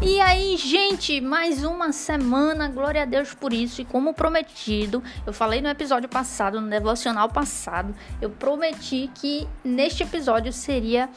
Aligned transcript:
E 0.00 0.20
aí, 0.20 0.56
gente, 0.56 1.20
mais 1.20 1.64
uma 1.64 1.90
semana, 1.90 2.68
glória 2.68 3.02
a 3.02 3.04
Deus 3.04 3.34
por 3.34 3.52
isso. 3.52 3.80
E 3.80 3.84
como 3.84 4.14
prometido, 4.14 5.02
eu 5.26 5.32
falei 5.32 5.60
no 5.60 5.68
episódio 5.68 6.08
passado, 6.08 6.60
no 6.60 6.70
devocional 6.70 7.28
passado, 7.28 7.92
eu 8.22 8.30
prometi 8.30 9.10
que 9.12 9.46
neste 9.64 10.04
episódio 10.04 10.52
seria 10.52 11.08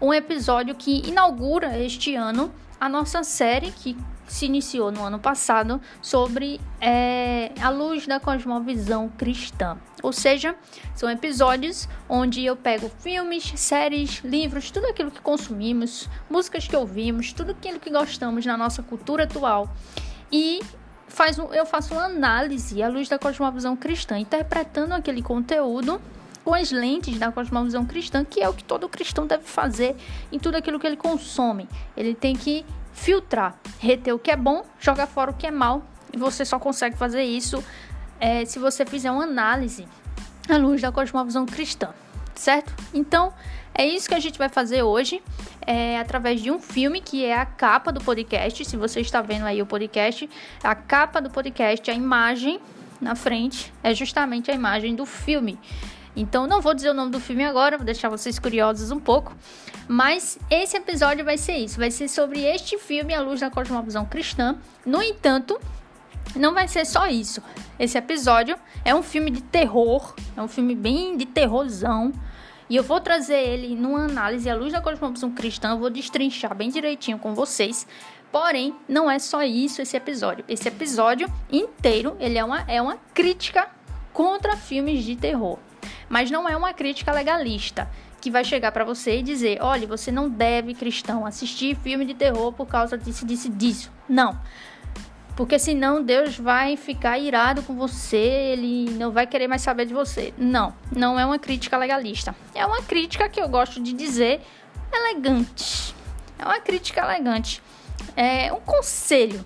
um 0.00 0.14
episódio 0.14 0.76
que 0.76 1.02
inaugura 1.08 1.78
este 1.80 2.14
ano 2.14 2.52
a 2.80 2.88
nossa 2.88 3.22
série 3.22 3.70
que 3.70 3.96
se 4.26 4.44
iniciou 4.44 4.92
no 4.92 5.02
ano 5.02 5.18
passado 5.18 5.80
sobre 6.02 6.60
é, 6.80 7.50
a 7.60 7.70
luz 7.70 8.06
da 8.06 8.20
cosmovisão 8.20 9.08
cristã. 9.08 9.78
Ou 10.02 10.12
seja, 10.12 10.54
são 10.94 11.10
episódios 11.10 11.88
onde 12.08 12.44
eu 12.44 12.54
pego 12.54 12.90
filmes, 13.00 13.52
séries, 13.56 14.20
livros, 14.22 14.70
tudo 14.70 14.86
aquilo 14.86 15.10
que 15.10 15.20
consumimos, 15.20 16.08
músicas 16.28 16.68
que 16.68 16.76
ouvimos, 16.76 17.32
tudo 17.32 17.52
aquilo 17.52 17.80
que 17.80 17.90
gostamos 17.90 18.44
na 18.44 18.56
nossa 18.56 18.82
cultura 18.82 19.24
atual 19.24 19.68
e 20.30 20.60
faz 21.08 21.38
eu 21.38 21.64
faço 21.64 21.94
uma 21.94 22.04
análise 22.04 22.82
à 22.82 22.88
luz 22.88 23.08
da 23.08 23.18
cosmovisão 23.18 23.74
cristã, 23.74 24.18
interpretando 24.18 24.92
aquele 24.92 25.22
conteúdo 25.22 26.00
com 26.48 26.54
as 26.54 26.72
lentes 26.72 27.18
da 27.18 27.30
cosmovisão 27.30 27.84
cristã, 27.84 28.24
que 28.24 28.40
é 28.40 28.48
o 28.48 28.54
que 28.54 28.64
todo 28.64 28.88
cristão 28.88 29.26
deve 29.26 29.44
fazer 29.44 29.94
em 30.32 30.38
tudo 30.38 30.54
aquilo 30.54 30.80
que 30.80 30.86
ele 30.86 30.96
consome. 30.96 31.68
Ele 31.94 32.14
tem 32.14 32.34
que 32.34 32.64
filtrar, 32.94 33.54
reter 33.78 34.14
o 34.14 34.18
que 34.18 34.30
é 34.30 34.36
bom, 34.36 34.64
jogar 34.80 35.06
fora 35.06 35.30
o 35.30 35.34
que 35.34 35.46
é 35.46 35.50
mal. 35.50 35.82
E 36.10 36.16
você 36.16 36.46
só 36.46 36.58
consegue 36.58 36.96
fazer 36.96 37.22
isso 37.22 37.62
é, 38.18 38.46
se 38.46 38.58
você 38.58 38.86
fizer 38.86 39.10
uma 39.10 39.24
análise 39.24 39.86
à 40.48 40.56
luz 40.56 40.80
da 40.80 40.90
cosmovisão 40.90 41.44
cristã, 41.44 41.90
certo? 42.34 42.72
Então, 42.94 43.30
é 43.74 43.86
isso 43.86 44.08
que 44.08 44.14
a 44.14 44.18
gente 44.18 44.38
vai 44.38 44.48
fazer 44.48 44.82
hoje, 44.82 45.22
é, 45.66 45.98
através 45.98 46.40
de 46.40 46.50
um 46.50 46.58
filme 46.58 47.02
que 47.02 47.26
é 47.26 47.38
a 47.38 47.44
capa 47.44 47.92
do 47.92 48.00
podcast. 48.00 48.64
Se 48.64 48.74
você 48.74 49.00
está 49.00 49.20
vendo 49.20 49.44
aí 49.44 49.60
o 49.60 49.66
podcast, 49.66 50.26
a 50.64 50.74
capa 50.74 51.20
do 51.20 51.28
podcast, 51.28 51.90
a 51.90 51.94
imagem 51.94 52.58
na 52.98 53.14
frente, 53.14 53.70
é 53.82 53.94
justamente 53.94 54.50
a 54.50 54.54
imagem 54.54 54.94
do 54.94 55.04
filme. 55.04 55.58
Então 56.16 56.46
não 56.46 56.60
vou 56.60 56.74
dizer 56.74 56.90
o 56.90 56.94
nome 56.94 57.10
do 57.10 57.20
filme 57.20 57.44
agora, 57.44 57.76
vou 57.76 57.84
deixar 57.84 58.08
vocês 58.08 58.38
curiosos 58.38 58.90
um 58.90 58.98
pouco. 58.98 59.34
Mas 59.86 60.38
esse 60.50 60.76
episódio 60.76 61.24
vai 61.24 61.38
ser 61.38 61.56
isso, 61.56 61.78
vai 61.78 61.90
ser 61.90 62.08
sobre 62.08 62.44
este 62.44 62.78
filme 62.78 63.14
A 63.14 63.20
Luz 63.20 63.40
da 63.40 63.50
Cosmovisão 63.50 64.04
Cristã. 64.04 64.56
No 64.84 65.02
entanto, 65.02 65.58
não 66.36 66.52
vai 66.52 66.68
ser 66.68 66.84
só 66.84 67.06
isso. 67.06 67.42
Esse 67.78 67.96
episódio 67.96 68.56
é 68.84 68.94
um 68.94 69.02
filme 69.02 69.30
de 69.30 69.42
terror, 69.42 70.14
é 70.36 70.42
um 70.42 70.48
filme 70.48 70.74
bem 70.74 71.16
de 71.16 71.26
terrorzão. 71.26 72.12
E 72.68 72.76
eu 72.76 72.82
vou 72.82 73.00
trazer 73.00 73.38
ele 73.38 73.74
numa 73.74 74.04
análise 74.04 74.48
à 74.50 74.54
luz 74.54 74.72
da 74.72 74.80
cosmovisão 74.80 75.30
cristã, 75.30 75.70
eu 75.70 75.78
vou 75.78 75.88
destrinchar 75.88 76.54
bem 76.54 76.68
direitinho 76.68 77.18
com 77.18 77.34
vocês. 77.34 77.86
Porém, 78.30 78.74
não 78.86 79.10
é 79.10 79.18
só 79.18 79.42
isso 79.42 79.80
esse 79.80 79.96
episódio. 79.96 80.44
Esse 80.46 80.68
episódio 80.68 81.32
inteiro, 81.50 82.14
ele 82.20 82.36
é 82.36 82.44
uma, 82.44 82.60
é 82.68 82.80
uma 82.82 82.98
crítica 83.14 83.68
contra 84.12 84.54
filmes 84.54 85.02
de 85.02 85.16
terror. 85.16 85.58
Mas 86.08 86.30
não 86.30 86.48
é 86.48 86.56
uma 86.56 86.72
crítica 86.72 87.12
legalista 87.12 87.88
que 88.20 88.30
vai 88.30 88.44
chegar 88.44 88.72
para 88.72 88.84
você 88.84 89.18
e 89.18 89.22
dizer: 89.22 89.58
olha, 89.60 89.86
você 89.86 90.10
não 90.10 90.28
deve, 90.28 90.74
cristão, 90.74 91.26
assistir 91.26 91.76
filme 91.76 92.04
de 92.04 92.14
terror 92.14 92.52
por 92.52 92.66
causa 92.66 92.96
disso, 92.96 93.26
disso, 93.26 93.48
disso. 93.50 93.92
Não. 94.08 94.38
Porque 95.36 95.56
senão 95.56 96.02
Deus 96.02 96.36
vai 96.36 96.76
ficar 96.76 97.16
irado 97.16 97.62
com 97.62 97.76
você, 97.76 98.16
ele 98.16 98.90
não 98.90 99.12
vai 99.12 99.24
querer 99.24 99.46
mais 99.46 99.62
saber 99.62 99.86
de 99.86 99.94
você. 99.94 100.34
Não, 100.36 100.74
não 100.90 101.18
é 101.18 101.24
uma 101.24 101.38
crítica 101.38 101.78
legalista. 101.78 102.34
É 102.52 102.66
uma 102.66 102.82
crítica 102.82 103.28
que 103.28 103.40
eu 103.40 103.48
gosto 103.48 103.80
de 103.80 103.92
dizer 103.92 104.40
elegante. 104.92 105.94
É 106.36 106.44
uma 106.44 106.58
crítica 106.58 107.02
elegante. 107.02 107.62
É 108.16 108.52
um 108.52 108.60
conselho. 108.60 109.44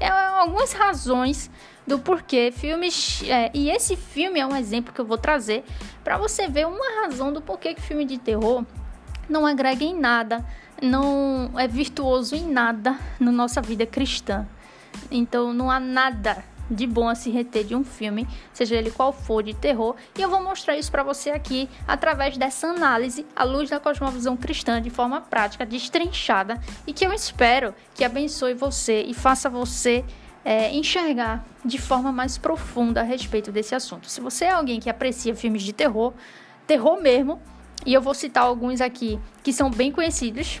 É 0.00 0.08
algumas 0.08 0.72
razões 0.72 1.50
do 1.86 1.98
porquê 1.98 2.50
filmes. 2.50 3.22
É, 3.24 3.50
e 3.54 3.70
esse 3.70 3.96
filme 3.96 4.40
é 4.40 4.46
um 4.46 4.56
exemplo 4.56 4.92
que 4.92 5.00
eu 5.00 5.04
vou 5.04 5.18
trazer 5.18 5.64
para 6.02 6.18
você 6.18 6.48
ver 6.48 6.66
uma 6.66 7.02
razão 7.02 7.32
do 7.32 7.40
porquê 7.40 7.74
que 7.74 7.80
filme 7.80 8.04
de 8.04 8.18
terror 8.18 8.64
não 9.28 9.46
agrega 9.46 9.84
em 9.84 9.98
nada, 9.98 10.44
não 10.80 11.50
é 11.58 11.66
virtuoso 11.66 12.34
em 12.34 12.46
nada 12.46 12.96
na 13.18 13.32
nossa 13.32 13.60
vida 13.60 13.86
cristã. 13.86 14.46
Então 15.10 15.52
não 15.52 15.70
há 15.70 15.80
nada 15.80 16.44
de 16.70 16.86
bom 16.86 17.08
a 17.08 17.14
se 17.14 17.30
reter 17.30 17.64
de 17.64 17.74
um 17.74 17.84
filme, 17.84 18.26
seja 18.52 18.74
ele 18.74 18.90
qual 18.90 19.12
for 19.12 19.42
de 19.42 19.54
terror, 19.54 19.94
e 20.18 20.22
eu 20.22 20.28
vou 20.28 20.42
mostrar 20.42 20.76
isso 20.76 20.90
para 20.90 21.04
você 21.04 21.30
aqui 21.30 21.68
através 21.86 22.36
dessa 22.36 22.66
análise 22.68 23.24
à 23.36 23.44
luz 23.44 23.70
da 23.70 23.78
cosmovisão 23.78 24.36
cristã 24.36 24.82
de 24.82 24.90
forma 24.90 25.20
prática, 25.20 25.64
destrinchada, 25.64 26.60
e 26.84 26.92
que 26.92 27.06
eu 27.06 27.12
espero 27.12 27.74
que 27.94 28.04
abençoe 28.04 28.54
você 28.54 29.02
e 29.02 29.14
faça 29.14 29.48
você 29.48 30.04
é, 30.46 30.72
enxergar 30.72 31.44
de 31.64 31.76
forma 31.76 32.12
mais 32.12 32.38
profunda 32.38 33.00
a 33.00 33.02
respeito 33.02 33.50
desse 33.50 33.74
assunto. 33.74 34.08
Se 34.08 34.20
você 34.20 34.44
é 34.44 34.52
alguém 34.52 34.78
que 34.78 34.88
aprecia 34.88 35.34
filmes 35.34 35.64
de 35.64 35.72
terror, 35.72 36.14
terror 36.68 37.02
mesmo, 37.02 37.42
e 37.84 37.92
eu 37.92 38.00
vou 38.00 38.14
citar 38.14 38.44
alguns 38.44 38.80
aqui 38.80 39.18
que 39.42 39.52
são 39.52 39.68
bem 39.68 39.90
conhecidos. 39.90 40.60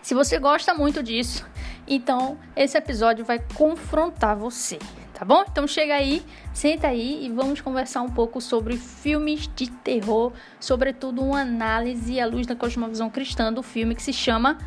Se 0.00 0.14
você 0.14 0.38
gosta 0.38 0.72
muito 0.72 1.02
disso, 1.02 1.44
então 1.84 2.38
esse 2.54 2.78
episódio 2.78 3.24
vai 3.24 3.40
confrontar 3.54 4.36
você, 4.36 4.78
tá 5.12 5.24
bom? 5.24 5.44
Então 5.50 5.66
chega 5.66 5.94
aí, 5.94 6.24
senta 6.54 6.86
aí 6.86 7.26
e 7.26 7.28
vamos 7.28 7.60
conversar 7.60 8.02
um 8.02 8.10
pouco 8.10 8.40
sobre 8.40 8.76
filmes 8.76 9.50
de 9.52 9.68
terror, 9.68 10.32
sobretudo 10.60 11.24
uma 11.24 11.40
análise 11.40 12.20
à 12.20 12.26
luz 12.26 12.46
da 12.46 12.54
cosmovisão 12.54 13.10
cristã 13.10 13.52
do 13.52 13.64
filme 13.64 13.96
que 13.96 14.02
se 14.02 14.12
chama 14.12 14.58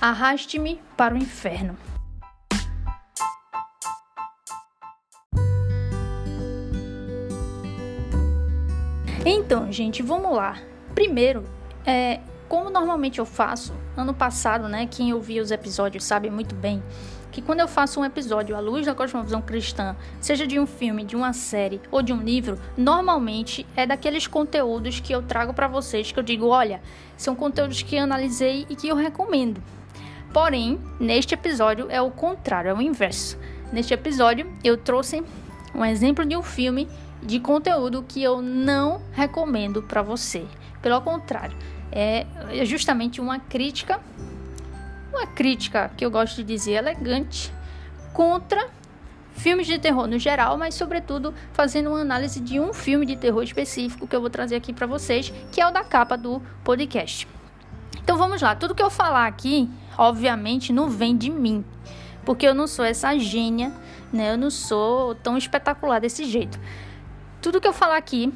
Arraste-me 0.00 0.80
para 0.96 1.14
o 1.14 1.18
Inferno. 1.18 1.76
Então, 9.30 9.70
gente, 9.70 10.02
vamos 10.02 10.34
lá. 10.34 10.56
Primeiro, 10.94 11.44
é, 11.84 12.18
como 12.48 12.70
normalmente 12.70 13.18
eu 13.18 13.26
faço, 13.26 13.74
ano 13.94 14.14
passado, 14.14 14.70
né, 14.70 14.88
quem 14.90 15.12
ouvia 15.12 15.42
os 15.42 15.50
episódios 15.50 16.02
sabe 16.02 16.30
muito 16.30 16.54
bem 16.54 16.82
que 17.30 17.42
quando 17.42 17.60
eu 17.60 17.68
faço 17.68 18.00
um 18.00 18.04
episódio 18.06 18.56
à 18.56 18.58
luz 18.58 18.86
da 18.86 18.94
cosmovisão 18.94 19.42
cristã, 19.42 19.94
seja 20.18 20.46
de 20.46 20.58
um 20.58 20.66
filme, 20.66 21.04
de 21.04 21.14
uma 21.14 21.34
série 21.34 21.78
ou 21.90 22.00
de 22.00 22.10
um 22.10 22.22
livro, 22.22 22.58
normalmente 22.74 23.66
é 23.76 23.86
daqueles 23.86 24.26
conteúdos 24.26 24.98
que 24.98 25.12
eu 25.12 25.20
trago 25.20 25.52
para 25.52 25.68
vocês 25.68 26.10
que 26.10 26.18
eu 26.18 26.22
digo, 26.22 26.46
olha, 26.46 26.80
são 27.14 27.36
conteúdos 27.36 27.82
que 27.82 27.96
eu 27.96 28.04
analisei 28.04 28.64
e 28.70 28.74
que 28.74 28.88
eu 28.88 28.96
recomendo. 28.96 29.62
Porém, 30.32 30.80
neste 30.98 31.34
episódio 31.34 31.86
é 31.90 32.00
o 32.00 32.10
contrário, 32.10 32.70
é 32.70 32.74
o 32.74 32.80
inverso. 32.80 33.38
Neste 33.70 33.92
episódio 33.92 34.50
eu 34.64 34.78
trouxe 34.78 35.22
um 35.74 35.84
exemplo 35.84 36.24
de 36.24 36.34
um 36.34 36.42
filme 36.42 36.88
de 37.28 37.38
conteúdo 37.38 38.02
que 38.08 38.22
eu 38.22 38.40
não 38.40 39.02
recomendo 39.12 39.82
para 39.82 40.00
você. 40.00 40.46
Pelo 40.80 40.98
contrário, 41.02 41.54
é 41.92 42.24
justamente 42.64 43.20
uma 43.20 43.38
crítica, 43.38 44.00
uma 45.12 45.26
crítica 45.26 45.90
que 45.94 46.02
eu 46.06 46.10
gosto 46.10 46.36
de 46.36 46.44
dizer 46.44 46.72
elegante 46.72 47.52
contra 48.14 48.70
filmes 49.34 49.66
de 49.66 49.78
terror 49.78 50.06
no 50.06 50.18
geral, 50.18 50.56
mas 50.56 50.74
sobretudo 50.74 51.34
fazendo 51.52 51.90
uma 51.90 52.00
análise 52.00 52.40
de 52.40 52.58
um 52.58 52.72
filme 52.72 53.04
de 53.04 53.14
terror 53.14 53.42
específico 53.42 54.06
que 54.06 54.16
eu 54.16 54.22
vou 54.22 54.30
trazer 54.30 54.56
aqui 54.56 54.72
para 54.72 54.86
vocês, 54.86 55.30
que 55.52 55.60
é 55.60 55.68
o 55.68 55.70
da 55.70 55.84
capa 55.84 56.16
do 56.16 56.40
podcast. 56.64 57.28
Então 58.02 58.16
vamos 58.16 58.40
lá, 58.40 58.56
tudo 58.56 58.74
que 58.74 58.82
eu 58.82 58.88
falar 58.88 59.26
aqui, 59.26 59.68
obviamente, 59.98 60.72
não 60.72 60.88
vem 60.88 61.14
de 61.14 61.30
mim, 61.30 61.62
porque 62.24 62.48
eu 62.48 62.54
não 62.54 62.66
sou 62.66 62.86
essa 62.86 63.18
gênia, 63.18 63.70
né? 64.10 64.32
Eu 64.32 64.38
não 64.38 64.50
sou 64.50 65.14
tão 65.16 65.36
espetacular 65.36 66.00
desse 66.00 66.24
jeito. 66.24 66.58
Tudo 67.40 67.60
que 67.60 67.68
eu 67.68 67.72
falar 67.72 67.96
aqui 67.96 68.32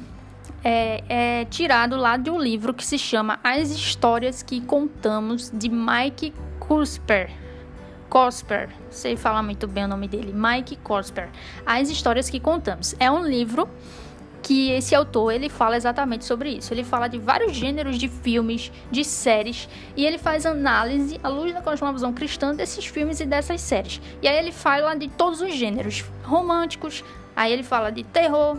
é, 0.63 1.03
é, 1.09 1.45
tirado 1.45 1.97
lá 1.97 2.15
de 2.15 2.29
um 2.29 2.39
livro 2.39 2.73
que 2.73 2.85
se 2.85 2.97
chama 2.97 3.37
As 3.43 3.69
Histórias 3.69 4.41
que 4.41 4.61
Contamos, 4.61 5.51
de 5.53 5.69
Mike 5.69 6.33
Cosper. 6.57 7.29
Cosper, 8.09 8.69
sei 8.89 9.17
falar 9.17 9.43
muito 9.43 9.67
bem 9.67 9.83
o 9.83 9.87
nome 9.87 10.07
dele, 10.07 10.33
Mike 10.33 10.77
Cosper. 10.77 11.29
As 11.65 11.89
Histórias 11.89 12.29
que 12.29 12.39
Contamos. 12.39 12.95
É 12.97 13.11
um 13.11 13.25
livro 13.25 13.67
que 14.41 14.71
esse 14.71 14.95
autor 14.95 15.31
ele 15.31 15.49
fala 15.49 15.75
exatamente 15.75 16.23
sobre 16.23 16.51
isso. 16.51 16.73
Ele 16.73 16.83
fala 16.85 17.09
de 17.09 17.17
vários 17.17 17.53
gêneros 17.53 17.97
de 17.97 18.07
filmes, 18.07 18.71
de 18.89 19.03
séries, 19.03 19.67
e 19.97 20.05
ele 20.05 20.17
faz 20.17 20.45
análise 20.45 21.19
à 21.21 21.27
luz 21.27 21.53
da 21.53 21.61
cosmovisão 21.61 22.13
cristã 22.13 22.55
desses 22.55 22.85
filmes 22.85 23.19
e 23.19 23.25
dessas 23.25 23.59
séries. 23.59 23.99
E 24.21 24.27
aí 24.29 24.37
ele 24.37 24.53
fala 24.53 24.95
de 24.95 25.09
todos 25.09 25.41
os 25.41 25.53
gêneros 25.53 26.05
românticos, 26.23 27.03
aí 27.35 27.51
ele 27.51 27.63
fala 27.63 27.89
de 27.89 28.03
terror, 28.03 28.57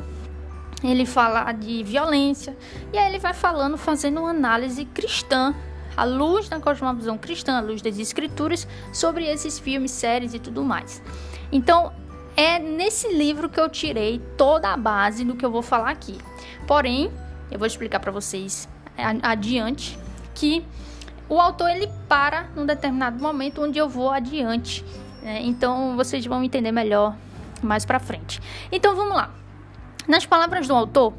ele 0.91 1.07
fala 1.07 1.53
de 1.53 1.83
violência, 1.83 2.57
e 2.93 2.99
aí 2.99 3.09
ele 3.09 3.19
vai 3.19 3.33
falando, 3.33 3.77
fazendo 3.77 4.21
uma 4.21 4.31
análise 4.31 4.85
cristã, 4.87 5.55
à 5.97 6.05
luz 6.05 6.49
da 6.49 6.59
cosmovisão 6.59 7.17
cristã, 7.17 7.57
à 7.57 7.61
luz 7.61 7.81
das 7.81 7.99
escrituras, 7.99 8.67
sobre 8.93 9.27
esses 9.27 9.59
filmes, 9.59 9.91
séries 9.91 10.35
e 10.35 10.39
tudo 10.39 10.65
mais. 10.65 11.03
Então, 11.53 11.93
é 12.37 12.59
nesse 12.59 13.13
livro 13.13 13.49
que 13.49 13.61
eu 13.61 13.69
tirei 13.69 14.21
toda 14.37 14.73
a 14.73 14.77
base 14.77 15.25
do 15.25 15.37
que 15.37 15.45
eu 15.45 15.51
vou 15.51 15.63
falar 15.63 15.91
aqui. 15.91 16.19
Porém, 16.67 17.11
eu 17.51 17.59
vou 17.59 17.67
explicar 17.67 18.01
para 18.01 18.11
vocês 18.11 18.69
adiante 19.23 19.99
que 20.35 20.65
o 21.29 21.41
autor 21.41 21.71
ele 21.71 21.89
para 22.09 22.49
num 22.55 22.67
determinado 22.67 23.23
momento 23.23 23.63
onde 23.63 23.79
eu 23.79 23.89
vou 23.89 24.11
adiante. 24.11 24.85
Né? 25.23 25.41
Então 25.43 25.97
vocês 25.97 26.25
vão 26.27 26.43
entender 26.43 26.73
melhor 26.73 27.17
mais 27.63 27.85
para 27.85 27.99
frente. 27.99 28.41
Então 28.71 28.95
vamos 28.95 29.15
lá. 29.15 29.44
Nas 30.07 30.27
palavras 30.27 30.69
do 30.69 30.75
autor, 30.75 31.15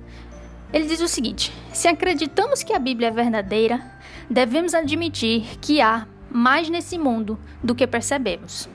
ele 0.71 0.87
diz 0.87 1.01
o 1.01 1.07
seguinte: 1.07 1.51
se 1.73 1.87
acreditamos 1.87 2.63
que 2.63 2.73
a 2.73 2.79
Bíblia 2.79 3.07
é 3.07 3.11
verdadeira, 3.11 3.81
devemos 4.29 4.73
admitir 4.73 5.57
que 5.59 5.81
há 5.81 6.07
mais 6.29 6.69
nesse 6.69 6.97
mundo 6.97 7.39
do 7.63 7.73
que 7.73 7.87
percebemos. 7.87 8.69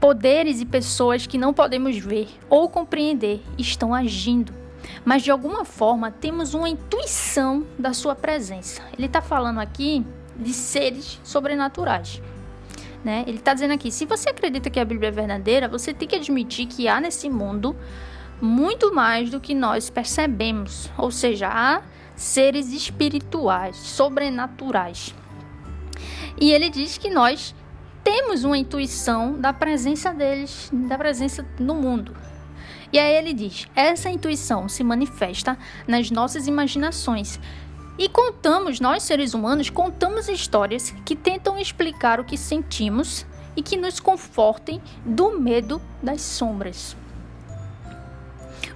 Poderes 0.00 0.60
e 0.60 0.66
pessoas 0.66 1.26
que 1.26 1.38
não 1.38 1.54
podemos 1.54 1.96
ver 1.96 2.28
ou 2.50 2.68
compreender 2.68 3.42
estão 3.56 3.94
agindo, 3.94 4.52
mas 5.04 5.22
de 5.22 5.30
alguma 5.30 5.64
forma 5.64 6.10
temos 6.10 6.52
uma 6.52 6.68
intuição 6.68 7.64
da 7.78 7.92
sua 7.92 8.14
presença. 8.14 8.82
Ele 8.96 9.06
está 9.06 9.22
falando 9.22 9.60
aqui 9.60 10.04
de 10.36 10.52
seres 10.52 11.20
sobrenaturais. 11.22 12.20
Né? 13.04 13.24
Ele 13.26 13.38
está 13.38 13.54
dizendo 13.54 13.74
aqui: 13.74 13.90
se 13.90 14.06
você 14.06 14.30
acredita 14.30 14.70
que 14.70 14.80
a 14.80 14.84
Bíblia 14.84 15.08
é 15.08 15.12
verdadeira, 15.12 15.68
você 15.68 15.92
tem 15.94 16.08
que 16.08 16.16
admitir 16.16 16.66
que 16.66 16.88
há 16.88 17.00
nesse 17.00 17.28
mundo 17.28 17.76
muito 18.44 18.94
mais 18.94 19.30
do 19.30 19.40
que 19.40 19.54
nós 19.54 19.88
percebemos, 19.88 20.90
ou 20.98 21.10
seja, 21.10 21.48
há 21.48 21.82
seres 22.14 22.72
espirituais, 22.72 23.76
sobrenaturais. 23.76 25.14
E 26.38 26.52
ele 26.52 26.68
diz 26.68 26.98
que 26.98 27.08
nós 27.08 27.54
temos 28.04 28.44
uma 28.44 28.58
intuição 28.58 29.40
da 29.40 29.52
presença 29.52 30.12
deles, 30.12 30.70
da 30.72 30.98
presença 30.98 31.44
no 31.58 31.74
mundo. 31.74 32.14
E 32.92 32.98
aí 32.98 33.14
ele 33.16 33.32
diz: 33.32 33.66
essa 33.74 34.10
intuição 34.10 34.68
se 34.68 34.84
manifesta 34.84 35.56
nas 35.88 36.10
nossas 36.10 36.46
imaginações. 36.46 37.40
E 37.96 38.08
contamos, 38.08 38.78
nós 38.78 39.04
seres 39.04 39.32
humanos, 39.32 39.70
contamos 39.70 40.28
histórias 40.28 40.90
que 41.04 41.16
tentam 41.16 41.58
explicar 41.58 42.20
o 42.20 42.24
que 42.24 42.36
sentimos 42.36 43.24
e 43.56 43.62
que 43.62 43.76
nos 43.76 44.00
confortem 44.00 44.82
do 45.04 45.38
medo 45.40 45.80
das 46.02 46.20
sombras. 46.20 46.96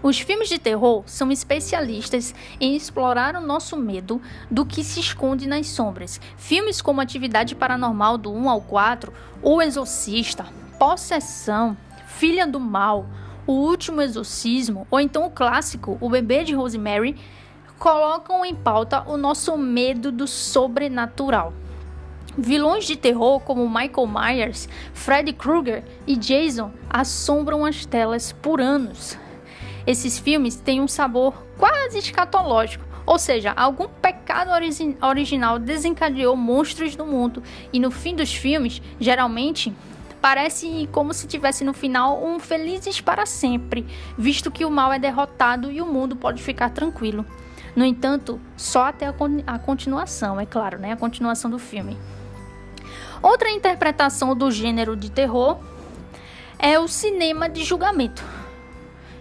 Os 0.03 0.19
filmes 0.19 0.49
de 0.49 0.59
terror 0.59 1.03
são 1.07 1.31
especialistas 1.31 2.35
em 2.61 2.77
explorar 2.77 3.35
o 3.35 3.41
nosso 3.41 3.77
medo 3.77 4.21
do 4.51 4.65
que 4.65 4.85
se 4.85 5.01
esconde 5.01 5.47
nas 5.47 5.69
sombras. 5.69 6.21
Filmes 6.37 6.81
como 6.81 7.01
Atividade 7.01 7.55
Paranormal 7.55 8.17
do 8.17 8.33
1 8.33 8.49
ao 8.49 8.61
4, 8.61 9.13
O 9.43 9.61
Exorcista, 9.61 10.47
Possessão, 10.79 11.77
Filha 12.07 12.47
do 12.47 12.61
Mal, 12.61 13.07
O 13.47 13.53
Último 13.53 14.01
Exorcismo, 14.01 14.87
ou 14.91 15.01
então 15.01 15.27
o 15.27 15.31
clássico 15.31 15.99
O 16.01 16.09
Bebê 16.09 16.45
de 16.45 16.55
Rosemary, 16.55 17.17
colocam 17.79 18.45
em 18.45 18.55
pauta 18.55 19.03
o 19.07 19.17
nosso 19.17 19.57
medo 19.57 20.11
do 20.11 20.27
sobrenatural. 20.27 21.53
Vilões 22.37 22.85
de 22.85 22.97
terror 22.97 23.41
como 23.41 23.69
Michael 23.69 24.07
Myers, 24.07 24.69
Freddy 24.93 25.33
Krueger 25.33 25.85
e 26.07 26.17
Jason 26.17 26.71
assombram 26.89 27.65
as 27.65 27.85
telas 27.85 28.31
por 28.31 28.61
anos. 28.61 29.19
Esses 29.89 30.19
filmes 30.19 30.55
têm 30.55 30.83
um 30.83 30.87
sabor 30.87 31.33
quase 31.57 31.97
escatológico, 31.97 32.85
ou 33.07 33.19
seja, 33.19 33.55
algum 33.57 33.89
pecado 33.89 34.51
origi 34.51 34.95
original 35.01 35.59
desencadeou 35.59 36.37
monstros 36.37 36.95
no 36.95 37.07
mundo 37.07 37.43
e 37.73 37.81
no 37.81 37.91
fim 37.91 38.15
dos 38.15 38.35
filmes, 38.35 38.83
geralmente 39.01 39.73
parece 40.21 40.87
como 40.93 41.15
se 41.15 41.27
tivesse 41.27 41.65
no 41.65 41.73
final 41.73 42.23
um 42.23 42.39
felizes 42.39 43.01
para 43.01 43.25
sempre, 43.25 43.87
visto 44.19 44.51
que 44.51 44.67
o 44.67 44.71
mal 44.71 44.93
é 44.93 44.99
derrotado 44.99 45.73
e 45.73 45.81
o 45.81 45.87
mundo 45.87 46.15
pode 46.15 46.43
ficar 46.43 46.69
tranquilo. 46.69 47.25
No 47.75 47.83
entanto, 47.83 48.39
só 48.59 48.89
até 48.89 49.07
a, 49.07 49.13
con 49.15 49.43
a 49.47 49.59
continuação, 49.59 50.39
é 50.39 50.45
claro, 50.45 50.79
né? 50.79 50.93
A 50.93 50.97
continuação 50.99 51.51
do 51.51 51.59
filme. 51.59 51.97
Outra 53.23 53.51
interpretação 53.51 54.37
do 54.37 54.51
gênero 54.51 54.95
de 54.95 55.11
terror 55.11 55.57
é 56.59 56.79
o 56.79 56.87
cinema 56.87 57.49
de 57.49 57.65
julgamento. 57.65 58.23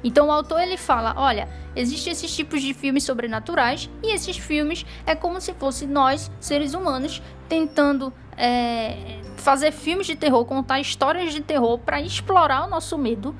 Então 0.07 0.27
o 0.27 0.31
autor 0.31 0.61
ele 0.61 0.77
fala, 0.77 1.13
olha, 1.17 1.49
existem 1.75 2.13
esses 2.13 2.33
tipos 2.33 2.61
de 2.61 2.73
filmes 2.73 3.03
sobrenaturais 3.03 3.89
e 4.01 4.15
esses 4.15 4.37
filmes 4.37 4.85
é 5.05 5.13
como 5.13 5.41
se 5.41 5.53
fosse 5.53 5.85
nós, 5.85 6.31
seres 6.39 6.73
humanos, 6.73 7.21
tentando 7.49 8.13
é, 8.37 9.19
fazer 9.35 9.73
filmes 9.73 10.07
de 10.07 10.15
terror, 10.15 10.45
contar 10.45 10.79
histórias 10.79 11.33
de 11.33 11.41
terror 11.41 11.77
para 11.79 11.99
explorar 11.99 12.65
o 12.65 12.69
nosso 12.69 12.97
medo, 12.97 13.35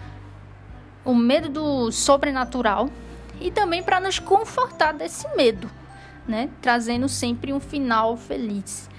o 1.06 1.16
medo 1.16 1.48
do 1.48 1.90
sobrenatural 1.90 2.90
e 3.40 3.50
também 3.50 3.82
para 3.82 4.02
nos 4.02 4.20
confortar 4.20 4.92
desse 4.92 5.26
medo, 5.38 5.72
né? 6.28 6.50
Trazendo 6.62 7.08
sempre 7.08 7.54
um 7.54 7.62
final 7.62 8.18
feliz. 8.18 8.90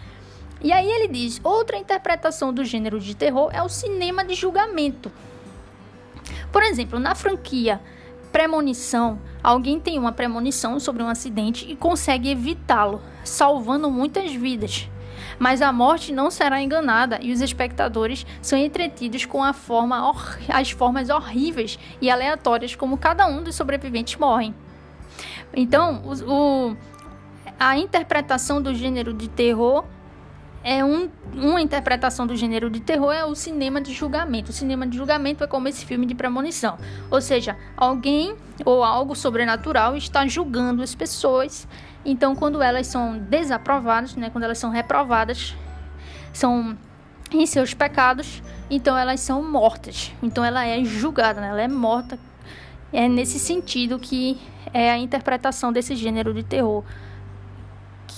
E 0.62 0.72
aí 0.72 0.90
ele 0.90 1.08
diz: 1.08 1.38
outra 1.44 1.76
interpretação 1.76 2.50
do 2.50 2.64
gênero 2.64 2.98
de 2.98 3.14
terror 3.14 3.50
é 3.52 3.62
o 3.62 3.68
cinema 3.68 4.24
de 4.24 4.32
julgamento. 4.32 5.12
Por 6.52 6.62
exemplo, 6.62 6.98
na 6.98 7.14
franquia 7.14 7.80
Premonição, 8.32 9.18
alguém 9.42 9.80
tem 9.80 9.98
uma 9.98 10.12
premonição 10.12 10.78
sobre 10.78 11.02
um 11.02 11.08
acidente 11.08 11.66
e 11.68 11.74
consegue 11.74 12.30
evitá-lo, 12.30 13.00
salvando 13.24 13.90
muitas 13.90 14.32
vidas. 14.32 14.88
Mas 15.38 15.62
a 15.62 15.72
morte 15.72 16.12
não 16.12 16.30
será 16.30 16.60
enganada 16.60 17.18
e 17.22 17.32
os 17.32 17.40
espectadores 17.40 18.26
são 18.42 18.58
entretidos 18.58 19.24
com 19.24 19.50
forma 19.54 20.14
as 20.48 20.70
formas 20.70 21.08
horríveis 21.08 21.78
e 22.00 22.10
aleatórias 22.10 22.74
como 22.74 22.98
cada 22.98 23.26
um 23.26 23.42
dos 23.42 23.54
sobreviventes 23.54 24.16
morrem. 24.16 24.54
Então, 25.54 26.02
o, 26.04 26.70
o, 26.70 26.76
a 27.58 27.78
interpretação 27.78 28.60
do 28.60 28.74
gênero 28.74 29.14
de 29.14 29.28
terror 29.28 29.84
é 30.68 30.84
um, 30.84 31.08
uma 31.32 31.62
interpretação 31.62 32.26
do 32.26 32.36
gênero 32.36 32.68
de 32.68 32.78
terror 32.80 33.10
é 33.10 33.24
o 33.24 33.34
cinema 33.34 33.80
de 33.80 33.90
julgamento. 33.90 34.50
O 34.50 34.52
cinema 34.52 34.86
de 34.86 34.98
julgamento 34.98 35.42
é 35.42 35.46
como 35.46 35.66
esse 35.66 35.82
filme 35.86 36.04
de 36.04 36.14
premonição. 36.14 36.76
Ou 37.10 37.22
seja, 37.22 37.56
alguém 37.74 38.36
ou 38.66 38.84
algo 38.84 39.16
sobrenatural 39.16 39.96
está 39.96 40.26
julgando 40.26 40.82
as 40.82 40.94
pessoas. 40.94 41.66
Então, 42.04 42.36
quando 42.36 42.60
elas 42.60 42.86
são 42.86 43.16
desaprovadas, 43.16 44.14
né, 44.14 44.28
quando 44.28 44.44
elas 44.44 44.58
são 44.58 44.68
reprovadas, 44.68 45.56
são 46.34 46.76
em 47.32 47.46
seus 47.46 47.72
pecados, 47.72 48.42
então 48.68 48.94
elas 48.94 49.20
são 49.20 49.42
mortas. 49.42 50.12
Então 50.22 50.44
ela 50.44 50.66
é 50.66 50.84
julgada, 50.84 51.40
né? 51.40 51.48
ela 51.48 51.62
é 51.62 51.68
morta. 51.68 52.18
É 52.92 53.08
nesse 53.08 53.38
sentido 53.38 53.98
que 53.98 54.38
é 54.74 54.90
a 54.90 54.98
interpretação 54.98 55.72
desse 55.72 55.96
gênero 55.96 56.34
de 56.34 56.42
terror 56.42 56.84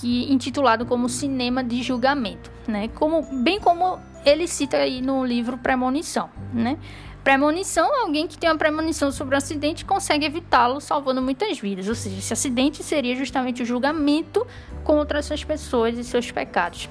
que 0.01 0.33
intitulado 0.33 0.83
como 0.83 1.07
Cinema 1.07 1.63
de 1.63 1.83
Julgamento, 1.83 2.51
né? 2.67 2.87
Como 2.95 3.21
bem 3.43 3.59
como 3.59 3.99
ele 4.25 4.47
cita 4.47 4.77
aí 4.77 4.99
no 4.99 5.23
livro 5.23 5.59
Premonição, 5.59 6.27
né? 6.51 6.79
Premonição 7.23 7.85
é 7.95 7.99
alguém 7.99 8.27
que 8.27 8.35
tem 8.35 8.49
uma 8.49 8.57
premonição 8.57 9.11
sobre 9.11 9.35
um 9.35 9.37
acidente 9.37 9.85
consegue 9.85 10.25
evitá-lo, 10.25 10.81
salvando 10.81 11.21
muitas 11.21 11.59
vidas. 11.59 11.87
Ou 11.87 11.93
seja, 11.93 12.17
esse 12.17 12.33
acidente 12.33 12.81
seria 12.81 13.15
justamente 13.15 13.61
o 13.61 13.65
julgamento 13.65 14.45
contra 14.83 15.19
essas 15.19 15.43
pessoas 15.43 15.99
e 15.99 16.03
seus 16.03 16.31
pecados. 16.31 16.89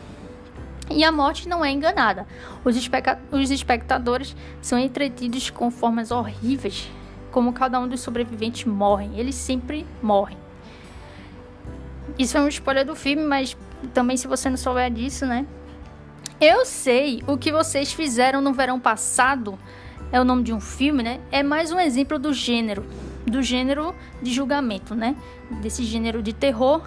E 0.89 1.03
a 1.03 1.11
morte 1.11 1.49
não 1.49 1.65
é 1.65 1.73
enganada. 1.73 2.29
Os, 2.65 2.77
os 3.33 3.51
espectadores 3.51 4.37
são 4.63 4.79
entretidos 4.79 5.51
com 5.51 5.69
formas 5.69 6.13
horríveis, 6.13 6.89
como 7.33 7.53
cada 7.53 7.81
um 7.81 7.89
dos 7.89 8.01
sobreviventes 8.01 8.65
morrem. 8.67 9.19
Eles 9.19 9.35
sempre 9.35 9.85
morrem. 10.01 10.39
Isso 12.21 12.37
é 12.37 12.41
uma 12.41 12.51
spoiler 12.51 12.85
do 12.85 12.95
filme, 12.95 13.23
mas 13.23 13.57
também 13.95 14.15
se 14.15 14.29
você 14.29 14.51
não 14.51 14.57
souber 14.59 14.91
disso, 14.91 15.25
né? 15.25 15.47
Eu 16.39 16.67
sei 16.67 17.23
o 17.27 17.39
que 17.39 17.51
vocês 17.51 17.95
fizeram 17.95 18.43
no 18.43 18.53
verão 18.53 18.79
passado. 18.79 19.59
É 20.13 20.21
o 20.21 20.25
nome 20.25 20.43
de 20.43 20.53
um 20.53 20.61
filme, 20.61 21.03
né? 21.03 21.19
É 21.33 21.43
mais 21.43 21.73
um 21.73 21.81
exemplo 21.81 22.19
do 22.19 22.35
gênero, 22.35 22.85
do 23.25 23.43
gênero 23.43 23.95
de 24.21 24.31
julgamento, 24.35 24.95
né? 24.95 25.17
Desse 25.63 25.83
gênero 25.83 26.23
de 26.23 26.35
terror, 26.35 26.83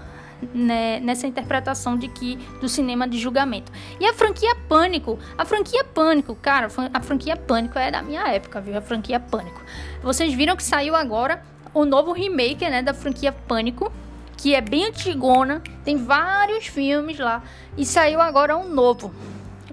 né? 0.53 0.99
nessa 0.99 1.25
interpretação 1.25 1.97
de 1.97 2.09
que 2.09 2.35
do 2.61 2.69
cinema 2.69 3.07
de 3.07 3.17
julgamento. 3.17 3.71
E 3.99 4.05
a 4.05 4.13
franquia 4.13 4.55
Pânico, 4.69 5.17
a 5.35 5.45
franquia 5.45 5.83
Pânico, 5.83 6.35
cara, 6.35 6.67
a 6.93 7.01
franquia 7.01 7.35
Pânico 7.35 7.79
é 7.79 7.89
da 7.89 8.03
minha 8.03 8.27
época, 8.27 8.61
viu? 8.61 8.77
A 8.77 8.81
franquia 8.81 9.19
Pânico. 9.19 9.59
Vocês 10.03 10.31
viram 10.31 10.55
que 10.55 10.63
saiu 10.63 10.95
agora 10.95 11.41
o 11.73 11.85
novo 11.85 12.11
remake, 12.11 12.69
né, 12.69 12.83
da 12.83 12.93
franquia 12.93 13.31
Pânico, 13.31 13.91
que 14.37 14.55
é 14.55 14.61
bem 14.61 14.85
antigona, 14.85 15.61
tem 15.83 15.97
vários 15.97 16.67
filmes 16.67 17.19
lá 17.19 17.43
e 17.77 17.85
saiu 17.85 18.19
agora 18.21 18.57
um 18.57 18.69
novo. 18.69 19.13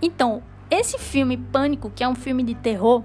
Então, 0.01 0.43
esse 0.71 0.99
filme 0.99 1.37
Pânico, 1.37 1.91
que 1.91 2.05
é 2.05 2.09
um 2.09 2.15
filme 2.15 2.43
de 2.43 2.55
terror, 2.55 3.03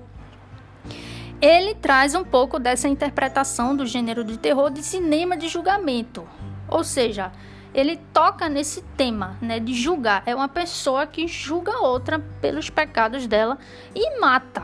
ele 1.42 1.76
traz 1.76 2.16
um 2.16 2.24
pouco 2.24 2.60
dessa 2.60 2.88
interpretação 2.88 3.76
do 3.76 3.86
gênero 3.86 4.24
de 4.24 4.38
terror 4.38 4.72
de 4.72 4.82
cinema 4.84 5.36
de 5.36 5.48
julgamento. 5.48 6.28
Ou 6.68 6.84
seja, 6.84 7.32
ele 7.74 7.98
toca 8.14 8.48
nesse 8.48 8.82
tema, 8.96 9.38
né, 9.42 9.60
de 9.60 9.74
julgar. 9.74 10.24
É 10.26 10.34
uma 10.34 10.48
pessoa 10.48 11.06
que 11.06 11.28
julga 11.28 11.80
outra 11.80 12.20
pelos 12.40 12.70
pecados 12.70 13.28
dela 13.28 13.58
e 13.94 14.18
mata. 14.20 14.64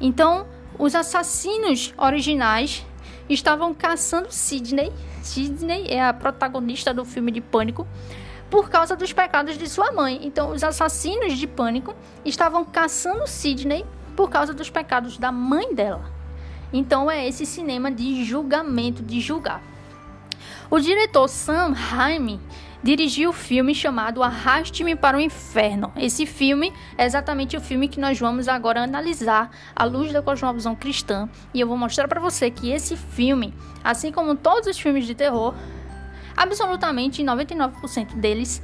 Então, 0.00 0.46
os 0.78 0.94
assassinos 0.94 1.92
originais 1.98 2.86
estavam 3.28 3.74
caçando 3.74 4.32
Sidney. 4.32 4.92
Sidney 5.22 5.86
é 5.88 6.02
a 6.02 6.12
protagonista 6.12 6.92
do 6.92 7.04
filme 7.04 7.30
de 7.30 7.40
Pânico 7.40 7.86
por 8.50 8.68
causa 8.68 8.96
dos 8.96 9.12
pecados 9.12 9.56
de 9.56 9.68
sua 9.68 9.92
mãe. 9.92 10.20
Então, 10.22 10.50
os 10.50 10.64
assassinos 10.64 11.38
de 11.38 11.46
pânico 11.46 11.94
estavam 12.24 12.64
caçando 12.64 13.26
Sidney 13.26 13.86
por 14.16 14.28
causa 14.28 14.52
dos 14.52 14.68
pecados 14.68 15.16
da 15.16 15.30
mãe 15.30 15.72
dela. 15.74 16.10
Então, 16.72 17.10
é 17.10 17.26
esse 17.26 17.46
cinema 17.46 17.90
de 17.90 18.24
julgamento, 18.24 19.02
de 19.02 19.20
julgar. 19.20 19.62
O 20.68 20.78
diretor 20.78 21.28
Sam 21.28 21.72
Raimi 21.72 22.40
dirigiu 22.82 23.30
o 23.30 23.32
filme 23.32 23.74
chamado 23.74 24.22
Arraste-me 24.22 24.96
para 24.96 25.16
o 25.16 25.20
Inferno. 25.20 25.92
Esse 25.96 26.24
filme 26.24 26.72
é 26.96 27.04
exatamente 27.04 27.56
o 27.56 27.60
filme 27.60 27.88
que 27.88 28.00
nós 28.00 28.18
vamos 28.18 28.48
agora 28.48 28.82
analisar 28.82 29.50
à 29.76 29.84
luz 29.84 30.12
da 30.12 30.22
cosmovisão 30.22 30.74
cristã. 30.74 31.28
E 31.52 31.60
eu 31.60 31.66
vou 31.66 31.76
mostrar 31.76 32.08
para 32.08 32.20
você 32.20 32.50
que 32.50 32.70
esse 32.70 32.96
filme, 32.96 33.54
assim 33.84 34.10
como 34.10 34.34
todos 34.34 34.68
os 34.68 34.78
filmes 34.78 35.06
de 35.06 35.14
terror, 35.14 35.54
absolutamente 36.36 37.22
99% 37.22 38.14
deles 38.14 38.62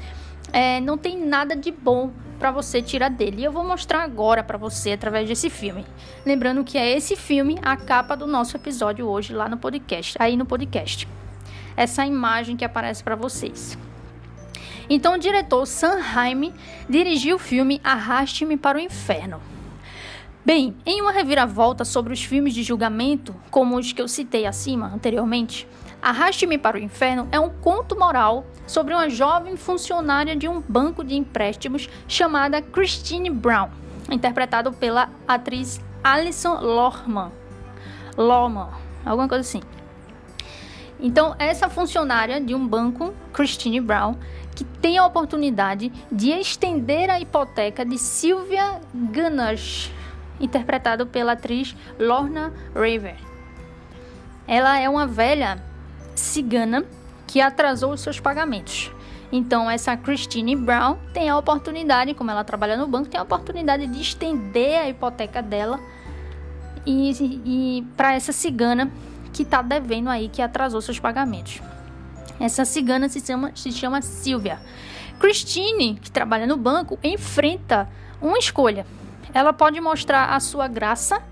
é, 0.52 0.80
não 0.80 0.96
tem 0.96 1.24
nada 1.24 1.54
de 1.54 1.70
bom 1.70 2.10
para 2.38 2.50
você 2.50 2.80
tirar 2.80 3.10
dele. 3.10 3.42
E 3.42 3.44
eu 3.44 3.52
vou 3.52 3.64
mostrar 3.64 4.02
agora 4.02 4.42
para 4.42 4.58
você 4.58 4.92
através 4.92 5.28
desse 5.28 5.50
filme. 5.50 5.84
Lembrando 6.24 6.64
que 6.64 6.78
é 6.78 6.96
esse 6.96 7.16
filme 7.16 7.58
a 7.62 7.76
capa 7.76 8.16
do 8.16 8.26
nosso 8.26 8.56
episódio 8.56 9.06
hoje 9.06 9.32
lá 9.32 9.48
no 9.48 9.56
podcast, 9.56 10.16
aí 10.18 10.36
no 10.36 10.46
podcast. 10.46 11.08
Essa 11.76 12.06
imagem 12.06 12.56
que 12.56 12.64
aparece 12.64 13.04
para 13.04 13.16
vocês. 13.16 13.76
Então 14.88 15.14
o 15.14 15.18
diretor 15.18 15.66
Sam 15.66 16.00
Raimi 16.00 16.54
dirigiu 16.88 17.36
o 17.36 17.40
filme 17.40 17.80
Arraste-me 17.82 18.56
para 18.56 18.78
o 18.78 18.80
Inferno. 18.80 19.40
Bem, 20.44 20.76
em 20.86 21.02
uma 21.02 21.10
reviravolta 21.10 21.84
sobre 21.84 22.12
os 22.12 22.22
filmes 22.22 22.54
de 22.54 22.62
julgamento, 22.62 23.34
como 23.50 23.76
os 23.76 23.92
que 23.92 24.00
eu 24.00 24.06
citei 24.06 24.46
acima 24.46 24.92
anteriormente, 24.94 25.66
Arraste-me 26.00 26.56
para 26.56 26.76
o 26.76 26.80
Inferno 26.80 27.26
é 27.32 27.40
um 27.40 27.50
conto 27.50 27.98
moral 27.98 28.46
sobre 28.64 28.94
uma 28.94 29.10
jovem 29.10 29.56
funcionária 29.56 30.36
de 30.36 30.46
um 30.46 30.60
banco 30.60 31.02
de 31.02 31.16
empréstimos 31.16 31.88
chamada 32.06 32.62
Christine 32.62 33.28
Brown, 33.28 33.70
interpretado 34.08 34.72
pela 34.72 35.10
atriz 35.26 35.80
Alison 36.04 36.60
Lohman. 36.60 37.32
Lohman, 38.16 38.68
alguma 39.04 39.26
coisa 39.26 39.40
assim. 39.40 39.62
Então, 41.00 41.34
essa 41.38 41.68
funcionária 41.68 42.40
de 42.40 42.54
um 42.54 42.66
banco, 42.66 43.12
Christine 43.32 43.80
Brown, 43.80 44.14
que 44.56 44.64
tem 44.64 44.96
a 44.96 45.04
oportunidade 45.06 45.92
de 46.10 46.30
estender 46.30 47.10
a 47.10 47.20
hipoteca 47.20 47.84
de 47.84 47.98
Sylvia 47.98 48.80
Gunners, 48.92 49.92
interpretado 50.40 51.06
pela 51.06 51.32
atriz 51.32 51.76
Lorna 52.00 52.52
Raver. 52.74 53.16
Ela 54.48 54.78
é 54.78 54.88
uma 54.88 55.06
velha 55.06 55.62
cigana 56.14 56.84
que 57.26 57.40
atrasou 57.40 57.92
os 57.92 58.00
seus 58.00 58.18
pagamentos. 58.18 58.90
Então, 59.30 59.70
essa 59.70 59.96
Christine 59.96 60.56
Brown 60.56 60.96
tem 61.12 61.28
a 61.28 61.36
oportunidade, 61.36 62.14
como 62.14 62.30
ela 62.30 62.44
trabalha 62.44 62.76
no 62.76 62.86
banco, 62.86 63.10
tem 63.10 63.20
a 63.20 63.24
oportunidade 63.24 63.86
de 63.86 64.00
estender 64.00 64.80
a 64.80 64.88
hipoteca 64.88 65.42
dela 65.42 65.78
e, 66.86 67.10
e 67.44 67.86
para 67.96 68.14
essa 68.14 68.32
cigana 68.32 68.90
que 69.32 69.42
está 69.42 69.60
devendo 69.60 70.08
aí, 70.08 70.28
que 70.28 70.40
atrasou 70.40 70.80
seus 70.80 70.98
pagamentos. 70.98 71.60
Essa 72.38 72.64
cigana 72.64 73.08
se 73.08 73.20
chama, 73.20 73.52
se 73.54 73.72
chama 73.72 74.02
Silvia. 74.02 74.60
Christine, 75.18 75.94
que 75.94 76.10
trabalha 76.10 76.46
no 76.46 76.56
banco, 76.56 76.98
enfrenta 77.02 77.88
uma 78.20 78.38
escolha. 78.38 78.86
Ela 79.32 79.52
pode 79.52 79.80
mostrar 79.80 80.34
a 80.34 80.40
sua 80.40 80.68
graça 80.68 81.22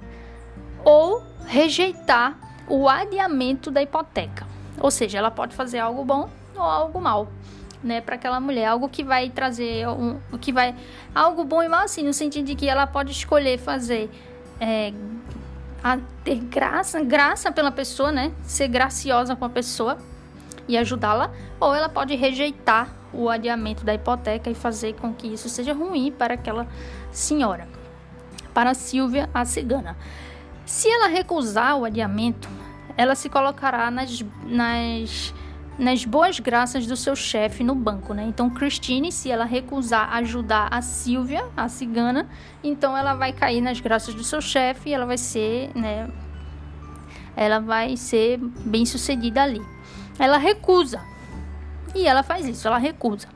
ou 0.84 1.22
rejeitar 1.46 2.38
o 2.68 2.88
adiamento 2.88 3.70
da 3.70 3.82
hipoteca. 3.82 4.46
Ou 4.80 4.90
seja, 4.90 5.18
ela 5.18 5.30
pode 5.30 5.54
fazer 5.54 5.78
algo 5.78 6.04
bom 6.04 6.28
ou 6.56 6.62
algo 6.62 7.00
mal, 7.00 7.28
né, 7.82 8.00
para 8.00 8.14
aquela 8.14 8.40
mulher, 8.40 8.66
algo 8.66 8.88
que 8.88 9.04
vai 9.04 9.28
trazer 9.28 9.86
um, 9.88 10.18
que 10.40 10.52
vai 10.52 10.74
algo 11.14 11.44
bom 11.44 11.62
e 11.62 11.68
mal 11.68 11.84
assim, 11.84 12.02
no 12.02 12.12
sentido 12.12 12.46
de 12.46 12.54
que 12.54 12.68
ela 12.68 12.86
pode 12.86 13.12
escolher 13.12 13.58
fazer 13.58 14.10
é, 14.60 14.92
ter 16.22 16.36
graça, 16.36 17.02
graça 17.02 17.52
pela 17.52 17.70
pessoa, 17.70 18.10
né, 18.10 18.32
ser 18.42 18.68
graciosa 18.68 19.36
com 19.36 19.44
a 19.44 19.50
pessoa 19.50 19.98
e 20.68 20.76
ajudá-la, 20.76 21.30
ou 21.60 21.74
ela 21.74 21.88
pode 21.88 22.14
rejeitar 22.14 22.88
o 23.12 23.28
adiamento 23.28 23.84
da 23.84 23.94
hipoteca 23.94 24.50
e 24.50 24.54
fazer 24.54 24.94
com 24.94 25.12
que 25.14 25.28
isso 25.28 25.48
seja 25.48 25.72
ruim 25.72 26.10
para 26.10 26.34
aquela 26.34 26.66
senhora. 27.10 27.68
Para 28.52 28.74
Silvia, 28.74 29.28
a 29.32 29.44
cigana. 29.44 29.96
Se 30.66 30.88
ela 30.88 31.08
recusar 31.08 31.76
o 31.76 31.84
adiamento, 31.84 32.48
ela 32.96 33.14
se 33.14 33.28
colocará 33.28 33.90
nas, 33.90 34.24
nas, 34.44 35.34
nas 35.78 36.04
boas 36.04 36.38
graças 36.40 36.86
do 36.86 36.96
seu 36.96 37.14
chefe 37.14 37.62
no 37.62 37.74
banco, 37.74 38.14
né? 38.14 38.24
Então, 38.24 38.48
Christine, 38.48 39.10
se 39.10 39.30
ela 39.30 39.44
recusar 39.44 40.12
ajudar 40.14 40.68
a 40.70 40.80
Silvia, 40.80 41.44
a 41.56 41.68
cigana, 41.68 42.28
então 42.62 42.96
ela 42.96 43.14
vai 43.14 43.32
cair 43.32 43.60
nas 43.60 43.80
graças 43.80 44.14
do 44.14 44.24
seu 44.24 44.40
chefe 44.40 44.90
e 44.90 44.94
ela 44.94 45.06
vai 45.06 45.18
ser, 45.18 45.70
né? 45.74 46.08
Ela 47.36 47.58
vai 47.58 47.96
ser 47.96 48.38
bem 48.38 48.86
sucedida 48.86 49.42
ali. 49.42 49.73
Ela 50.18 50.38
recusa. 50.38 51.00
E 51.94 52.06
ela 52.06 52.22
faz 52.22 52.46
isso, 52.46 52.66
ela 52.66 52.78
recusa. 52.78 53.28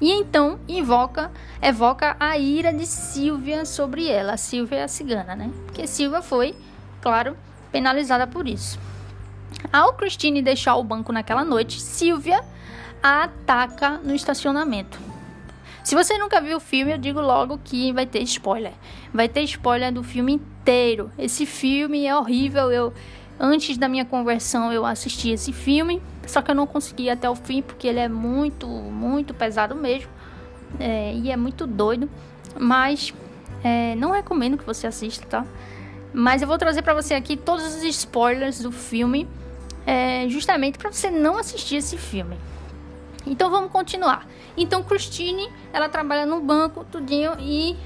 E 0.00 0.10
então 0.10 0.58
invoca, 0.66 1.30
evoca 1.60 2.16
a 2.18 2.36
ira 2.36 2.72
de 2.72 2.86
Silvia 2.86 3.64
sobre 3.64 4.08
ela. 4.08 4.36
Silvia 4.36 4.78
é 4.78 4.82
a 4.84 4.88
cigana, 4.88 5.36
né? 5.36 5.50
Porque 5.66 5.86
Silvia 5.86 6.20
foi, 6.20 6.56
claro, 7.00 7.36
penalizada 7.70 8.26
por 8.26 8.48
isso. 8.48 8.78
Ao 9.72 9.92
Christine 9.92 10.42
deixar 10.42 10.74
o 10.76 10.82
banco 10.82 11.12
naquela 11.12 11.44
noite, 11.44 11.80
Silvia 11.80 12.42
a 13.02 13.24
ataca 13.24 13.98
no 13.98 14.14
estacionamento. 14.14 14.98
Se 15.82 15.96
você 15.96 16.16
nunca 16.16 16.40
viu 16.40 16.58
o 16.58 16.60
filme, 16.60 16.92
eu 16.92 16.98
digo 16.98 17.20
logo 17.20 17.58
que 17.62 17.92
vai 17.92 18.06
ter 18.06 18.22
spoiler. 18.22 18.72
Vai 19.12 19.28
ter 19.28 19.42
spoiler 19.42 19.92
do 19.92 20.02
filme 20.02 20.34
inteiro. 20.34 21.10
Esse 21.18 21.44
filme 21.44 22.06
é 22.06 22.16
horrível. 22.16 22.70
Eu 22.70 22.92
antes 23.38 23.76
da 23.76 23.88
minha 23.88 24.04
conversão 24.04 24.72
eu 24.72 24.84
assisti 24.84 25.30
esse 25.30 25.52
filme 25.52 26.00
só 26.26 26.40
que 26.40 26.50
eu 26.50 26.54
não 26.54 26.66
consegui 26.66 27.10
até 27.10 27.28
o 27.28 27.34
fim 27.34 27.62
porque 27.62 27.86
ele 27.86 27.98
é 27.98 28.08
muito, 28.08 28.66
muito 28.66 29.34
pesado 29.34 29.74
mesmo. 29.74 30.10
É, 30.78 31.12
e 31.14 31.30
é 31.30 31.36
muito 31.36 31.66
doido. 31.66 32.08
Mas 32.58 33.12
é, 33.62 33.94
não 33.96 34.12
recomendo 34.12 34.56
que 34.56 34.64
você 34.64 34.86
assista, 34.86 35.26
tá? 35.26 35.46
Mas 36.12 36.42
eu 36.42 36.48
vou 36.48 36.58
trazer 36.58 36.82
para 36.82 36.94
você 36.94 37.14
aqui 37.14 37.36
todos 37.36 37.64
os 37.74 37.82
spoilers 37.82 38.60
do 38.60 38.70
filme, 38.70 39.26
é, 39.86 40.28
justamente 40.28 40.78
para 40.78 40.92
você 40.92 41.10
não 41.10 41.38
assistir 41.38 41.76
esse 41.76 41.96
filme. 41.96 42.36
Então 43.26 43.50
vamos 43.50 43.70
continuar. 43.70 44.26
Então 44.56 44.82
Christine, 44.82 45.48
ela 45.72 45.88
trabalha 45.88 46.26
no 46.26 46.40
banco, 46.40 46.84
tudinho, 46.84 47.32
e 47.40 47.76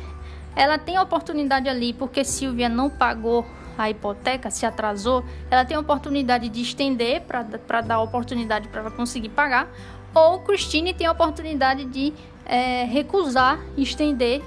ela 0.56 0.76
tem 0.76 0.96
a 0.96 1.02
oportunidade 1.02 1.68
ali, 1.68 1.92
porque 1.92 2.24
Silvia 2.24 2.68
não 2.68 2.90
pagou 2.90 3.46
a 3.76 3.90
hipoteca 3.90 4.50
se 4.50 4.64
atrasou, 4.64 5.25
ela 5.50 5.64
tem 5.64 5.76
a 5.76 5.80
oportunidade 5.80 6.49
de 6.49 6.61
estender 6.61 7.23
para 7.23 7.80
dar 7.80 8.00
oportunidade 8.00 8.68
para 8.68 8.80
ela 8.80 8.90
conseguir 8.90 9.30
pagar, 9.30 9.68
ou 10.14 10.40
Christine 10.40 10.95
tem 10.95 11.06
a 11.06 11.12
oportunidade 11.12 11.85
de 11.85 12.12
é, 12.45 12.85
recusar 12.85 13.61
estender, 13.76 14.42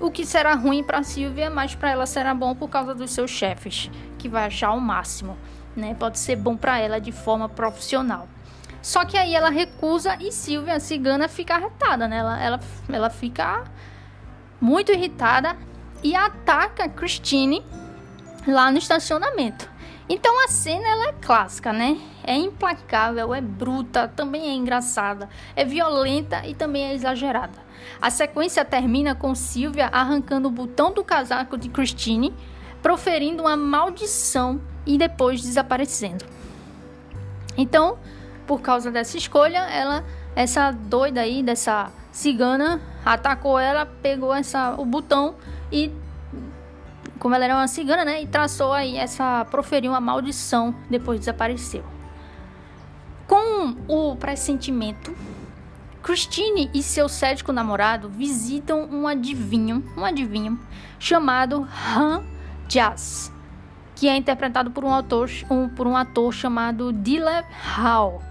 o 0.00 0.10
que 0.10 0.24
será 0.24 0.54
ruim 0.54 0.84
para 0.84 1.02
Silvia, 1.02 1.50
mas 1.50 1.74
para 1.74 1.90
ela 1.90 2.06
será 2.06 2.32
bom 2.34 2.54
por 2.54 2.68
causa 2.68 2.94
dos 2.94 3.10
seus 3.10 3.30
chefes, 3.30 3.90
que 4.16 4.28
vai 4.28 4.46
achar 4.46 4.72
o 4.72 4.80
máximo, 4.80 5.36
né? 5.74 5.94
Pode 5.98 6.18
ser 6.18 6.36
bom 6.36 6.56
para 6.56 6.78
ela 6.78 7.00
de 7.00 7.10
forma 7.10 7.48
profissional. 7.48 8.28
Só 8.80 9.04
que 9.04 9.16
aí 9.16 9.34
ela 9.34 9.50
recusa 9.50 10.16
e 10.20 10.30
Silvia, 10.30 10.74
a 10.74 10.80
cigana, 10.80 11.26
fica 11.26 11.56
arretada, 11.56 12.06
né? 12.06 12.18
Ela, 12.18 12.40
ela, 12.40 12.60
ela 12.88 13.10
fica 13.10 13.64
muito 14.60 14.92
irritada 14.92 15.56
e 16.02 16.14
ataca 16.14 16.88
Christine 16.88 17.64
lá 18.48 18.70
no 18.70 18.78
estacionamento. 18.78 19.70
Então 20.08 20.42
a 20.42 20.48
cena 20.48 20.88
ela 20.88 21.08
é 21.08 21.12
clássica, 21.12 21.72
né? 21.72 22.00
É 22.24 22.34
implacável, 22.34 23.34
é 23.34 23.40
bruta, 23.40 24.08
também 24.08 24.48
é 24.48 24.54
engraçada, 24.54 25.28
é 25.54 25.64
violenta 25.64 26.46
e 26.46 26.54
também 26.54 26.84
é 26.84 26.94
exagerada. 26.94 27.68
A 28.00 28.10
sequência 28.10 28.64
termina 28.64 29.14
com 29.14 29.34
Sylvia 29.34 29.88
arrancando 29.92 30.48
o 30.48 30.50
botão 30.50 30.92
do 30.92 31.04
casaco 31.04 31.58
de 31.58 31.68
Christine, 31.68 32.34
proferindo 32.82 33.42
uma 33.42 33.56
maldição 33.56 34.60
e 34.86 34.96
depois 34.96 35.42
desaparecendo. 35.42 36.24
Então, 37.56 37.98
por 38.46 38.62
causa 38.62 38.90
dessa 38.90 39.18
escolha, 39.18 39.58
ela, 39.58 40.04
essa 40.34 40.70
doida 40.70 41.20
aí, 41.20 41.42
dessa 41.42 41.92
cigana, 42.10 42.80
atacou 43.04 43.58
ela, 43.58 43.84
pegou 43.84 44.34
essa, 44.34 44.74
o 44.78 44.86
botão 44.86 45.34
e 45.70 45.92
como 47.18 47.34
ela 47.34 47.44
era 47.44 47.54
uma 47.54 47.68
cigana, 47.68 48.04
né? 48.04 48.22
E 48.22 48.26
traçou 48.26 48.72
aí 48.72 48.96
essa. 48.96 49.44
proferiu 49.50 49.92
uma 49.92 50.00
maldição, 50.00 50.74
depois 50.88 51.18
desapareceu. 51.18 51.84
Com 53.26 53.76
o 53.86 54.16
pressentimento, 54.16 55.14
Christine 56.02 56.70
e 56.72 56.82
seu 56.82 57.08
cético 57.08 57.52
namorado 57.52 58.08
visitam 58.08 58.88
um 58.90 59.06
adivinho, 59.06 59.84
um 59.96 60.04
adivinho 60.04 60.58
chamado 60.98 61.68
Han 61.94 62.24
Jazz, 62.66 63.32
que 63.94 64.08
é 64.08 64.16
interpretado 64.16 64.70
por 64.70 64.84
um 64.84 64.94
ator, 64.94 65.28
um, 65.50 65.68
por 65.68 65.86
um 65.86 65.96
ator 65.96 66.32
chamado 66.32 66.92
Dylan 66.92 67.42
Hall. 67.50 68.22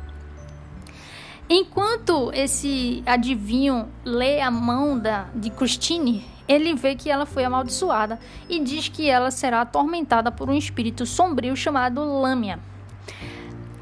Enquanto 1.50 2.32
esse 2.34 3.04
adivinho 3.06 3.88
lê 4.04 4.42
a 4.42 4.52
mão 4.52 4.98
da, 4.98 5.28
de 5.34 5.50
Christine, 5.50 6.26
ele 6.48 6.74
vê 6.74 6.96
que 6.96 7.10
ela 7.10 7.26
foi 7.26 7.44
amaldiçoada 7.44 8.20
e 8.50 8.60
diz 8.60 8.88
que 8.88 9.10
ela 9.10 9.32
será 9.32 9.62
atormentada 9.62 10.32
por 10.32 10.50
um 10.50 10.54
espírito 10.54 11.06
sombrio 11.06 11.56
chamado 11.56 12.04
Lâmia, 12.04 12.60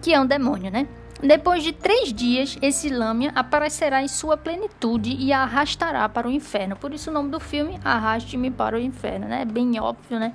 que 0.01 0.13
é 0.13 0.19
um 0.19 0.25
demônio, 0.25 0.71
né? 0.71 0.87
Depois 1.21 1.63
de 1.63 1.71
três 1.71 2.11
dias, 2.11 2.57
esse 2.61 2.89
Lâmia 2.89 3.31
aparecerá 3.33 4.03
em 4.03 4.07
sua 4.07 4.35
plenitude 4.35 5.15
e 5.17 5.31
a 5.31 5.43
arrastará 5.43 6.07
para 6.09 6.27
o 6.27 6.31
inferno. 6.31 6.75
Por 6.75 6.93
isso 6.93 7.09
o 7.09 7.13
nome 7.13 7.29
do 7.29 7.39
filme, 7.39 7.79
Arraste-me 7.83 8.51
para 8.51 8.75
o 8.75 8.79
Inferno, 8.79 9.27
né? 9.27 9.41
É 9.41 9.45
bem 9.45 9.79
óbvio, 9.79 10.19
né? 10.19 10.33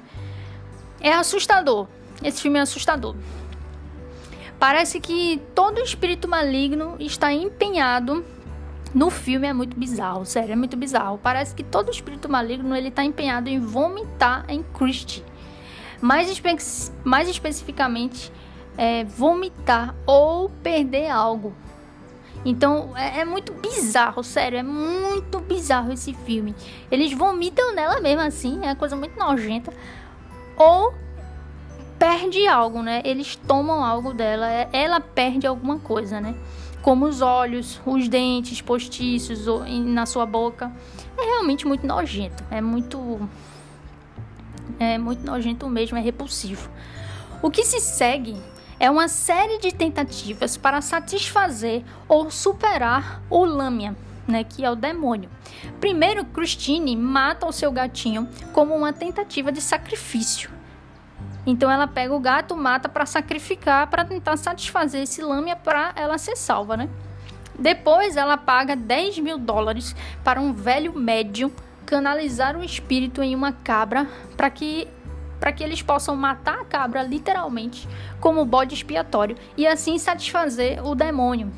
É 1.00 1.12
assustador. 1.12 1.86
Esse 2.22 2.40
filme 2.42 2.58
é 2.58 2.62
assustador. 2.62 3.14
Parece 4.58 5.00
que 5.00 5.40
todo 5.54 5.80
espírito 5.80 6.28
maligno 6.28 6.96
está 6.98 7.32
empenhado 7.32 8.24
no 8.94 9.08
filme 9.08 9.46
é 9.46 9.52
muito 9.52 9.78
bizarro, 9.78 10.24
sério, 10.24 10.52
é 10.52 10.56
muito 10.56 10.76
bizarro. 10.76 11.18
Parece 11.22 11.54
que 11.54 11.62
todo 11.62 11.90
espírito 11.90 12.28
maligno 12.28 12.74
ele 12.74 12.88
está 12.88 13.04
empenhado 13.04 13.48
em 13.48 13.60
vomitar 13.60 14.44
em 14.48 14.62
Christie. 14.62 15.24
Mais, 16.00 16.28
espe 16.30 16.56
mais 17.04 17.28
especificamente, 17.28 18.32
é, 18.76 19.04
vomitar 19.04 19.94
ou 20.06 20.48
perder 20.62 21.08
algo. 21.08 21.54
Então 22.44 22.96
é, 22.96 23.20
é, 23.20 23.24
muito 23.24 23.52
bizarro, 23.52 24.24
sério, 24.24 24.58
é 24.58 24.62
muito 24.62 25.38
bizarro 25.40 25.92
esse 25.92 26.14
filme. 26.14 26.54
Eles 26.90 27.12
vomitam 27.12 27.74
nela 27.74 28.00
mesmo 28.00 28.22
assim, 28.22 28.60
é 28.62 28.68
uma 28.68 28.76
coisa 28.76 28.96
muito 28.96 29.18
nojenta. 29.18 29.72
Ou 30.56 30.94
perde 31.98 32.46
algo, 32.46 32.82
né? 32.82 33.02
Eles 33.04 33.36
tomam 33.36 33.84
algo 33.84 34.14
dela, 34.14 34.50
é, 34.50 34.68
ela 34.72 35.00
perde 35.00 35.46
alguma 35.46 35.78
coisa, 35.78 36.20
né? 36.20 36.34
Como 36.82 37.06
os 37.06 37.20
olhos, 37.20 37.80
os 37.84 38.08
dentes 38.08 38.60
postiços 38.60 39.46
na 39.84 40.06
sua 40.06 40.24
boca. 40.24 40.72
É 41.18 41.22
realmente 41.22 41.66
muito 41.66 41.86
nojento, 41.86 42.42
é 42.50 42.60
muito 42.60 43.28
é 44.78 44.96
muito 44.96 45.24
nojento 45.24 45.68
mesmo, 45.68 45.98
é 45.98 46.00
repulsivo. 46.00 46.70
O 47.42 47.50
que 47.50 47.64
se 47.64 47.80
segue 47.80 48.36
é 48.78 48.90
uma 48.90 49.08
série 49.08 49.58
de 49.58 49.72
tentativas 49.72 50.56
para 50.56 50.80
satisfazer 50.80 51.84
ou 52.08 52.30
superar 52.30 53.22
o 53.28 53.44
Lâmia, 53.44 53.94
né, 54.26 54.42
que 54.42 54.64
é 54.64 54.70
o 54.70 54.74
demônio. 54.74 55.28
Primeiro, 55.78 56.24
Christine 56.24 56.96
mata 56.96 57.46
o 57.46 57.52
seu 57.52 57.70
gatinho 57.70 58.26
como 58.54 58.74
uma 58.74 58.92
tentativa 58.92 59.52
de 59.52 59.60
sacrifício. 59.60 60.59
Então 61.46 61.70
ela 61.70 61.86
pega 61.86 62.14
o 62.14 62.20
gato, 62.20 62.56
mata 62.56 62.88
para 62.88 63.06
sacrificar, 63.06 63.86
para 63.88 64.04
tentar 64.04 64.36
satisfazer 64.36 65.02
esse 65.02 65.22
lâmina 65.22 65.56
para 65.56 65.92
ela 65.96 66.18
ser 66.18 66.36
salva, 66.36 66.76
né? 66.76 66.88
Depois 67.58 68.16
ela 68.16 68.36
paga 68.36 68.74
10 68.74 69.18
mil 69.18 69.38
dólares 69.38 69.94
para 70.24 70.40
um 70.40 70.52
velho 70.52 70.98
médium 70.98 71.50
canalizar 71.84 72.56
o 72.56 72.64
espírito 72.64 73.22
em 73.22 73.34
uma 73.34 73.52
cabra 73.52 74.08
para 74.36 74.48
que 74.50 74.86
para 75.38 75.52
que 75.52 75.64
eles 75.64 75.80
possam 75.80 76.14
matar 76.14 76.60
a 76.60 76.64
cabra 76.66 77.02
literalmente 77.02 77.88
como 78.20 78.44
bode 78.44 78.74
expiatório 78.74 79.36
e 79.56 79.66
assim 79.66 79.98
satisfazer 79.98 80.86
o 80.86 80.94
demônio. 80.94 81.50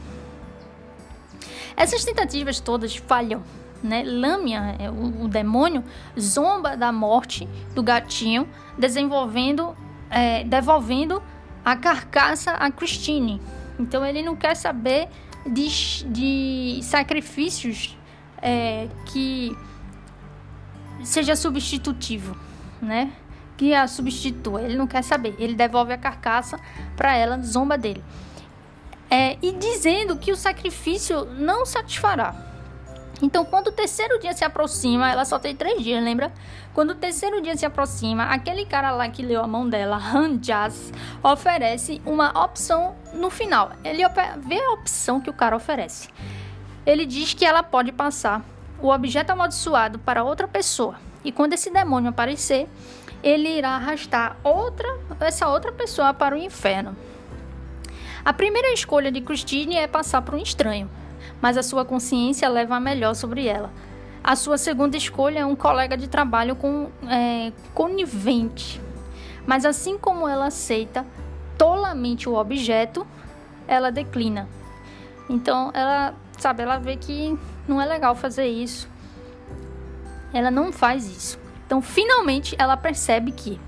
Essas 1.76 2.04
tentativas 2.04 2.60
todas 2.60 2.94
falham, 2.94 3.42
né? 3.82 4.02
Lâmia, 4.04 4.76
é, 4.78 4.90
o, 4.90 5.24
o 5.24 5.28
demônio, 5.28 5.82
zomba 6.18 6.76
da 6.76 6.92
morte 6.92 7.48
do 7.74 7.82
gatinho, 7.82 8.48
desenvolvendo, 8.78 9.76
é, 10.10 10.44
devolvendo 10.44 11.22
a 11.64 11.76
carcaça 11.76 12.52
a 12.52 12.70
Christine. 12.70 13.40
Então 13.78 14.04
ele 14.04 14.22
não 14.22 14.36
quer 14.36 14.54
saber 14.54 15.08
de, 15.46 16.04
de 16.04 16.80
sacrifícios 16.82 17.98
é, 18.40 18.88
que 19.06 19.56
seja 21.02 21.34
substitutivo, 21.34 22.36
né? 22.80 23.12
Que 23.56 23.75
a 23.75 23.86
substitua. 23.86 24.62
Ele 24.62 24.76
não 24.76 24.86
quer 24.86 25.02
saber. 25.02 25.34
Ele 25.38 25.54
devolve 25.54 25.92
a 25.92 25.99
carcaça 25.99 26.58
para 26.97 27.16
ela, 27.16 27.40
zomba 27.42 27.76
dele. 27.76 28.02
É, 29.10 29.36
e 29.42 29.52
dizendo 29.52 30.16
que 30.16 30.32
o 30.32 30.36
sacrifício 30.36 31.26
não 31.26 31.66
satisfará. 31.66 32.51
Então, 33.23 33.45
quando 33.45 33.69
o 33.69 33.73
terceiro 33.73 34.19
dia 34.19 34.32
se 34.32 34.45
aproxima, 34.45 35.08
ela 35.08 35.25
só 35.25 35.39
tem 35.39 35.54
três 35.54 35.80
dias, 35.80 36.02
lembra? 36.02 36.32
Quando 36.75 36.91
o 36.91 36.95
terceiro 36.97 37.41
dia 37.41 37.56
se 37.56 37.65
aproxima, 37.65 38.25
aquele 38.25 38.67
cara 38.67 38.91
lá 38.91 39.08
que 39.08 39.23
leu 39.23 39.41
a 39.41 39.47
mão 39.47 39.69
dela, 39.69 39.97
Han 39.97 40.39
Jazz, 40.39 40.93
oferece 41.23 42.02
uma 42.04 42.30
opção 42.45 42.97
no 43.15 43.30
final. 43.30 43.71
Ele 43.85 44.02
vê 44.39 44.61
a 44.61 44.73
opção 44.73 45.21
que 45.21 45.30
o 45.30 45.32
cara 45.32 45.54
oferece. 45.54 46.08
Ele 46.85 47.06
diz 47.06 47.32
que 47.32 47.45
ela 47.45 47.63
pode 47.63 47.93
passar 47.93 48.45
o 48.80 48.89
objeto 48.89 49.30
amaldiçoado 49.30 50.00
para 50.00 50.25
outra 50.25 50.49
pessoa. 50.49 50.97
E 51.25 51.30
quando 51.30 51.52
esse 51.52 51.71
demônio 51.71 52.11
aparecer, 52.11 52.69
ele 53.23 53.49
irá 53.49 53.76
arrastar 53.76 54.37
outra, 54.43 54.99
essa 55.21 55.47
outra 55.47 55.71
pessoa 55.71 56.13
para 56.13 56.35
o 56.35 56.39
inferno. 56.39 56.97
A 58.25 58.32
primeira 58.32 58.73
escolha 58.73 59.13
de 59.13 59.21
Christine 59.21 59.76
é 59.76 59.87
passar 59.87 60.23
para 60.23 60.35
um 60.35 60.43
estranho 60.43 60.91
mas 61.43 61.59
a 61.59 61.63
sua 61.63 61.85
consciência 61.85 62.49
leva 62.49 62.76
a 62.76 62.81
melhor 62.81 63.15
sobre 63.15 63.49
ela. 63.49 63.71
A 64.23 64.37
sua 64.37 64.57
segunda 64.57 64.97
escolha 64.97 65.41
é 65.41 65.45
um 65.45 65.57
colega 65.57 65.97
de 65.97 66.07
trabalho 66.07 66.55
com, 66.55 66.89
é, 67.09 67.52
conivente, 67.75 68.81
mas 69.45 69.65
assim 69.65 69.99
como 69.99 70.28
ela 70.28 70.47
aceita 70.47 71.05
tolamente 71.59 72.28
o 72.28 72.35
objeto, 72.35 73.05
ela 73.67 73.91
declina. 73.91 74.49
Então 75.28 75.73
ela, 75.75 76.15
sabe, 76.39 76.63
ela 76.63 76.78
vê 76.78 76.97
que 76.97 77.37
não 77.67 77.83
é 77.83 77.87
legal 77.87 78.15
fazer 78.15 78.47
isso. 78.47 78.89
Ela 80.33 80.50
não 80.50 80.73
faz 80.73 81.05
isso. 81.07 81.39
Então 81.67 81.83
finalmente 81.83 82.55
ela 82.57 82.76
percebe 82.76 83.33
que 83.33 83.61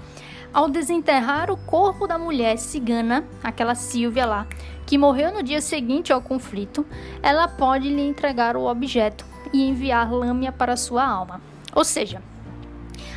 ao 0.54 0.68
desenterrar 0.68 1.50
o 1.50 1.56
corpo 1.56 2.06
da 2.06 2.16
mulher 2.16 2.56
cigana, 2.58 3.24
aquela 3.42 3.74
Silvia 3.74 4.24
lá, 4.24 4.46
que 4.86 4.96
morreu 4.96 5.32
no 5.32 5.42
dia 5.42 5.60
seguinte 5.60 6.12
ao 6.12 6.22
conflito, 6.22 6.86
ela 7.20 7.48
pode 7.48 7.88
lhe 7.88 8.06
entregar 8.06 8.56
o 8.56 8.64
objeto 8.64 9.26
e 9.52 9.68
enviar 9.68 10.12
lâmina 10.12 10.52
para 10.52 10.76
sua 10.76 11.04
alma. 11.04 11.40
Ou 11.74 11.84
seja, 11.84 12.22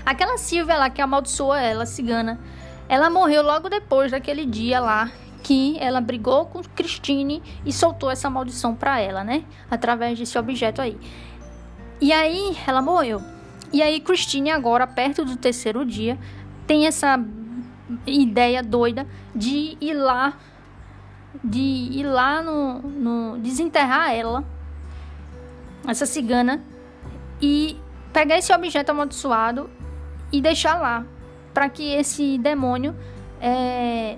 aquela 0.03 0.37
Silvia 0.39 0.77
lá 0.77 0.89
que 0.89 0.99
amaldiçoou 0.99 1.53
ela, 1.53 1.85
cigana, 1.85 2.39
ela 2.89 3.07
morreu 3.07 3.43
logo 3.43 3.69
depois 3.69 4.11
daquele 4.11 4.43
dia 4.43 4.79
lá 4.79 5.11
que 5.43 5.77
ela 5.79 6.01
brigou 6.01 6.45
com 6.47 6.61
Christine 6.63 7.43
e 7.63 7.71
soltou 7.71 8.09
essa 8.09 8.29
maldição 8.29 8.73
para 8.73 8.99
ela, 8.99 9.23
né? 9.23 9.45
Através 9.69 10.17
desse 10.17 10.37
objeto 10.37 10.81
aí. 10.81 10.97
E 12.01 12.11
aí 12.11 12.57
ela 12.65 12.81
morreu. 12.81 13.21
E 13.71 13.81
aí 13.81 13.99
Christine 13.99 14.49
agora, 14.49 14.87
perto 14.87 15.23
do 15.23 15.35
terceiro 15.35 15.85
dia, 15.85 16.17
tem 16.67 16.85
essa 16.85 17.19
ideia 18.05 18.61
doida 18.61 19.07
de 19.33 19.77
ir 19.79 19.93
lá 19.93 20.37
de 21.43 21.59
ir 21.59 22.03
lá 22.03 22.41
no, 22.41 22.79
no 22.79 23.37
desenterrar 23.37 24.13
ela, 24.13 24.43
essa 25.87 26.05
cigana, 26.05 26.61
e 27.41 27.79
pegar 28.11 28.37
esse 28.37 28.51
objeto 28.53 28.89
amaldiçoado 28.89 29.69
e 30.31 30.41
deixar 30.41 30.79
lá, 30.79 31.05
para 31.53 31.69
que 31.69 31.93
esse 31.93 32.37
demônio 32.37 32.95
é, 33.39 34.17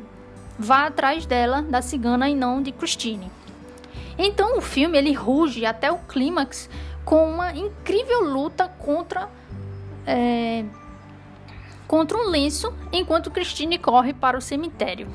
vá 0.57 0.87
atrás 0.87 1.25
dela, 1.25 1.61
da 1.61 1.81
cigana, 1.81 2.29
e 2.29 2.35
não 2.35 2.61
de 2.61 2.71
Christine. 2.71 3.31
Então 4.17 4.57
o 4.57 4.61
filme 4.61 4.97
ele 4.97 5.13
ruge 5.13 5.65
até 5.65 5.91
o 5.91 5.97
clímax 5.97 6.69
com 7.05 7.29
uma 7.29 7.53
incrível 7.53 8.23
luta 8.23 8.67
contra 8.67 9.29
é, 10.05 10.65
contra 11.89 12.15
um 12.15 12.29
lenço, 12.29 12.71
enquanto 12.93 13.31
Christine 13.31 13.79
corre 13.79 14.13
para 14.13 14.37
o 14.37 14.41
cemitério. 14.41 15.07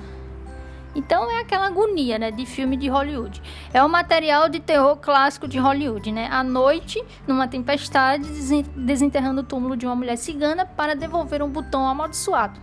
Então 0.93 1.31
é 1.31 1.41
aquela 1.41 1.67
agonia, 1.69 2.19
né, 2.19 2.33
de 2.33 2.45
filme 2.45 2.77
de 2.77 2.89
Hollywood. 2.89 3.41
É 3.73 3.83
o 3.83 3.89
material 3.89 4.49
de 4.49 4.59
terror 4.59 4.97
clássico 4.97 5.47
de 5.47 5.57
Hollywood, 5.57 6.11
né? 6.11 6.29
À 6.31 6.43
noite, 6.43 7.03
numa 7.29 7.47
tempestade, 7.47 8.29
desenterrando 8.77 9.41
o 9.41 9.45
túmulo 9.45 9.77
de 9.77 9.87
uma 9.87 9.95
mulher 9.95 10.17
cigana 10.17 10.67
para 10.67 10.97
devolver 10.97 11.43
um 11.45 11.49
botão 11.49 11.87
amaldiçoado. 11.87 12.59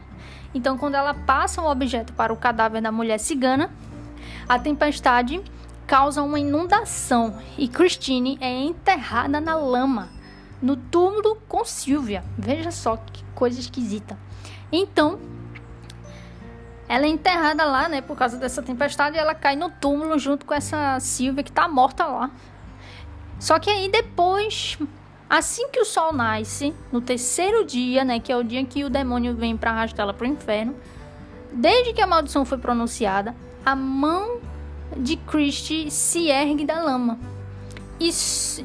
Então, 0.54 0.78
quando 0.78 0.96
ela 0.96 1.14
passa 1.14 1.62
o 1.62 1.72
objeto 1.72 2.12
para 2.12 2.34
o 2.34 2.38
cadáver 2.38 2.82
da 2.82 2.92
mulher 2.92 3.18
cigana, 3.18 3.72
a 4.48 4.60
tempestade 4.60 5.42
causa 5.88 6.22
uma 6.22 6.40
inundação 6.40 7.38
e 7.58 7.68
Christine 7.68 8.38
é 8.42 8.50
enterrada 8.50 9.40
na 9.40 9.56
lama, 9.56 10.10
no 10.62 10.76
túmulo 10.76 11.38
com 11.48 11.66
Sylvia. 11.66 12.24
Veja 12.38 12.72
só 12.72 12.98
que 12.98 13.24
coisa 13.34 13.60
esquisita. 13.60 14.18
Então, 14.72 15.20
ela 16.88 17.06
é 17.06 17.10
enterrada 17.10 17.66
lá, 17.66 17.88
né, 17.88 18.02
por 18.02 18.18
causa 18.18 18.38
dessa 18.38 18.62
tempestade, 18.62 19.16
e 19.16 19.20
ela 19.20 19.34
cai 19.34 19.56
no 19.56 19.70
túmulo 19.70 20.20
junto 20.20 20.46
com 20.46 20.54
essa 20.54 21.00
Silvia 21.00 21.44
que 21.44 21.52
tá 21.52 21.68
morta 21.68 22.06
lá. 22.06 22.30
Só 23.40 23.58
que 23.58 23.70
aí 23.70 23.90
depois, 23.90 24.78
assim 25.30 25.70
que 25.70 25.80
o 25.80 25.86
sol 25.86 26.14
nasce, 26.14 26.76
no 26.92 27.02
terceiro 27.02 27.66
dia, 27.66 28.04
né, 28.04 28.20
que 28.20 28.32
é 28.32 28.38
o 28.38 28.44
dia 28.44 28.64
que 28.66 28.84
o 28.84 28.90
demônio 28.90 29.34
vem 29.36 29.58
para 29.58 29.72
arrastar 29.72 30.04
ela 30.04 30.14
pro 30.14 30.28
inferno, 30.28 30.76
desde 31.52 31.94
que 31.94 32.02
a 32.02 32.08
maldição 32.08 32.46
foi 32.46 32.58
pronunciada, 32.58 33.36
a 33.66 33.76
mão 33.76 34.40
de 34.96 35.16
Christie 35.16 35.90
se 35.90 36.28
ergue 36.28 36.66
da 36.66 36.82
lama 36.82 37.18
e, 38.02 38.12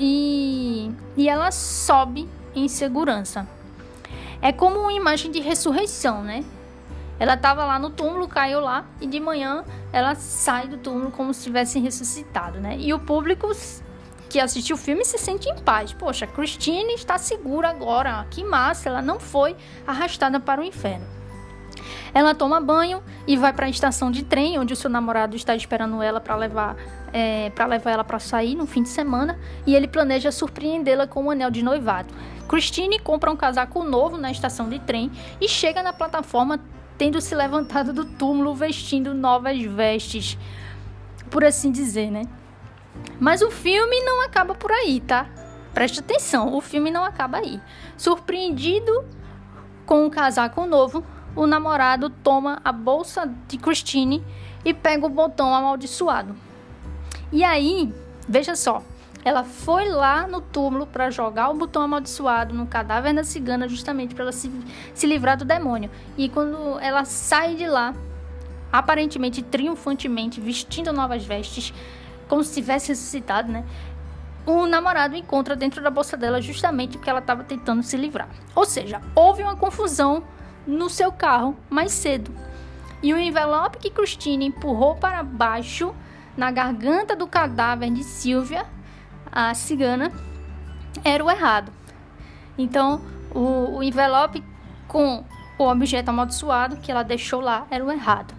e, 0.01 0.91
e 1.17 1.29
ela 1.29 1.51
sobe 1.51 2.29
em 2.55 2.69
segurança. 2.69 3.47
É 4.41 4.51
como 4.51 4.79
uma 4.81 4.93
imagem 4.93 5.31
de 5.31 5.41
ressurreição, 5.41 6.23
né? 6.23 6.45
Ela 7.19 7.35
estava 7.35 7.65
lá 7.65 7.79
no 7.79 7.91
túmulo, 7.91 8.29
caiu 8.29 8.61
lá 8.61 8.87
e 9.01 9.07
de 9.07 9.19
manhã 9.19 9.65
ela 9.93 10.15
sai 10.15 10.69
do 10.69 10.77
túmulo 10.77 11.11
como 11.11 11.33
se 11.33 11.45
tivesse 11.45 11.79
ressuscitado, 11.79 12.61
né? 12.61 12.77
E 12.79 12.93
o 12.93 12.99
público 12.99 13.51
que 14.29 14.41
assistiu 14.41 14.77
o 14.77 14.79
filme 14.79 15.05
se 15.05 15.19
sente 15.19 15.49
em 15.49 15.57
paz. 15.59 15.93
Poxa, 15.93 16.27
Christine 16.27 16.95
está 16.95 17.17
segura 17.17 17.69
agora. 17.69 18.27
Que 18.31 18.45
massa, 18.45 18.89
ela 18.89 19.03
não 19.03 19.19
foi 19.21 19.57
arrastada 19.87 20.41
para 20.41 20.61
o 20.61 20.65
inferno. 20.65 21.07
Ela 22.13 22.35
toma 22.35 22.61
banho 22.61 23.03
e 23.27 23.37
vai 23.37 23.53
para 23.53 23.67
a 23.67 23.69
estação 23.69 24.11
de 24.11 24.25
trem, 24.25 24.59
onde 24.59 24.73
o 24.73 24.77
seu 24.77 24.91
namorado 24.91 25.37
está 25.37 25.55
esperando 25.55 26.03
ela 26.03 26.21
para 26.21 26.37
levar 26.37 26.77
é, 27.13 27.51
para 27.51 27.67
levar 27.67 27.93
ela 27.93 28.05
para 28.05 28.19
sair 28.19 28.55
no 28.55 28.67
fim 28.67 28.83
de 28.83 28.89
semana. 28.89 29.39
E 29.67 29.75
ele 29.75 29.89
planeja 29.89 30.31
surpreendê-la 30.31 31.07
com 31.07 31.25
um 31.25 31.31
anel 31.31 31.51
de 31.51 31.63
noivado. 31.63 32.13
Christine 32.49 32.99
compra 32.99 33.31
um 33.31 33.37
casaco 33.37 33.83
novo 33.83 34.17
na 34.17 34.31
estação 34.31 34.69
de 34.69 34.79
trem 34.79 35.11
e 35.41 35.49
chega 35.49 35.83
na 35.83 35.93
plataforma 35.93 36.61
tendo 36.97 37.21
se 37.21 37.35
levantado 37.35 37.93
do 37.93 38.05
túmulo 38.05 38.55
vestindo 38.55 39.13
novas 39.13 39.61
vestes, 39.63 40.39
por 41.31 41.45
assim 41.45 41.71
dizer, 41.71 42.11
né? 42.11 42.23
Mas 43.21 43.43
o 43.43 43.51
filme 43.51 44.01
não 44.03 44.23
acaba 44.23 44.55
por 44.55 44.71
aí, 44.73 45.01
tá? 45.01 45.27
Preste 45.75 46.01
atenção, 46.01 46.55
o 46.55 46.61
filme 46.61 46.91
não 46.91 47.05
acaba 47.05 47.39
aí. 47.39 47.61
Surpreendido 47.97 49.05
com 49.85 50.07
um 50.07 50.11
casaco 50.11 50.65
novo, 50.67 51.05
o 51.37 51.47
namorado 51.47 52.09
toma 52.09 52.61
a 52.65 52.73
bolsa 52.73 53.31
de 53.47 53.59
Christine 53.59 54.25
e 54.65 54.73
pega 54.73 55.07
o 55.07 55.11
botão 55.11 55.55
amaldiçoado. 55.55 56.35
E 57.31 57.45
aí, 57.45 57.93
veja 58.27 58.57
só, 58.57 58.83
ela 59.23 59.45
foi 59.45 59.89
lá 59.89 60.27
no 60.27 60.41
túmulo 60.41 60.87
para 60.87 61.11
jogar 61.11 61.51
o 61.51 61.55
botão 61.55 61.83
amaldiçoado 61.83 62.55
no 62.55 62.67
cadáver 62.67 63.15
da 63.15 63.23
cigana, 63.23 63.69
justamente 63.69 64.15
para 64.15 64.25
ela 64.25 64.33
se, 64.33 64.51
se 64.95 65.07
livrar 65.07 65.37
do 65.37 65.45
demônio. 65.45 65.91
E 66.17 66.29
quando 66.29 66.79
ela 66.81 67.05
sai 67.05 67.55
de 67.55 67.67
lá, 67.67 67.95
aparentemente 68.73 69.43
triunfantemente, 69.43 70.41
vestindo 70.41 70.93
novas 70.93 71.25
vestes, 71.25 71.75
como 72.29 72.43
se 72.43 72.55
tivesse 72.55 72.89
ressuscitado, 72.89 73.53
né? 73.53 73.65
O 74.47 74.65
namorado 74.65 75.17
encontra 75.17 75.57
dentro 75.57 75.83
da 75.83 75.91
bolsa 75.91 76.17
dela 76.17 76.41
justamente 76.41 76.97
o 76.97 77.01
que 77.01 77.11
ela 77.11 77.19
estava 77.19 77.43
tentando 77.43 77.83
se 77.83 77.97
livrar. 77.97 78.29
Ou 78.55 78.65
seja, 78.65 79.01
houve 79.15 79.43
uma 79.43 79.57
confusão 79.57 80.23
no 80.67 80.91
seu 80.91 81.13
carro 81.13 81.57
mais 81.71 81.93
cedo. 81.93 82.31
E 83.03 83.13
o 83.13 83.19
envelope 83.19 83.79
que 83.79 83.91
Christine 83.91 84.47
empurrou 84.47 84.97
para 84.97 85.23
baixo 85.23 85.95
na 86.37 86.51
garganta 86.51 87.15
do 87.15 87.27
cadáver 87.27 87.91
de 87.91 88.03
Silvia, 88.03 88.67
a 89.31 89.55
cigana, 89.55 90.13
era 91.05 91.25
o 91.25 91.31
errado. 91.31 91.73
Então, 92.59 93.01
o, 93.35 93.77
o 93.77 93.83
envelope 93.83 94.43
com 94.89 95.25
o 95.59 95.65
objeto 95.65 96.09
amaldiçoado 96.09 96.77
que 96.77 96.91
ela 96.91 97.03
deixou 97.03 97.41
lá 97.41 97.67
era 97.71 97.85
o 97.85 97.91
errado. 97.91 98.35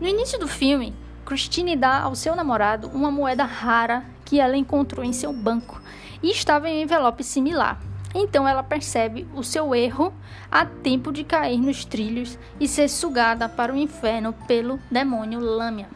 No 0.00 0.06
início 0.06 0.38
do 0.38 0.48
filme, 0.48 0.94
Christine 1.24 1.76
dá 1.76 2.00
ao 2.00 2.14
seu 2.14 2.34
namorado 2.34 2.88
uma 2.88 3.10
moeda 3.10 3.44
rara 3.44 4.04
que 4.24 4.40
ela 4.40 4.56
encontrou 4.56 5.04
em 5.04 5.12
seu 5.12 5.32
banco 5.32 5.80
e 6.22 6.30
estava 6.30 6.68
em 6.68 6.78
um 6.78 6.82
envelope 6.82 7.22
similar. 7.22 7.80
Então 8.14 8.46
ela 8.46 8.62
percebe 8.62 9.26
o 9.34 9.42
seu 9.42 9.74
erro 9.74 10.12
a 10.50 10.66
tempo 10.66 11.10
de 11.12 11.24
cair 11.24 11.58
nos 11.58 11.84
trilhos 11.84 12.38
e 12.60 12.68
ser 12.68 12.88
sugada 12.88 13.48
para 13.48 13.72
o 13.72 13.76
inferno 13.76 14.32
pelo 14.46 14.78
demônio 14.90 15.40
Lâmia. 15.40 15.88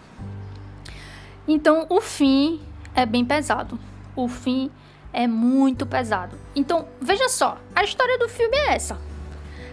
Então 1.47 1.87
o 1.89 2.01
fim 2.01 2.61
é 2.95 3.05
bem 3.05 3.25
pesado. 3.25 3.79
O 4.15 4.29
fim 4.29 4.71
é 5.13 5.27
muito 5.27 5.85
pesado. 5.87 6.39
Então 6.55 6.89
veja 7.01 7.29
só, 7.29 7.59
a 7.75 7.85
história 7.85 8.19
do 8.19 8.29
filme 8.29 8.57
é 8.57 8.75
essa. 8.75 8.99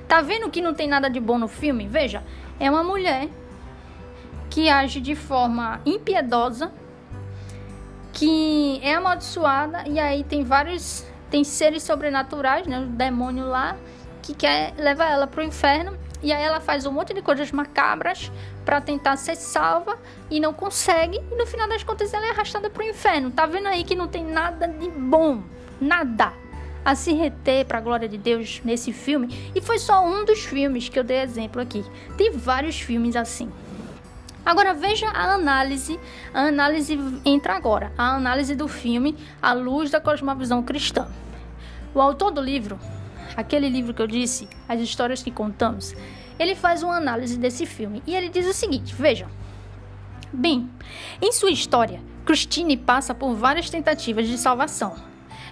Tá 0.08 0.21
vendo 0.21 0.49
que 0.49 0.62
não 0.62 0.73
tem 0.73 0.88
nada 0.88 1.10
de 1.10 1.19
bom 1.19 1.38
no 1.38 1.47
filme? 1.47 1.88
Veja, 1.88 2.23
é 2.60 2.69
uma 2.69 2.84
mulher 2.84 3.29
que 4.49 4.69
age 4.69 4.99
de 4.99 5.15
forma 5.15 5.82
impiedosa, 5.86 6.71
que 8.12 8.79
é 8.84 8.93
amaldiçoada 8.93 9.88
e 9.88 9.99
aí 9.99 10.23
tem 10.23 10.43
vários 10.43 11.06
tem 11.34 11.43
seres 11.43 11.82
sobrenaturais, 11.82 12.67
né, 12.67 12.80
o 12.80 12.86
demônio 12.86 13.48
lá 13.48 13.76
que 14.22 14.36
quer 14.36 14.72
levar 14.78 15.10
ela 15.10 15.26
para 15.26 15.41
o 15.41 15.43
inferno 15.43 15.98
e 16.22 16.32
aí 16.32 16.43
ela 16.43 16.60
faz 16.60 16.86
um 16.86 16.91
monte 16.91 17.12
de 17.12 17.24
coisas 17.24 17.52
macabras 17.52 18.32
para 18.63 18.80
tentar 18.80 19.17
ser 19.17 19.36
salva 19.36 19.98
e 20.30 20.39
não 20.39 20.54
consegue 20.54 21.19
e 21.32 21.36
no 21.36 21.48
final 21.48 21.67
das 21.67 21.84
contas 21.84 22.13
ela 22.13 22.28
é 22.28 22.30
arrastada 22.30 22.69
para 22.69 22.84
o 22.84 22.88
inferno. 22.88 23.32
Tá 23.32 23.48
vendo 23.48 23.67
aí 23.67 23.84
que 23.84 23.96
não 23.96 24.08
tem 24.08 24.24
nada 24.24 24.67
de 24.67 24.88
bom, 24.89 25.41
nada 25.82 26.32
a 26.86 26.93
se 26.93 27.13
reter 27.13 27.65
para 27.65 27.80
a 27.80 27.82
glória 27.82 28.08
de 28.08 28.19
Deus 28.19 28.62
nesse 28.63 28.93
filme 28.93 29.52
e 29.56 29.60
foi 29.60 29.80
só 29.80 30.06
um 30.06 30.24
dos 30.26 30.41
filmes 30.41 30.88
que 30.88 31.00
eu 31.00 31.04
dei 31.04 31.19
exemplo 31.19 31.60
aqui. 31.60 31.84
Tem 32.15 32.30
vários 32.30 32.80
filmes 32.80 33.15
assim. 33.15 33.52
Agora 34.45 34.73
veja 34.73 35.08
a 35.08 35.34
análise, 35.34 35.97
a 36.34 36.47
análise 36.47 36.99
entra 37.23 37.56
agora, 37.56 37.93
a 37.97 38.15
análise 38.15 38.56
do 38.56 38.67
filme 38.67 39.15
à 39.41 39.53
luz 39.53 39.89
da 39.89 40.01
cosmovisão 40.01 40.62
cristã. 40.62 41.08
O 41.95 42.01
autor 42.01 42.32
do 42.32 42.41
livro, 42.41 42.77
aquele 43.38 43.69
livro 43.69 43.93
que 43.93 44.01
eu 44.01 44.08
disse, 44.08 44.49
As 44.67 44.82
Histórias 44.82 45.23
que 45.23 45.32
Contamos, 45.32 45.95
ele 46.38 46.56
faz 46.56 46.84
uma 46.84 46.97
análise 46.97 47.38
desse 47.38 47.65
filme 47.65 48.03
e 48.06 48.13
ele 48.15 48.27
diz 48.27 48.45
o 48.45 48.53
seguinte: 48.53 48.93
veja. 48.93 49.27
Bem, 50.34 50.69
em 51.21 51.32
sua 51.32 51.51
história, 51.51 52.01
Christine 52.25 52.75
passa 52.75 53.13
por 53.13 53.36
várias 53.36 53.69
tentativas 53.69 54.27
de 54.27 54.38
salvação. 54.38 54.95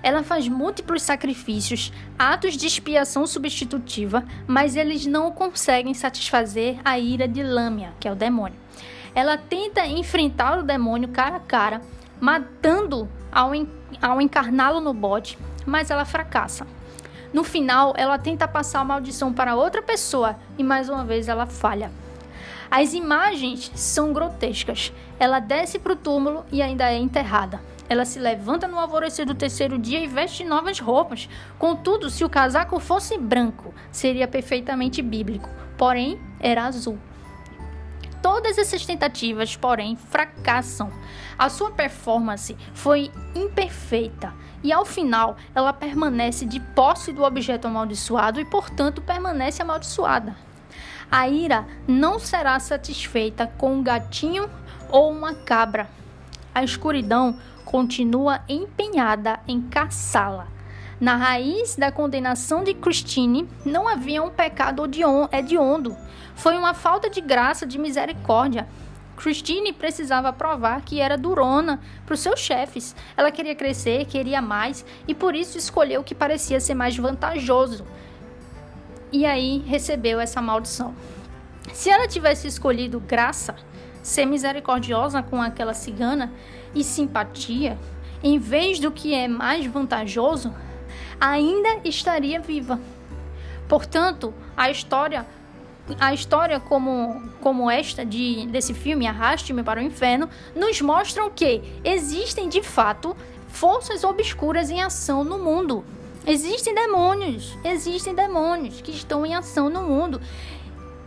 Ela 0.04 0.24
faz 0.24 0.48
múltiplos 0.48 1.04
sacrifícios, 1.04 1.94
atos 2.18 2.58
de 2.58 2.66
expiação 2.66 3.28
substitutiva, 3.28 4.26
mas 4.48 4.76
eles 4.76 5.06
não 5.06 5.32
conseguem 5.32 5.94
satisfazer 5.94 6.80
a 6.84 6.98
ira 6.98 7.28
de 7.28 7.44
Lâmia, 7.44 7.94
que 8.00 8.08
é 8.08 8.12
o 8.12 8.16
demônio. 8.16 8.61
Ela 9.14 9.38
tenta 9.38 9.86
enfrentar 9.86 10.60
o 10.60 10.64
demônio 10.64 11.10
cara 11.10 11.38
a 11.38 11.40
cara, 11.40 11.82
matando 12.20 13.10
ao, 13.32 13.54
en 13.54 13.68
ao 14.02 14.22
encarná-lo 14.22 14.80
no 14.80 14.94
bode, 14.94 15.38
mas 15.66 15.92
ela 15.92 16.06
fracassa. 16.06 16.66
No 17.34 17.44
final, 17.44 17.94
ela 17.98 18.18
tenta 18.18 18.48
passar 18.48 18.82
a 18.82 18.86
maldição 18.86 19.32
para 19.34 19.56
outra 19.56 19.82
pessoa 19.82 20.38
e 20.58 20.64
mais 20.64 20.90
uma 20.90 21.04
vez 21.04 21.28
ela 21.28 21.46
falha. 21.46 21.92
As 22.70 22.94
imagens 22.94 23.72
são 23.76 24.14
grotescas. 24.14 24.94
Ela 25.20 25.40
desce 25.40 25.78
para 25.78 25.92
o 25.92 25.96
túmulo 25.96 26.46
e 26.52 26.62
ainda 26.62 26.90
é 26.90 26.98
enterrada. 26.98 27.62
Ela 27.90 28.06
se 28.06 28.18
levanta 28.18 28.66
no 28.66 28.80
alvorecer 28.80 29.26
do 29.26 29.36
terceiro 29.36 29.78
dia 29.78 30.00
e 30.00 30.08
veste 30.08 30.46
novas 30.46 30.80
roupas. 30.80 31.28
Contudo, 31.60 32.10
se 32.10 32.24
o 32.24 32.30
casaco 32.30 32.80
fosse 32.80 33.18
branco, 33.18 33.74
seria 33.92 34.26
perfeitamente 34.26 35.02
bíblico. 35.02 35.50
Porém, 35.78 36.18
era 36.40 36.64
azul. 36.64 36.98
Todas 38.22 38.58
essas 38.58 38.86
tentativas, 38.86 39.56
porém, 39.56 39.96
fracassam. 39.96 40.92
A 41.38 41.50
sua 41.50 41.72
performance 41.72 42.56
foi 42.74 43.12
imperfeita 43.36 44.34
e 44.64 44.72
ao 44.72 44.86
final 44.86 45.36
ela 45.56 45.74
permanece 45.74 46.46
de 46.46 46.60
posse 46.60 47.12
do 47.12 47.24
objeto 47.24 47.68
amaldiçoado 47.68 48.40
e, 48.40 48.46
portanto, 48.46 49.02
permanece 49.02 49.62
amaldiçoada. 49.62 50.36
A 51.10 51.28
ira 51.28 51.66
não 51.88 52.20
será 52.20 52.60
satisfeita 52.60 53.48
com 53.58 53.76
um 53.76 53.84
gatinho 53.84 54.50
ou 54.90 55.12
uma 55.12 55.34
cabra. 55.34 55.90
A 56.54 56.64
escuridão 56.64 57.38
continua 57.66 58.42
empenhada 58.48 59.40
em 59.48 59.62
caçá-la. 59.62 60.48
Na 61.02 61.16
raiz 61.16 61.76
da 61.76 61.92
condenação 61.92 62.64
de 62.64 62.76
Christine 62.76 63.50
não 63.66 63.88
havia 63.88 64.22
um 64.22 64.30
pecado 64.30 64.84
hediondo, 65.32 65.98
foi 66.36 66.58
uma 66.58 66.74
falta 66.74 67.10
de 67.10 67.22
graça, 67.22 67.66
de 67.66 67.78
misericórdia. 67.78 68.68
Christine 69.16 69.72
precisava 69.72 70.34
provar 70.34 70.82
que 70.82 71.00
era 71.00 71.18
durona 71.18 71.80
para 72.06 72.14
os 72.14 72.20
seus 72.20 72.40
chefes. 72.40 72.96
Ela 73.16 73.32
queria 73.32 73.54
crescer, 73.54 74.06
queria 74.06 74.42
mais 74.42 74.84
e 75.08 75.14
por 75.14 75.36
isso 75.36 75.58
escolheu 75.58 76.02
o 76.02 76.04
que 76.04 76.16
parecia 76.16 76.60
ser 76.60 76.74
mais 76.74 76.98
vantajoso. 76.98 77.86
E 79.12 79.26
aí 79.26 79.60
recebeu 79.68 80.20
essa 80.20 80.42
maldição. 80.42 80.96
Se 81.74 81.90
ela 81.90 82.08
tivesse 82.08 82.48
escolhido 82.48 83.00
graça, 83.00 83.56
ser 84.02 84.26
misericordiosa 84.26 85.22
com 85.22 85.42
aquela 85.42 85.74
cigana 85.74 86.32
e 86.74 86.84
simpatia, 86.84 87.78
em 88.24 88.40
vez 88.40 88.80
do 88.80 88.92
que 88.92 89.14
é 89.14 89.28
mais 89.28 89.66
vantajoso, 89.66 90.54
ainda 91.20 91.82
estaria 91.84 92.40
viva. 92.40 92.80
Portanto, 93.68 94.34
a 94.58 94.72
história 94.72 95.26
a 96.00 96.14
história 96.14 96.60
como, 96.60 97.22
como 97.42 97.70
esta 97.70 98.06
de, 98.06 98.46
desse 98.48 98.74
filme, 98.74 99.08
Arraste-me 99.08 99.64
para 99.64 99.80
o 99.80 99.84
Inferno, 99.84 100.30
nos 100.56 100.82
mostram 100.82 101.30
que 101.30 101.62
existem 101.84 102.48
de 102.48 102.62
fato 102.62 103.16
forças 103.48 104.04
obscuras 104.04 104.70
em 104.70 104.82
ação 104.82 105.24
no 105.24 105.38
mundo. 105.38 105.84
Existem 106.26 106.74
demônios, 106.74 107.58
existem 107.64 108.14
demônios 108.14 108.80
que 108.82 108.92
estão 108.92 109.26
em 109.26 109.34
ação 109.34 109.70
no 109.70 109.82
mundo. 109.82 110.22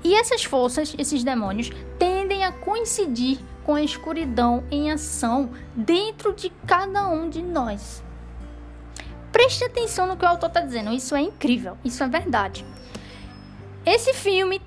E 0.03 0.15
essas 0.15 0.45
forças, 0.45 0.95
esses 0.99 1.25
demônios, 1.25 1.71
tendem 1.99 2.45
a 2.45 2.53
coincidir 2.53 3.39
com 3.65 3.75
a 3.75 3.83
escuridão 3.83 4.63
em 4.71 4.91
ação 4.91 5.51
dentro 5.75 6.35
de 6.35 6.51
cada 6.67 7.09
um 7.09 7.31
de 7.31 7.41
nós. 7.41 8.03
Preste 9.33 9.65
atenção 9.65 10.07
no 10.07 10.17
que 10.17 10.25
o 10.25 10.29
autor 10.29 10.49
está 10.49 10.61
dizendo, 10.61 10.93
isso 10.93 11.15
é 11.15 11.21
incrível, 11.21 11.79
isso 11.85 12.03
é 12.05 12.09
verdade. 12.09 12.65
Esse 13.87 14.15
filme 14.15 14.63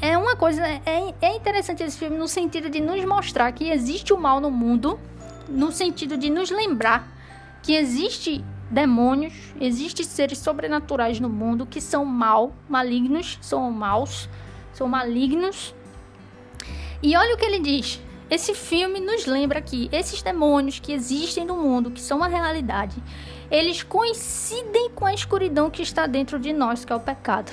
é 0.00 0.16
uma 0.16 0.36
coisa, 0.36 0.64
é, 0.64 1.12
é 1.20 1.34
interessante 1.34 1.82
esse 1.82 1.98
filme 1.98 2.16
no 2.16 2.28
sentido 2.28 2.70
de 2.70 2.80
nos 2.80 3.04
mostrar 3.04 3.50
que 3.50 3.68
existe 3.68 4.12
o 4.12 4.16
mal 4.16 4.40
no 4.40 4.48
mundo, 4.48 4.98
no 5.48 5.72
sentido 5.72 6.16
de 6.16 6.30
nos 6.30 6.50
lembrar 6.50 7.12
que 7.64 7.74
existe 7.74 8.44
demônios, 8.70 9.34
existem 9.60 10.06
seres 10.06 10.38
sobrenaturais 10.38 11.18
no 11.18 11.28
mundo 11.28 11.66
que 11.66 11.80
são 11.80 12.04
mal, 12.04 12.52
malignos, 12.68 13.38
são 13.40 13.68
maus, 13.72 14.28
são 14.72 14.86
malignos. 14.86 15.74
E 17.02 17.16
olha 17.16 17.34
o 17.34 17.36
que 17.36 17.44
ele 17.44 17.58
diz. 17.58 18.00
Esse 18.30 18.54
filme 18.54 19.00
nos 19.00 19.26
lembra 19.26 19.60
que 19.60 19.88
esses 19.90 20.22
demônios 20.22 20.78
que 20.78 20.92
existem 20.92 21.44
no 21.44 21.56
mundo, 21.56 21.90
que 21.90 22.00
são 22.00 22.18
uma 22.18 22.28
realidade, 22.28 23.02
eles 23.50 23.82
coincidem 23.82 24.90
com 24.90 25.06
a 25.06 25.12
escuridão 25.12 25.70
que 25.70 25.82
está 25.82 26.06
dentro 26.06 26.38
de 26.38 26.52
nós, 26.52 26.84
que 26.84 26.92
é 26.92 26.96
o 26.96 27.00
pecado. 27.00 27.52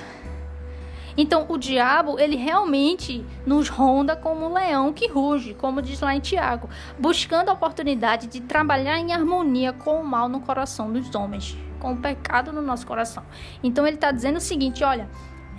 Então, 1.17 1.45
o 1.50 1.58
diabo, 1.58 2.19
ele 2.19 2.36
realmente 2.36 3.26
nos 3.45 3.69
ronda 3.69 4.15
como 4.15 4.45
um 4.45 4.54
leão 4.54 4.93
que 4.93 5.08
ruge, 5.08 5.54
como 5.54 5.82
diz 5.82 6.00
lá 6.00 6.15
em 6.15 6.19
Tiago, 6.19 6.69
buscando 6.97 7.50
a 7.50 7.54
oportunidade 7.54 8.28
de 8.28 8.41
trabalhar 8.41 8.97
em 8.97 9.13
harmonia 9.13 9.74
com 9.74 10.02
o 10.02 10.08
mal 10.08 10.30
no 10.30 10.41
coração 10.41 10.91
dos 10.91 11.13
homens, 11.13 11.58
com 11.80 11.93
o 11.93 11.97
pecado 11.97 12.52
no 12.52 12.62
nosso 12.62 12.86
coração. 12.86 13.24
Então, 13.63 13.86
ele 13.86 13.95
está 13.95 14.12
dizendo 14.12 14.38
o 14.38 14.41
seguinte: 14.41 14.84
olha, 14.84 15.10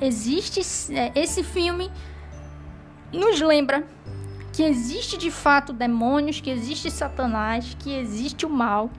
existe 0.01 0.61
é, 0.95 1.13
esse 1.15 1.43
filme 1.43 1.91
nos 3.13 3.41
lembra 3.41 3.85
que 4.53 4.63
existe 4.63 5.17
de 5.17 5.31
fato 5.31 5.73
demônios, 5.73 6.41
que 6.41 6.51
existe 6.51 6.91
Satanás, 6.91 7.77
que 7.79 7.95
existe 7.95 8.45
o 8.45 8.51
mal 8.51 8.91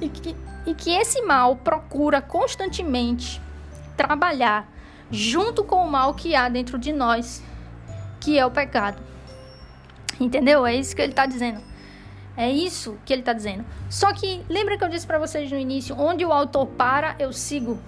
e 0.00 0.08
que, 0.08 0.36
e 0.66 0.74
que 0.74 0.90
esse 0.90 1.22
mal 1.22 1.56
procura 1.56 2.20
constantemente 2.20 3.40
trabalhar 3.96 4.68
junto 5.12 5.62
com 5.62 5.76
o 5.76 5.90
mal 5.90 6.14
que 6.14 6.34
há 6.34 6.48
dentro 6.48 6.78
de 6.78 6.92
nós, 6.92 7.42
que 8.18 8.38
é 8.38 8.44
o 8.44 8.50
pecado. 8.50 9.02
Entendeu? 10.18 10.66
É 10.66 10.74
isso 10.74 10.96
que 10.96 11.02
ele 11.02 11.12
está 11.12 11.26
dizendo. 11.26 11.60
É 12.36 12.50
isso 12.50 12.96
que 13.04 13.12
ele 13.12 13.20
está 13.20 13.34
dizendo. 13.34 13.64
Só 13.90 14.12
que 14.12 14.42
lembra 14.48 14.78
que 14.78 14.82
eu 14.82 14.88
disse 14.88 15.06
para 15.06 15.18
vocês 15.18 15.50
no 15.52 15.58
início, 15.58 15.94
onde 15.98 16.24
o 16.24 16.32
autor 16.32 16.66
para, 16.66 17.14
eu 17.18 17.32
sigo. 17.32 17.78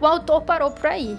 O 0.00 0.06
autor 0.06 0.42
parou 0.42 0.72
por 0.72 0.86
aí. 0.86 1.16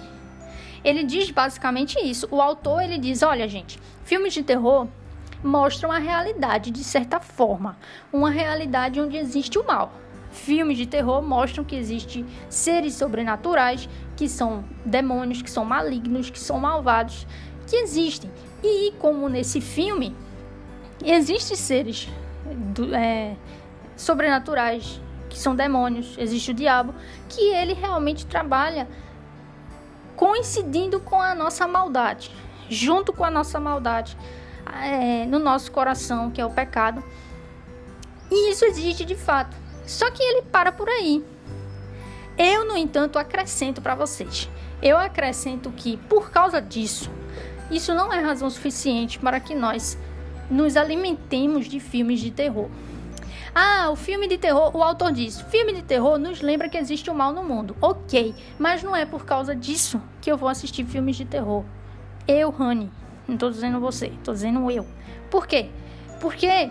Ele 0.84 1.02
diz 1.02 1.30
basicamente 1.30 1.98
isso. 1.98 2.28
O 2.30 2.42
autor 2.42 2.82
ele 2.82 2.98
diz, 2.98 3.22
olha 3.22 3.48
gente, 3.48 3.80
filmes 4.04 4.34
de 4.34 4.42
terror 4.42 4.86
mostram 5.42 5.90
a 5.90 5.98
realidade 5.98 6.70
de 6.70 6.84
certa 6.84 7.20
forma, 7.20 7.76
uma 8.12 8.30
realidade 8.30 9.00
onde 9.00 9.16
existe 9.16 9.58
o 9.58 9.66
mal. 9.66 9.92
Filmes 10.34 10.76
de 10.76 10.84
terror 10.84 11.22
mostram 11.22 11.64
que 11.64 11.76
existem 11.76 12.26
seres 12.48 12.94
sobrenaturais, 12.94 13.88
que 14.16 14.28
são 14.28 14.64
demônios, 14.84 15.40
que 15.40 15.50
são 15.50 15.64
malignos, 15.64 16.28
que 16.28 16.40
são 16.40 16.58
malvados, 16.58 17.24
que 17.68 17.76
existem. 17.76 18.28
E 18.62 18.92
como 18.98 19.28
nesse 19.28 19.60
filme, 19.60 20.14
existem 21.04 21.56
seres 21.56 22.08
é, 22.92 23.36
sobrenaturais, 23.96 25.00
que 25.30 25.38
são 25.38 25.54
demônios, 25.54 26.18
existe 26.18 26.50
o 26.50 26.54
diabo, 26.54 26.92
que 27.28 27.40
ele 27.40 27.72
realmente 27.72 28.26
trabalha 28.26 28.88
coincidindo 30.16 30.98
com 30.98 31.22
a 31.22 31.32
nossa 31.32 31.66
maldade, 31.68 32.32
junto 32.68 33.12
com 33.12 33.24
a 33.24 33.30
nossa 33.30 33.60
maldade 33.60 34.18
é, 34.82 35.26
no 35.26 35.38
nosso 35.38 35.70
coração, 35.70 36.28
que 36.32 36.40
é 36.40 36.44
o 36.44 36.50
pecado. 36.50 37.02
E 38.32 38.50
isso 38.50 38.64
existe 38.64 39.04
de 39.04 39.14
fato. 39.14 39.63
Só 39.86 40.10
que 40.10 40.22
ele 40.22 40.42
para 40.42 40.72
por 40.72 40.88
aí. 40.88 41.24
Eu, 42.36 42.66
no 42.66 42.76
entanto, 42.76 43.18
acrescento 43.18 43.80
para 43.80 43.94
vocês. 43.94 44.50
Eu 44.82 44.96
acrescento 44.96 45.70
que, 45.70 45.96
por 45.96 46.30
causa 46.30 46.60
disso, 46.60 47.10
isso 47.70 47.94
não 47.94 48.12
é 48.12 48.20
razão 48.20 48.50
suficiente 48.50 49.18
para 49.18 49.40
que 49.40 49.54
nós 49.54 49.96
nos 50.50 50.76
alimentemos 50.76 51.66
de 51.66 51.80
filmes 51.80 52.20
de 52.20 52.30
terror. 52.30 52.68
Ah, 53.54 53.88
o 53.90 53.96
filme 53.96 54.26
de 54.26 54.36
terror, 54.36 54.76
o 54.76 54.82
autor 54.82 55.12
diz: 55.12 55.40
filme 55.42 55.72
de 55.72 55.82
terror 55.82 56.18
nos 56.18 56.40
lembra 56.40 56.68
que 56.68 56.76
existe 56.76 57.08
o 57.08 57.14
mal 57.14 57.32
no 57.32 57.44
mundo. 57.44 57.76
Ok, 57.80 58.34
mas 58.58 58.82
não 58.82 58.96
é 58.96 59.06
por 59.06 59.24
causa 59.24 59.54
disso 59.54 60.02
que 60.20 60.30
eu 60.30 60.36
vou 60.36 60.48
assistir 60.48 60.84
filmes 60.84 61.16
de 61.16 61.24
terror. 61.24 61.64
Eu, 62.26 62.52
Honey, 62.58 62.90
não 63.28 63.34
estou 63.34 63.50
dizendo 63.50 63.78
você, 63.78 64.08
estou 64.08 64.34
dizendo 64.34 64.68
eu. 64.70 64.84
Por 65.30 65.46
quê? 65.46 65.70
Porque 66.20 66.70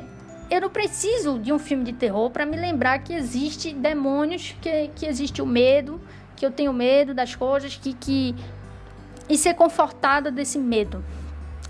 eu 0.53 0.61
não 0.61 0.69
preciso 0.69 1.39
de 1.39 1.51
um 1.51 1.57
filme 1.57 1.83
de 1.83 1.93
terror 1.93 2.29
para 2.29 2.45
me 2.45 2.55
lembrar 2.55 2.99
que 2.99 3.11
existe 3.11 3.73
demônios, 3.73 4.55
que, 4.61 4.87
que 4.89 5.07
existe 5.07 5.41
o 5.41 5.47
medo, 5.47 5.99
que 6.35 6.45
eu 6.45 6.51
tenho 6.51 6.71
medo 6.71 7.11
das 7.11 7.33
coisas, 7.33 7.75
que, 7.75 7.91
que 7.93 8.35
e 9.27 9.35
ser 9.35 9.55
confortada 9.55 10.29
desse 10.29 10.59
medo, 10.59 11.03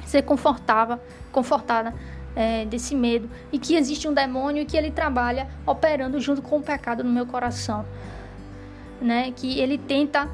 ser 0.06 0.24
confortável, 0.24 1.00
confortada 1.32 1.94
é, 2.36 2.66
desse 2.66 2.94
medo 2.94 3.30
e 3.54 3.58
que 3.58 3.76
existe 3.76 4.06
um 4.06 4.14
demônio 4.14 4.64
e 4.64 4.66
que 4.66 4.76
ele 4.76 4.92
trabalha 4.92 5.48
operando 5.66 6.20
junto 6.20 6.42
com 6.42 6.58
o 6.58 6.62
pecado 6.62 7.06
no 7.06 7.10
meu 7.10 7.26
coração, 7.26 7.86
né? 9.00 9.32
Que 9.32 9.62
ele 9.62 9.78
tenta 9.78 10.30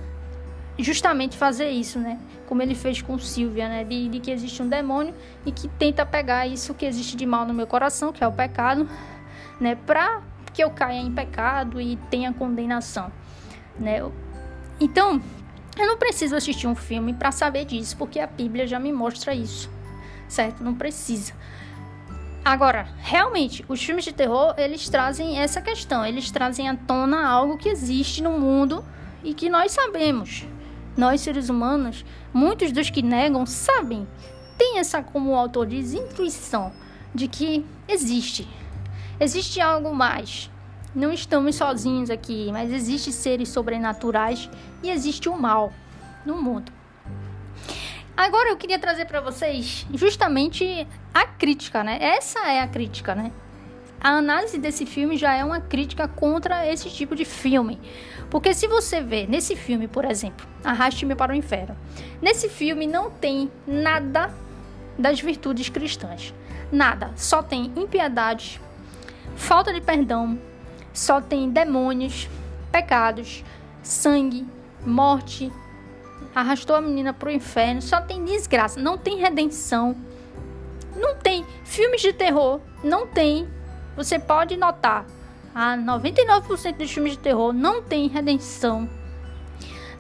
justamente 0.84 1.38
fazer 1.38 1.70
isso, 1.70 2.00
né? 2.00 2.20
Como 2.48 2.62
ele 2.62 2.76
fez 2.76 3.02
com 3.02 3.18
Silvia, 3.20 3.68
né? 3.68 3.84
De, 3.84 4.10
de, 4.10 4.20
que 4.20 4.32
existe 4.32 4.62
um 4.62 4.70
demônio 4.70 5.14
e 5.46 5.52
que 5.52 5.68
tenta 5.68 6.06
pegar 6.06 6.48
isso 6.48 6.74
que 6.74 6.86
existe 6.86 7.16
de 7.16 7.26
mal 7.26 7.46
no 7.46 7.54
meu 7.54 7.68
coração, 7.68 8.12
que 8.12 8.24
é 8.24 8.28
o 8.28 8.32
pecado, 8.32 8.88
né? 9.60 9.76
Para 9.76 10.22
que 10.54 10.64
eu 10.64 10.70
caia 10.70 11.00
em 11.00 11.12
pecado 11.12 11.80
e 11.80 11.98
tenha 12.10 12.34
condenação, 12.34 13.12
né? 13.80 14.00
Então, 14.80 15.22
eu 15.78 15.88
não 15.88 15.98
preciso 15.98 16.36
assistir 16.36 16.68
um 16.68 16.76
filme 16.76 17.14
para 17.14 17.32
saber 17.32 17.66
disso, 17.66 17.96
porque 17.98 18.20
a 18.20 18.28
Bíblia 18.28 18.66
já 18.66 18.80
me 18.80 18.92
mostra 18.92 19.34
isso, 19.34 19.70
certo? 20.28 20.64
Não 20.64 20.74
precisa. 20.74 21.34
Agora, 22.44 22.88
realmente, 23.00 23.64
os 23.68 23.84
filmes 23.84 24.06
de 24.06 24.14
terror, 24.14 24.56
eles 24.58 24.88
trazem 24.90 25.40
essa 25.40 25.62
questão, 25.62 26.06
eles 26.06 26.32
trazem 26.32 26.70
à 26.70 26.76
tona 26.76 27.28
algo 27.28 27.58
que 27.58 27.70
existe 27.70 28.24
no 28.24 28.32
mundo 28.32 28.84
e 29.24 29.34
que 29.34 29.50
nós 29.50 29.72
sabemos, 29.72 30.46
nós, 31.00 31.22
seres 31.22 31.48
humanos, 31.48 32.06
muitos 32.34 32.74
dos 32.74 32.90
que 32.90 33.02
negam 33.02 33.46
sabem, 33.46 34.06
tem 34.58 34.80
essa, 34.80 35.02
como 35.02 35.32
o 35.32 35.36
autor 35.36 35.66
diz, 35.66 35.94
intuição 35.94 36.74
de 37.16 37.30
que 37.30 37.66
existe. 37.88 38.46
Existe 39.18 39.62
algo 39.62 39.96
mais. 39.96 40.52
Não 40.94 41.14
estamos 41.14 41.56
sozinhos 41.56 42.10
aqui, 42.10 42.50
mas 42.52 42.72
existe 42.72 43.14
seres 43.14 43.48
sobrenaturais 43.48 44.50
e 44.84 44.90
existe 44.90 45.30
o 45.30 45.40
mal 45.40 45.72
no 46.26 46.42
mundo. 46.42 46.72
Agora 48.18 48.50
eu 48.50 48.58
queria 48.58 48.78
trazer 48.78 49.06
para 49.06 49.22
vocês 49.22 49.88
justamente 49.94 50.86
a 51.14 51.26
crítica, 51.26 51.82
né? 51.82 51.98
Essa 52.02 52.40
é 52.50 52.60
a 52.60 52.68
crítica, 52.68 53.16
né? 53.16 53.32
A 54.02 54.12
análise 54.12 54.58
desse 54.58 54.86
filme 54.86 55.16
já 55.18 55.34
é 55.34 55.46
uma 55.46 55.62
crítica 55.62 56.08
contra 56.08 56.66
esse 56.66 56.90
tipo 56.90 57.16
de 57.16 57.24
filme. 57.24 57.80
Porque 58.30 58.54
se 58.54 58.68
você 58.68 59.02
vê 59.02 59.26
nesse 59.26 59.56
filme, 59.56 59.88
por 59.88 60.06
exemplo, 60.06 60.48
Arraste-me 60.64 61.16
para 61.16 61.32
o 61.32 61.36
Inferno, 61.36 61.76
nesse 62.22 62.50
filme 62.50 62.86
não 62.86 63.10
tem 63.10 63.50
nada 63.66 64.34
das 64.98 65.20
virtudes 65.22 65.70
cristãs. 65.70 66.34
Nada. 66.72 67.12
Só 67.16 67.42
tem 67.42 67.72
impiedade, 67.76 68.62
falta 69.36 69.74
de 69.74 69.80
perdão, 69.80 70.38
só 70.94 71.22
tem 71.22 71.50
demônios, 71.50 72.30
pecados, 72.72 73.44
sangue, 73.82 74.46
morte, 74.86 75.52
arrastou 76.36 76.76
a 76.76 76.82
menina 76.82 77.14
para 77.14 77.30
o 77.30 77.32
inferno, 77.32 77.82
só 77.82 78.02
tem 78.02 78.24
desgraça, 78.26 78.80
não 78.80 78.98
tem 78.98 79.18
redenção, 79.18 79.96
não 80.96 81.16
tem 81.16 81.46
filmes 81.64 82.02
de 82.02 82.12
terror, 82.12 82.60
não 82.84 83.08
tem. 83.08 83.48
Você 83.96 84.20
pode 84.20 84.58
notar 84.58 85.06
a 85.54 85.76
99% 85.78 86.78
dos 86.78 86.92
filmes 86.92 87.14
de 87.14 87.20
terror 87.20 87.54
não 87.54 87.82
tem 87.82 88.08
redenção. 88.08 88.90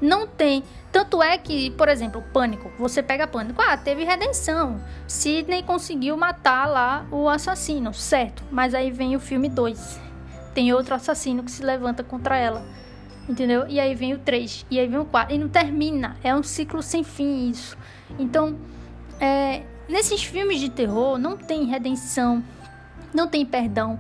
Não 0.01 0.25
tem. 0.25 0.63
Tanto 0.91 1.21
é 1.21 1.38
que, 1.38 1.71
por 1.71 1.88
exemplo, 1.89 2.23
Pânico. 2.33 2.71
Você 2.79 3.03
pega 3.03 3.27
Pânico. 3.27 3.62
Ah, 3.62 3.77
teve 3.77 4.03
redenção. 4.03 4.81
Sidney 5.07 5.63
conseguiu 5.63 6.15
matar 6.15 6.67
lá 6.67 7.05
o 7.12 7.27
assassino, 7.27 7.93
certo. 7.93 8.43
Mas 8.49 8.73
aí 8.73 8.89
vem 8.91 9.15
o 9.15 9.19
filme 9.19 9.49
2. 9.49 9.99
Tem 10.53 10.73
outro 10.73 10.95
assassino 10.95 11.43
que 11.43 11.51
se 11.51 11.63
levanta 11.63 12.03
contra 12.03 12.38
ela. 12.38 12.65
Entendeu? 13.27 13.67
E 13.67 13.79
aí 13.79 13.93
vem 13.93 14.13
o 14.13 14.19
3. 14.19 14.65
E 14.71 14.79
aí 14.79 14.88
vem 14.88 14.99
o 14.99 15.05
4. 15.05 15.35
E 15.35 15.38
não 15.38 15.49
termina. 15.49 16.17
É 16.23 16.33
um 16.33 16.41
ciclo 16.41 16.81
sem 16.81 17.03
fim 17.03 17.49
isso. 17.49 17.77
Então, 18.17 18.57
é, 19.19 19.63
nesses 19.88 20.23
filmes 20.23 20.59
de 20.59 20.69
terror 20.69 21.19
não 21.19 21.38
tem 21.38 21.65
redenção. 21.65 22.43
Não 23.13 23.27
tem 23.27 23.45
perdão. 23.45 23.99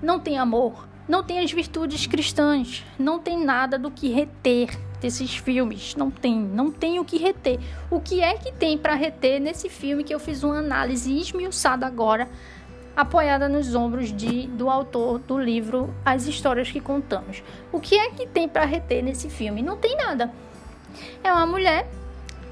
Não 0.00 0.18
tem 0.18 0.38
amor 0.38 0.89
não 1.10 1.24
tem 1.24 1.40
as 1.40 1.50
virtudes 1.50 2.06
cristãs, 2.06 2.84
não 2.96 3.18
tem 3.18 3.44
nada 3.44 3.76
do 3.76 3.90
que 3.90 4.08
reter 4.08 4.78
desses 5.00 5.34
filmes, 5.34 5.96
não 5.96 6.08
tem, 6.08 6.38
não 6.38 6.70
tem 6.70 7.00
o 7.00 7.04
que 7.04 7.18
reter. 7.18 7.58
O 7.90 8.00
que 8.00 8.20
é 8.20 8.34
que 8.34 8.52
tem 8.52 8.78
para 8.78 8.94
reter 8.94 9.40
nesse 9.40 9.68
filme 9.68 10.04
que 10.04 10.14
eu 10.14 10.20
fiz 10.20 10.44
uma 10.44 10.58
análise 10.58 11.12
esmiuçada 11.12 11.84
agora 11.84 12.28
apoiada 12.96 13.48
nos 13.48 13.74
ombros 13.74 14.12
de, 14.12 14.46
do 14.46 14.70
autor 14.70 15.18
do 15.18 15.36
livro 15.36 15.92
As 16.04 16.28
Histórias 16.28 16.70
que 16.70 16.80
Contamos. 16.80 17.42
O 17.72 17.80
que 17.80 17.96
é 17.96 18.10
que 18.10 18.28
tem 18.28 18.48
para 18.48 18.64
reter 18.64 19.02
nesse 19.02 19.28
filme? 19.28 19.62
Não 19.62 19.76
tem 19.76 19.96
nada. 19.96 20.30
É 21.24 21.32
uma 21.32 21.46
mulher 21.46 21.88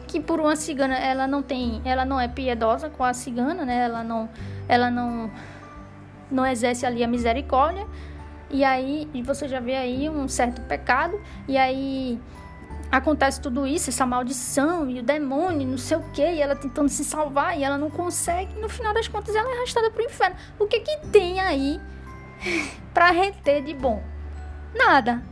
que 0.08 0.18
por 0.18 0.40
uma 0.40 0.56
cigana 0.56 0.98
ela 0.98 1.28
não 1.28 1.42
tem, 1.42 1.80
ela 1.84 2.04
não 2.04 2.20
é 2.20 2.26
piedosa 2.26 2.90
com 2.90 3.04
a 3.04 3.14
cigana, 3.14 3.64
né? 3.64 3.84
Ela 3.84 4.02
não, 4.02 4.28
ela 4.66 4.90
não, 4.90 5.30
não 6.28 6.44
exerce 6.44 6.84
ali 6.84 7.04
a 7.04 7.06
misericórdia. 7.06 7.86
E 8.50 8.64
aí 8.64 9.08
você 9.24 9.46
já 9.46 9.60
vê 9.60 9.76
aí 9.76 10.08
um 10.08 10.26
certo 10.28 10.60
pecado. 10.62 11.20
E 11.46 11.56
aí 11.56 12.18
acontece 12.90 13.40
tudo 13.40 13.66
isso, 13.66 13.90
essa 13.90 14.06
maldição 14.06 14.88
e 14.90 15.00
o 15.00 15.02
demônio, 15.02 15.68
não 15.68 15.78
sei 15.78 15.96
o 15.98 16.02
que, 16.12 16.22
e 16.22 16.40
ela 16.40 16.56
tentando 16.56 16.88
se 16.88 17.04
salvar 17.04 17.58
e 17.58 17.62
ela 17.62 17.76
não 17.76 17.90
consegue, 17.90 18.56
e 18.56 18.60
no 18.60 18.68
final 18.68 18.94
das 18.94 19.06
contas 19.06 19.34
ela 19.34 19.48
é 19.50 19.56
arrastada 19.58 19.90
pro 19.90 20.02
inferno. 20.02 20.36
O 20.58 20.66
que 20.66 20.80
que 20.80 21.06
tem 21.08 21.40
aí 21.40 21.80
para 22.94 23.10
reter 23.10 23.62
de 23.62 23.74
bom? 23.74 24.02
Nada. 24.74 25.22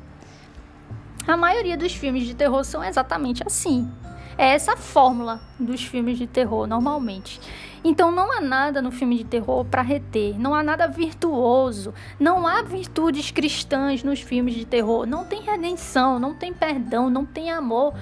A 1.26 1.36
maioria 1.36 1.76
dos 1.76 1.94
filmes 1.94 2.24
de 2.24 2.34
terror 2.34 2.62
são 2.64 2.84
exatamente 2.84 3.42
assim. 3.44 3.90
É 4.38 4.48
essa 4.48 4.76
fórmula 4.76 5.40
dos 5.58 5.82
filmes 5.82 6.18
de 6.18 6.26
terror 6.26 6.66
normalmente. 6.66 7.40
Então 7.88 8.10
não 8.10 8.32
há 8.32 8.40
nada 8.40 8.82
no 8.82 8.90
filme 8.90 9.16
de 9.16 9.22
terror 9.22 9.64
para 9.64 9.80
reter, 9.80 10.36
não 10.40 10.52
há 10.52 10.60
nada 10.60 10.88
virtuoso, 10.88 11.94
não 12.18 12.44
há 12.44 12.60
virtudes 12.60 13.30
cristãs 13.30 14.02
nos 14.02 14.20
filmes 14.20 14.56
de 14.56 14.64
terror, 14.64 15.06
não 15.06 15.24
tem 15.24 15.40
redenção, 15.40 16.18
não 16.18 16.34
tem 16.34 16.52
perdão, 16.52 17.08
não 17.08 17.24
tem 17.24 17.48
amor. 17.48 17.94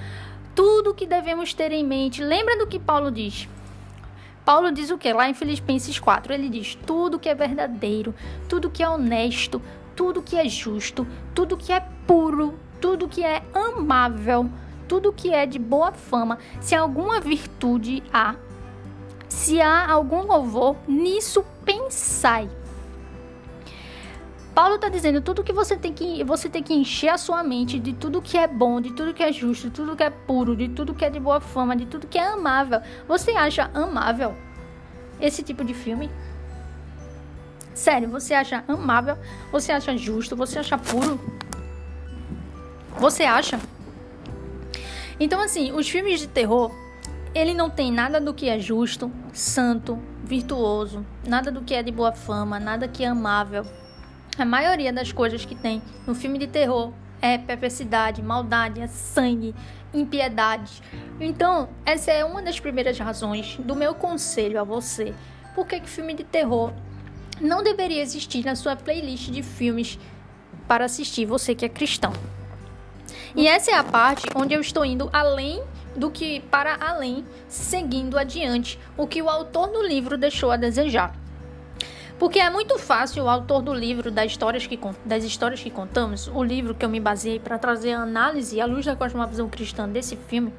Tudo 0.54 0.94
que 0.94 1.06
devemos 1.06 1.52
ter 1.52 1.70
em 1.70 1.84
mente. 1.84 2.24
Lembra 2.24 2.56
do 2.56 2.66
que 2.66 2.78
Paulo 2.78 3.10
diz? 3.10 3.46
Paulo 4.42 4.72
diz 4.72 4.88
o 4.88 4.96
que? 4.96 5.12
Lá 5.12 5.28
em 5.28 5.34
Filipenses 5.34 5.98
4, 5.98 6.32
ele 6.32 6.48
diz: 6.48 6.74
tudo 6.86 7.18
que 7.18 7.28
é 7.28 7.34
verdadeiro, 7.34 8.14
tudo 8.48 8.70
que 8.70 8.82
é 8.82 8.88
honesto, 8.88 9.60
tudo 9.94 10.22
que 10.22 10.34
é 10.34 10.48
justo, 10.48 11.06
tudo 11.34 11.58
que 11.58 11.70
é 11.70 11.80
puro, 12.06 12.58
tudo 12.80 13.06
que 13.06 13.22
é 13.22 13.42
amável, 13.52 14.48
tudo 14.88 15.12
que 15.12 15.30
é 15.30 15.44
de 15.44 15.58
boa 15.58 15.92
fama, 15.92 16.38
se 16.60 16.74
alguma 16.74 17.20
virtude 17.20 18.02
há, 18.12 18.34
se 19.28 19.60
há 19.60 19.90
algum 19.90 20.22
louvor, 20.22 20.76
nisso 20.86 21.44
pensai. 21.64 22.48
Paulo 24.54 24.76
está 24.76 24.88
dizendo 24.88 25.20
tudo 25.20 25.42
que 25.42 25.52
você 25.52 25.76
tem 25.76 25.92
que 25.92 26.22
você 26.22 26.48
tem 26.48 26.62
que 26.62 26.72
encher 26.72 27.08
a 27.08 27.18
sua 27.18 27.42
mente 27.42 27.80
de 27.80 27.92
tudo 27.92 28.22
que 28.22 28.38
é 28.38 28.46
bom, 28.46 28.80
de 28.80 28.92
tudo 28.92 29.12
que 29.12 29.22
é 29.22 29.32
justo, 29.32 29.68
de 29.68 29.74
tudo 29.74 29.96
que 29.96 30.04
é 30.04 30.10
puro, 30.10 30.54
de 30.54 30.68
tudo 30.68 30.94
que 30.94 31.04
é 31.04 31.10
de 31.10 31.18
boa 31.18 31.40
fama, 31.40 31.74
de 31.74 31.86
tudo 31.86 32.06
que 32.06 32.16
é 32.16 32.28
amável. 32.28 32.80
Você 33.08 33.32
acha 33.32 33.68
amável 33.74 34.32
esse 35.20 35.42
tipo 35.42 35.64
de 35.64 35.74
filme? 35.74 36.08
Sério, 37.74 38.08
você 38.08 38.32
acha 38.32 38.62
amável? 38.68 39.18
Você 39.50 39.72
acha 39.72 39.96
justo? 39.96 40.36
Você 40.36 40.60
acha 40.60 40.78
puro? 40.78 41.20
Você 42.96 43.24
acha? 43.24 43.58
Então 45.18 45.40
assim, 45.40 45.72
os 45.72 45.88
filmes 45.88 46.20
de 46.20 46.28
terror 46.28 46.70
ele 47.34 47.52
não 47.52 47.68
tem 47.68 47.90
nada 47.90 48.20
do 48.20 48.32
que 48.32 48.48
é 48.48 48.58
justo, 48.58 49.10
santo, 49.32 49.98
virtuoso, 50.22 51.04
nada 51.26 51.50
do 51.50 51.62
que 51.62 51.74
é 51.74 51.82
de 51.82 51.90
boa 51.90 52.12
fama, 52.12 52.60
nada 52.60 52.86
que 52.86 53.02
é 53.02 53.08
amável. 53.08 53.66
A 54.38 54.44
maioria 54.44 54.92
das 54.92 55.10
coisas 55.10 55.44
que 55.44 55.54
tem 55.54 55.82
no 56.06 56.14
filme 56.14 56.38
de 56.38 56.46
terror 56.46 56.92
é 57.20 57.36
perversidade, 57.36 58.22
maldade, 58.22 58.80
é 58.80 58.86
sangue, 58.86 59.54
impiedade. 59.92 60.82
Então, 61.20 61.68
essa 61.84 62.12
é 62.12 62.24
uma 62.24 62.42
das 62.42 62.60
primeiras 62.60 62.98
razões 62.98 63.56
do 63.58 63.74
meu 63.74 63.94
conselho 63.94 64.60
a 64.60 64.64
você. 64.64 65.14
Por 65.54 65.66
que, 65.66 65.80
que 65.80 65.88
filme 65.88 66.14
de 66.14 66.24
terror 66.24 66.72
não 67.40 67.62
deveria 67.62 68.02
existir 68.02 68.44
na 68.44 68.54
sua 68.54 68.76
playlist 68.76 69.30
de 69.30 69.42
filmes 69.42 69.98
para 70.68 70.84
assistir, 70.84 71.26
você 71.26 71.54
que 71.54 71.64
é 71.64 71.68
cristão? 71.68 72.12
E 73.34 73.48
essa 73.48 73.72
é 73.72 73.74
a 73.74 73.82
parte 73.82 74.26
onde 74.34 74.54
eu 74.54 74.60
estou 74.60 74.84
indo 74.84 75.10
além 75.12 75.62
do 75.96 76.10
que 76.10 76.40
para 76.50 76.76
além, 76.80 77.24
seguindo 77.48 78.18
adiante 78.18 78.78
o 78.96 79.06
que 79.06 79.22
o 79.22 79.28
autor 79.28 79.68
do 79.68 79.82
livro 79.82 80.16
deixou 80.16 80.50
a 80.50 80.56
desejar. 80.56 81.14
Porque 82.18 82.38
é 82.38 82.48
muito 82.48 82.78
fácil 82.78 83.24
o 83.24 83.28
autor 83.28 83.60
do 83.60 83.74
livro 83.74 84.10
das 84.10 84.30
histórias 84.30 84.66
que, 84.66 84.78
das 85.04 85.24
histórias 85.24 85.60
que 85.60 85.70
contamos, 85.70 86.28
o 86.28 86.42
livro 86.42 86.74
que 86.74 86.84
eu 86.84 86.88
me 86.88 87.00
baseei 87.00 87.40
para 87.40 87.58
trazer 87.58 87.92
a 87.92 88.00
análise 88.00 88.60
à 88.60 88.66
luz 88.66 88.86
da 88.86 88.94
cosmovisão 88.94 89.48
cristã 89.48 89.88
desse 89.88 90.16
filme, 90.16 90.52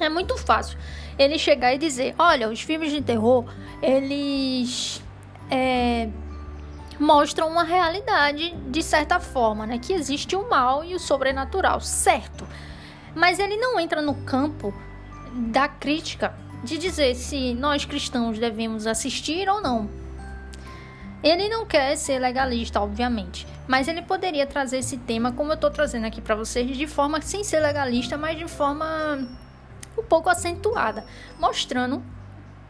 é 0.00 0.08
muito 0.08 0.36
fácil 0.36 0.78
ele 1.18 1.38
chegar 1.38 1.74
e 1.74 1.78
dizer: 1.78 2.14
olha, 2.18 2.48
os 2.48 2.60
filmes 2.60 2.90
de 2.90 3.02
terror, 3.02 3.44
eles 3.82 5.02
é, 5.50 6.08
mostram 6.98 7.48
uma 7.48 7.64
realidade 7.64 8.54
de 8.68 8.82
certa 8.82 9.20
forma, 9.20 9.66
né? 9.66 9.78
Que 9.78 9.92
existe 9.92 10.34
o 10.34 10.48
mal 10.48 10.84
e 10.84 10.94
o 10.94 10.98
sobrenatural, 10.98 11.80
certo? 11.80 12.46
Mas 13.14 13.38
ele 13.38 13.56
não 13.56 13.78
entra 13.78 14.00
no 14.00 14.14
campo 14.14 14.74
da 15.32 15.68
crítica 15.68 16.34
de 16.62 16.76
dizer 16.76 17.14
se 17.14 17.54
nós 17.54 17.84
cristãos 17.84 18.38
devemos 18.38 18.86
assistir 18.86 19.48
ou 19.48 19.60
não. 19.60 19.88
Ele 21.22 21.48
não 21.48 21.66
quer 21.66 21.96
ser 21.96 22.18
legalista, 22.18 22.80
obviamente, 22.80 23.46
mas 23.68 23.88
ele 23.88 24.00
poderia 24.00 24.46
trazer 24.46 24.78
esse 24.78 24.96
tema 24.96 25.32
como 25.32 25.50
eu 25.50 25.54
estou 25.54 25.70
trazendo 25.70 26.06
aqui 26.06 26.20
para 26.20 26.34
vocês, 26.34 26.76
de 26.76 26.86
forma 26.86 27.20
sem 27.20 27.44
ser 27.44 27.60
legalista, 27.60 28.16
mas 28.16 28.38
de 28.38 28.48
forma 28.48 29.28
um 29.98 30.02
pouco 30.02 30.30
acentuada, 30.30 31.04
mostrando 31.38 32.02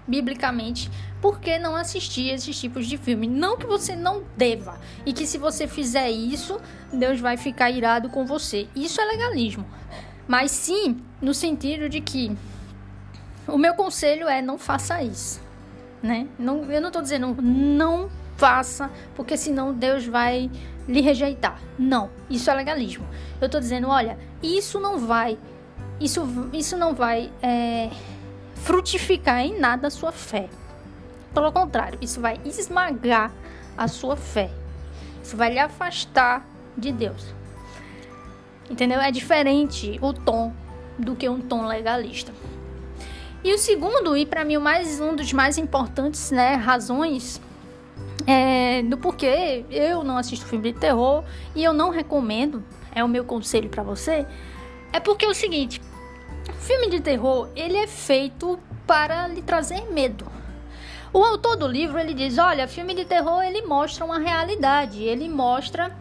biblicamente 0.07 0.91
por 1.23 1.39
que 1.39 1.59
não 1.59 1.77
assistir 1.77 2.31
esses 2.31 2.59
tipos 2.59 2.87
de 2.87 2.99
filme. 2.99 3.29
Não 3.29 3.57
que 3.57 3.67
você 3.67 3.95
não 3.95 4.25
deva, 4.37 4.81
e 5.07 5.13
que 5.13 5.29
se 5.29 5.39
você 5.39 5.69
fizer 5.69 6.11
isso, 6.11 6.61
Deus 6.93 7.21
vai 7.21 7.37
ficar 7.37 7.71
irado 7.71 8.09
com 8.09 8.27
você. 8.27 8.69
Isso 8.75 9.01
é 9.01 9.05
legalismo 9.05 9.65
mas 10.31 10.53
sim 10.53 11.03
no 11.21 11.35
sentido 11.35 11.89
de 11.89 12.01
que 12.01 12.31
o 13.49 13.59
meu 13.59 13.75
conselho 13.75 14.29
é 14.29 14.41
não 14.41 14.57
faça 14.57 15.03
isso, 15.03 15.41
né? 16.01 16.29
Não, 16.39 16.71
eu 16.71 16.81
não 16.81 16.87
estou 16.87 17.03
dizendo 17.03 17.37
não 17.43 18.09
faça, 18.37 18.89
porque 19.17 19.37
senão 19.37 19.75
Deus 19.75 20.07
vai 20.07 20.49
lhe 20.87 21.01
rejeitar. 21.01 21.61
Não, 21.77 22.11
isso 22.31 22.49
é 22.49 22.55
legalismo. 22.55 23.05
Eu 23.41 23.47
estou 23.47 23.61
dizendo, 23.61 23.89
olha, 23.89 24.17
isso 24.41 24.79
não 24.79 25.01
vai, 25.01 25.37
isso, 25.99 26.23
isso 26.53 26.77
não 26.77 26.95
vai 26.95 27.33
é, 27.43 27.91
frutificar 28.55 29.41
em 29.41 29.59
nada 29.59 29.89
a 29.89 29.91
sua 29.91 30.13
fé. 30.13 30.49
Pelo 31.35 31.51
contrário, 31.51 31.99
isso 32.01 32.21
vai 32.21 32.41
esmagar 32.45 33.33
a 33.77 33.89
sua 33.89 34.15
fé. 34.15 34.49
Isso 35.25 35.37
vai 35.37 35.53
lhe 35.53 35.59
afastar 35.59 36.47
de 36.79 36.93
Deus. 36.93 37.40
Entendeu? 38.71 39.01
É 39.01 39.11
diferente 39.11 39.99
o 40.01 40.13
tom 40.13 40.53
do 40.97 41.17
que 41.17 41.29
um 41.29 41.41
tom 41.41 41.67
legalista. 41.67 42.33
E 43.43 43.53
o 43.53 43.59
segundo, 43.59 44.17
e 44.17 44.25
para 44.25 44.45
mim 44.45 44.57
o 44.57 44.61
mais 44.61 45.01
um 45.01 45.17
dos 45.17 45.33
mais 45.33 45.59
importantes, 45.59 46.31
né, 46.31 46.55
razões 46.55 47.41
é, 48.27 48.83
do 48.83 48.99
porquê 48.99 49.65
eu 49.71 50.05
não 50.05 50.19
assisto 50.19 50.45
filme 50.47 50.73
de 50.73 50.79
terror 50.79 51.25
e 51.55 51.65
eu 51.65 51.73
não 51.73 51.89
recomendo, 51.91 52.63
é 52.95 53.03
o 53.03 53.09
meu 53.09 53.25
conselho 53.25 53.71
para 53.71 53.83
você, 53.83 54.27
é 54.93 55.01
porque 55.01 55.25
é 55.25 55.29
o 55.29 55.35
seguinte, 55.35 55.81
filme 56.59 56.91
de 56.91 57.01
terror, 57.01 57.49
ele 57.57 57.77
é 57.77 57.87
feito 57.87 58.59
para 58.87 59.27
lhe 59.27 59.41
trazer 59.41 59.91
medo. 59.91 60.27
O 61.13 61.25
autor 61.25 61.57
do 61.57 61.67
livro, 61.67 61.99
ele 61.99 62.15
diz, 62.15 62.39
olha, 62.39 62.69
filme 62.69 62.95
de 62.95 63.05
terror, 63.05 63.43
ele 63.43 63.63
mostra 63.63 64.05
uma 64.05 64.19
realidade, 64.19 65.03
ele 65.03 65.29
mostra 65.29 65.97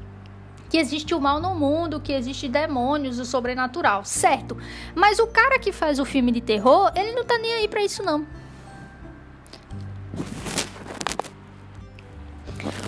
que 0.70 0.78
existe 0.78 1.16
o 1.16 1.20
mal 1.20 1.40
no 1.40 1.56
mundo, 1.56 2.00
que 2.00 2.14
existe 2.14 2.48
demônios, 2.48 3.20
o 3.20 3.26
sobrenatural, 3.26 4.06
certo? 4.06 4.56
Mas 4.94 5.20
o 5.20 5.28
cara 5.28 5.58
que 5.58 5.72
faz 5.72 6.00
o 6.00 6.06
filme 6.06 6.32
de 6.32 6.42
terror, 6.42 6.92
ele 6.96 7.14
não 7.14 7.26
tá 7.26 7.38
nem 7.38 7.54
aí 7.56 7.68
para 7.68 7.84
isso 7.84 8.04
não. 8.04 8.26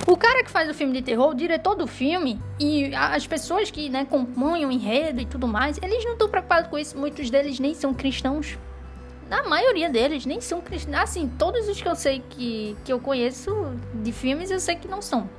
O 0.06 0.18
cara 0.18 0.44
que 0.44 0.52
faz 0.52 0.70
o 0.70 0.74
filme 0.74 0.94
de 0.94 1.02
terror, 1.02 1.30
o 1.30 1.34
diretor 1.34 1.74
do 1.74 1.88
filme 1.88 2.40
e 2.60 2.94
as 2.94 3.26
pessoas 3.26 3.72
que 3.72 3.90
né, 3.90 4.06
compõem 4.06 4.66
o 4.66 4.72
enredo 4.72 5.22
e 5.22 5.26
tudo 5.26 5.48
mais, 5.48 5.80
eles 5.82 6.04
não 6.04 6.14
estão 6.14 6.28
preocupados 6.28 6.70
com 6.70 6.78
isso. 6.78 6.98
Muitos 6.98 7.30
deles 7.30 7.60
nem 7.60 7.74
são 7.74 7.94
cristãos. 7.94 8.58
A 9.30 9.48
maioria 9.48 9.90
deles 9.90 10.26
nem 10.26 10.42
são 10.42 10.60
cristãos. 10.60 10.98
Assim, 10.98 11.32
todos 11.40 11.70
os 11.70 11.82
que 11.82 11.88
eu 11.88 11.96
sei 11.96 12.22
que, 12.30 12.76
que 12.84 12.92
eu 12.92 13.00
conheço 13.00 13.52
de 14.04 14.12
filmes, 14.12 14.52
eu 14.52 14.60
sei 14.60 14.76
que 14.76 14.88
não 14.88 15.02
são. 15.02 15.30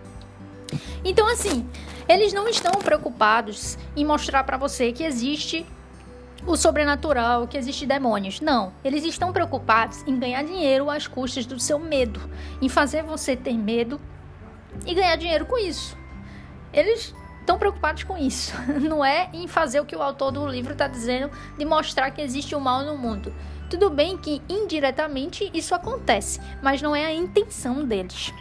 Então, 1.05 1.29
assim, 1.29 1.69
eles 2.09 2.33
não 2.33 2.49
estão 2.49 2.73
preocupados 2.73 3.79
em 3.97 4.05
mostrar 4.05 4.45
para 4.45 4.57
você 4.57 4.93
que 4.93 5.05
existe 5.05 5.67
o 6.47 6.57
sobrenatural, 6.57 7.47
que 7.47 7.57
existe 7.57 7.87
demônios. 7.87 8.41
Não, 8.41 8.73
eles 8.85 9.05
estão 9.05 9.33
preocupados 9.33 10.03
em 10.07 10.19
ganhar 10.19 10.43
dinheiro 10.43 10.91
às 10.91 11.07
custas 11.07 11.47
do 11.47 11.59
seu 11.59 11.79
medo, 11.79 12.21
em 12.61 12.69
fazer 12.69 13.03
você 13.03 13.37
ter 13.37 13.57
medo 13.57 14.01
e 14.87 14.95
ganhar 14.95 15.17
dinheiro 15.17 15.47
com 15.47 15.59
isso. 15.59 15.97
Eles 16.73 17.15
estão 17.41 17.59
preocupados 17.59 18.05
com 18.05 18.17
isso, 18.17 18.53
não 18.81 19.05
é 19.05 19.29
em 19.33 19.47
fazer 19.47 19.81
o 19.81 19.85
que 19.85 19.97
o 19.97 20.03
autor 20.03 20.31
do 20.31 20.47
livro 20.47 20.73
está 20.73 20.87
dizendo 20.89 21.31
de 21.59 21.65
mostrar 21.65 22.11
que 22.11 22.21
existe 22.21 22.55
o 22.55 22.61
mal 22.61 22.85
no 22.85 22.97
mundo. 22.97 23.33
Tudo 23.69 23.89
bem 23.89 24.19
que 24.19 24.43
indiretamente 24.49 25.51
isso 25.55 25.75
acontece, 25.75 26.41
mas 26.63 26.83
não 26.83 26.95
é 26.95 27.07
a 27.07 27.15
intenção 27.15 27.85
deles. 27.87 28.33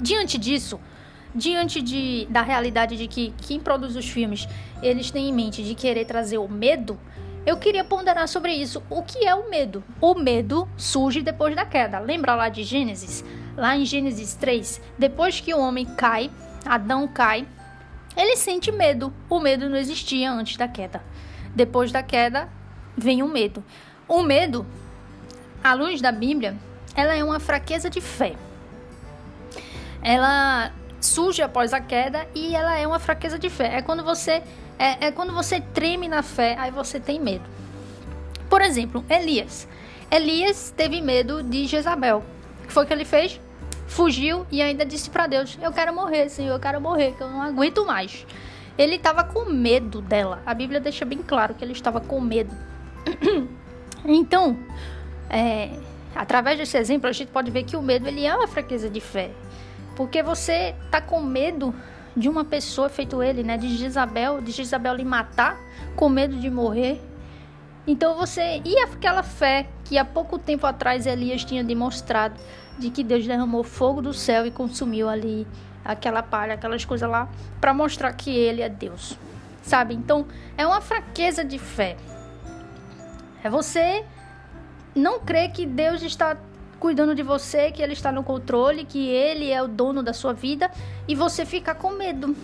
Diante 0.00 0.38
disso, 0.38 0.80
diante 1.34 1.80
de, 1.80 2.26
da 2.30 2.42
realidade 2.42 2.96
de 2.96 3.06
que 3.06 3.32
quem 3.38 3.58
produz 3.58 3.96
os 3.96 4.08
filmes, 4.08 4.48
eles 4.82 5.10
têm 5.10 5.28
em 5.28 5.32
mente 5.32 5.62
de 5.62 5.74
querer 5.74 6.04
trazer 6.04 6.38
o 6.38 6.48
medo, 6.48 6.98
eu 7.44 7.56
queria 7.56 7.82
ponderar 7.82 8.28
sobre 8.28 8.52
isso. 8.52 8.82
O 8.88 9.02
que 9.02 9.26
é 9.26 9.34
o 9.34 9.50
medo? 9.50 9.82
O 10.00 10.14
medo 10.14 10.68
surge 10.76 11.22
depois 11.22 11.56
da 11.56 11.66
queda. 11.66 11.98
Lembra 11.98 12.36
lá 12.36 12.48
de 12.48 12.62
Gênesis? 12.62 13.24
Lá 13.56 13.76
em 13.76 13.84
Gênesis 13.84 14.34
3, 14.34 14.80
depois 14.96 15.40
que 15.40 15.52
o 15.52 15.58
homem 15.58 15.84
cai, 15.84 16.30
Adão 16.64 17.08
cai, 17.08 17.46
ele 18.16 18.36
sente 18.36 18.70
medo. 18.70 19.12
O 19.28 19.40
medo 19.40 19.68
não 19.68 19.76
existia 19.76 20.30
antes 20.30 20.56
da 20.56 20.68
queda. 20.68 21.02
Depois 21.54 21.90
da 21.90 22.02
queda, 22.02 22.48
vem 22.96 23.22
o 23.22 23.28
medo. 23.28 23.64
O 24.06 24.22
medo, 24.22 24.64
à 25.64 25.74
luz 25.74 26.00
da 26.00 26.12
Bíblia, 26.12 26.56
ela 26.94 27.14
é 27.14 27.24
uma 27.24 27.40
fraqueza 27.40 27.90
de 27.90 28.00
fé. 28.00 28.34
Ela 30.00 30.72
surge 31.02 31.42
após 31.42 31.72
a 31.72 31.80
queda 31.80 32.26
e 32.34 32.54
ela 32.54 32.78
é 32.78 32.86
uma 32.86 32.98
fraqueza 32.98 33.38
de 33.38 33.50
fé. 33.50 33.76
É 33.76 33.82
quando 33.82 34.04
você 34.04 34.42
é, 34.78 35.06
é 35.06 35.10
quando 35.10 35.32
você 35.32 35.60
treme 35.60 36.08
na 36.08 36.22
fé, 36.22 36.56
aí 36.58 36.70
você 36.70 36.98
tem 36.98 37.20
medo. 37.20 37.44
Por 38.48 38.60
exemplo, 38.60 39.04
Elias. 39.08 39.68
Elias 40.10 40.72
teve 40.76 41.00
medo 41.00 41.42
de 41.42 41.66
Jezabel. 41.66 42.22
O 42.62 42.66
que 42.66 42.72
foi 42.72 42.84
que 42.86 42.92
ele 42.92 43.04
fez? 43.04 43.40
Fugiu 43.86 44.46
e 44.50 44.60
ainda 44.60 44.84
disse 44.84 45.10
para 45.10 45.26
Deus: 45.26 45.58
Eu 45.60 45.72
quero 45.72 45.94
morrer, 45.94 46.28
Senhor, 46.28 46.54
eu 46.54 46.60
quero 46.60 46.80
morrer, 46.80 47.12
que 47.12 47.22
eu 47.22 47.28
não 47.28 47.42
aguento 47.42 47.84
mais. 47.86 48.26
Ele 48.76 48.96
estava 48.96 49.22
com 49.24 49.44
medo 49.44 50.00
dela. 50.00 50.42
A 50.46 50.54
Bíblia 50.54 50.80
deixa 50.80 51.04
bem 51.04 51.18
claro 51.18 51.54
que 51.54 51.64
ele 51.64 51.72
estava 51.72 52.00
com 52.00 52.20
medo. 52.20 52.54
então, 54.04 54.58
é, 55.28 55.70
através 56.14 56.58
desse 56.58 56.76
exemplo, 56.76 57.08
a 57.08 57.12
gente 57.12 57.30
pode 57.30 57.50
ver 57.50 57.64
que 57.64 57.76
o 57.76 57.82
medo 57.82 58.08
ele 58.08 58.24
é 58.24 58.34
uma 58.34 58.46
fraqueza 58.46 58.88
de 58.88 59.00
fé. 59.00 59.30
Porque 59.96 60.22
você 60.22 60.74
tá 60.90 61.00
com 61.00 61.20
medo 61.20 61.74
de 62.16 62.28
uma 62.28 62.44
pessoa 62.44 62.88
feito 62.88 63.22
ele, 63.22 63.42
né, 63.42 63.56
de 63.56 63.76
Jezabel, 63.76 64.40
de 64.40 64.52
Jezabel 64.52 64.94
lhe 64.94 65.04
matar, 65.04 65.58
com 65.96 66.08
medo 66.08 66.36
de 66.36 66.50
morrer. 66.50 67.00
Então 67.86 68.16
você 68.16 68.62
e 68.64 68.78
aquela 68.78 69.22
fé 69.22 69.66
que 69.84 69.98
há 69.98 70.04
pouco 70.04 70.38
tempo 70.38 70.66
atrás 70.66 71.06
Elias 71.06 71.44
tinha 71.44 71.64
demonstrado 71.64 72.38
de 72.78 72.90
que 72.90 73.02
Deus 73.02 73.26
derramou 73.26 73.64
fogo 73.64 74.00
do 74.00 74.14
céu 74.14 74.46
e 74.46 74.50
consumiu 74.50 75.08
ali 75.08 75.46
aquela 75.84 76.22
palha, 76.22 76.54
aquelas 76.54 76.84
coisas 76.84 77.08
lá, 77.08 77.28
para 77.60 77.74
mostrar 77.74 78.12
que 78.12 78.30
ele 78.30 78.62
é 78.62 78.68
Deus. 78.68 79.18
Sabe? 79.62 79.94
Então, 79.94 80.26
é 80.56 80.66
uma 80.66 80.80
fraqueza 80.80 81.44
de 81.44 81.58
fé. 81.58 81.96
É 83.42 83.50
você 83.50 84.04
não 84.94 85.20
crer 85.20 85.50
que 85.50 85.66
Deus 85.66 86.02
está 86.02 86.36
cuidando 86.82 87.14
de 87.14 87.22
você, 87.22 87.70
que 87.70 87.80
ele 87.80 87.92
está 87.92 88.10
no 88.10 88.24
controle, 88.24 88.84
que 88.84 89.08
ele 89.08 89.52
é 89.52 89.62
o 89.62 89.68
dono 89.68 90.02
da 90.02 90.12
sua 90.12 90.32
vida 90.32 90.68
e 91.06 91.14
você 91.14 91.46
fica 91.46 91.76
com 91.76 91.92
medo. 91.92 92.34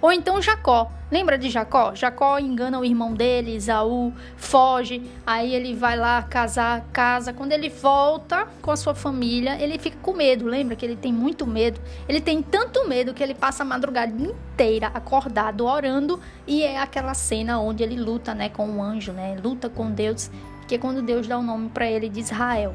Ou 0.00 0.10
então 0.10 0.40
Jacó. 0.40 0.90
Lembra 1.10 1.36
de 1.36 1.50
Jacó? 1.50 1.94
Jacó 1.94 2.38
engana 2.38 2.80
o 2.80 2.84
irmão 2.86 3.12
dele, 3.12 3.54
Isaú, 3.54 4.14
foge, 4.34 5.02
aí 5.26 5.54
ele 5.54 5.74
vai 5.74 5.94
lá 5.94 6.22
casar, 6.22 6.86
casa. 6.90 7.34
Quando 7.34 7.52
ele 7.52 7.68
volta 7.68 8.48
com 8.62 8.70
a 8.70 8.76
sua 8.78 8.94
família, 8.94 9.60
ele 9.60 9.78
fica 9.78 9.98
com 10.00 10.14
medo. 10.14 10.46
Lembra 10.46 10.74
que 10.74 10.86
ele 10.86 10.96
tem 10.96 11.12
muito 11.12 11.46
medo? 11.46 11.78
Ele 12.08 12.18
tem 12.18 12.40
tanto 12.40 12.88
medo 12.88 13.12
que 13.12 13.22
ele 13.22 13.34
passa 13.34 13.62
a 13.62 13.66
madrugada 13.66 14.10
inteira 14.10 14.86
acordado, 14.94 15.66
orando, 15.66 16.18
e 16.46 16.62
é 16.62 16.78
aquela 16.78 17.12
cena 17.12 17.60
onde 17.60 17.82
ele 17.82 18.00
luta, 18.00 18.34
né, 18.34 18.48
com 18.48 18.78
o 18.78 18.82
anjo, 18.82 19.12
né? 19.12 19.36
Luta 19.44 19.68
com 19.68 19.90
Deus, 19.90 20.30
que 20.66 20.76
é 20.76 20.78
quando 20.78 21.02
Deus 21.02 21.28
dá 21.28 21.38
o 21.38 21.42
nome 21.42 21.68
para 21.68 21.90
ele 21.90 22.08
de 22.08 22.20
Israel 22.20 22.74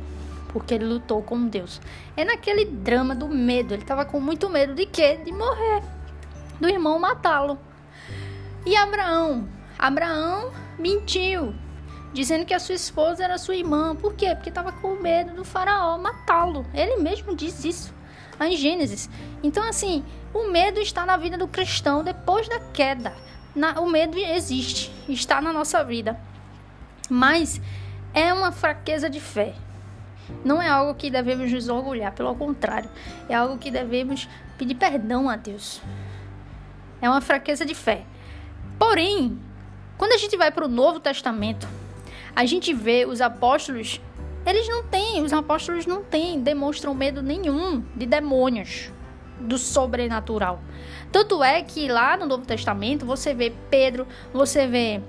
porque 0.56 0.74
ele 0.74 0.86
lutou 0.86 1.22
com 1.22 1.50
Deus. 1.50 1.82
É 2.16 2.24
naquele 2.24 2.64
drama 2.64 3.14
do 3.14 3.28
medo. 3.28 3.74
Ele 3.74 3.82
estava 3.82 4.06
com 4.06 4.22
muito 4.22 4.50
medo 4.50 4.74
de 4.74 4.86
quê? 4.86 5.20
De 5.22 5.30
morrer. 5.30 5.84
Do 6.62 6.70
irmão 6.70 6.98
matá-lo. 6.98 7.60
E 8.66 8.74
Abraão? 8.74 9.50
Abraão 9.78 10.54
mentiu, 10.80 11.54
dizendo 12.14 12.46
que 12.46 12.54
a 12.54 12.60
sua 12.60 12.74
esposa 12.74 13.22
era 13.22 13.38
sua 13.38 13.58
irmã. 13.58 13.98
Por 13.98 14.14
quê? 14.14 14.34
Porque 14.34 14.48
estava 14.48 14.72
com 14.72 14.96
medo 14.96 15.34
do 15.34 15.44
faraó 15.44 15.98
matá-lo. 15.98 16.66
Ele 16.74 17.04
mesmo 17.04 17.36
diz 17.36 17.66
isso 17.66 17.94
em 18.40 18.56
Gênesis. 18.56 19.10
Então, 19.44 19.62
assim, 19.62 20.06
o 20.34 20.50
medo 20.50 20.80
está 20.80 21.06
na 21.06 21.18
vida 21.18 21.38
do 21.38 21.50
cristão 21.50 22.02
depois 22.02 22.48
da 22.48 22.62
queda. 22.72 23.14
Na, 23.54 23.82
o 23.82 23.90
medo 23.90 24.18
existe, 24.18 24.90
está 25.10 25.42
na 25.42 25.52
nossa 25.52 25.84
vida. 25.84 26.18
Mas 27.10 27.60
é 28.14 28.34
uma 28.34 28.54
fraqueza 28.54 29.10
de 29.10 29.20
fé. 29.20 29.54
Não 30.44 30.62
é 30.62 30.68
algo 30.68 30.96
que 30.96 31.10
devemos 31.10 31.52
nos 31.52 31.70
orgulhar, 31.70 32.12
pelo 32.14 32.36
contrário, 32.36 32.90
é 33.30 33.36
algo 33.36 33.58
que 33.58 33.70
devemos 33.70 34.28
pedir 34.58 34.76
perdão 34.76 35.30
a 35.30 35.36
Deus. 35.36 35.82
É 37.02 37.10
uma 37.10 37.22
fraqueza 37.22 37.66
de 37.66 37.76
fé. 37.76 38.04
Porém, 38.80 39.40
quando 39.98 40.14
a 40.14 40.18
gente 40.18 40.36
vai 40.36 40.52
para 40.52 40.66
o 40.66 40.68
Novo 40.68 41.00
Testamento, 41.00 41.68
a 42.36 42.46
gente 42.46 42.74
vê 42.74 43.06
os 43.06 43.22
apóstolos, 43.22 44.02
eles 44.46 44.68
não 44.68 44.84
têm, 44.84 45.22
os 45.22 45.32
apóstolos 45.32 45.86
não 45.86 46.04
têm, 46.04 46.42
demonstram 46.42 46.94
medo 46.94 47.22
nenhum 47.22 47.84
de 47.96 48.06
demônios, 48.06 48.92
do 49.40 49.58
sobrenatural. 49.58 50.60
Tanto 51.12 51.44
é 51.44 51.62
que 51.62 51.88
lá 51.88 52.18
no 52.18 52.26
Novo 52.26 52.46
Testamento 52.46 53.06
você 53.06 53.34
vê 53.34 53.54
Pedro, 53.70 54.08
você 54.34 54.68
vê 54.68 55.02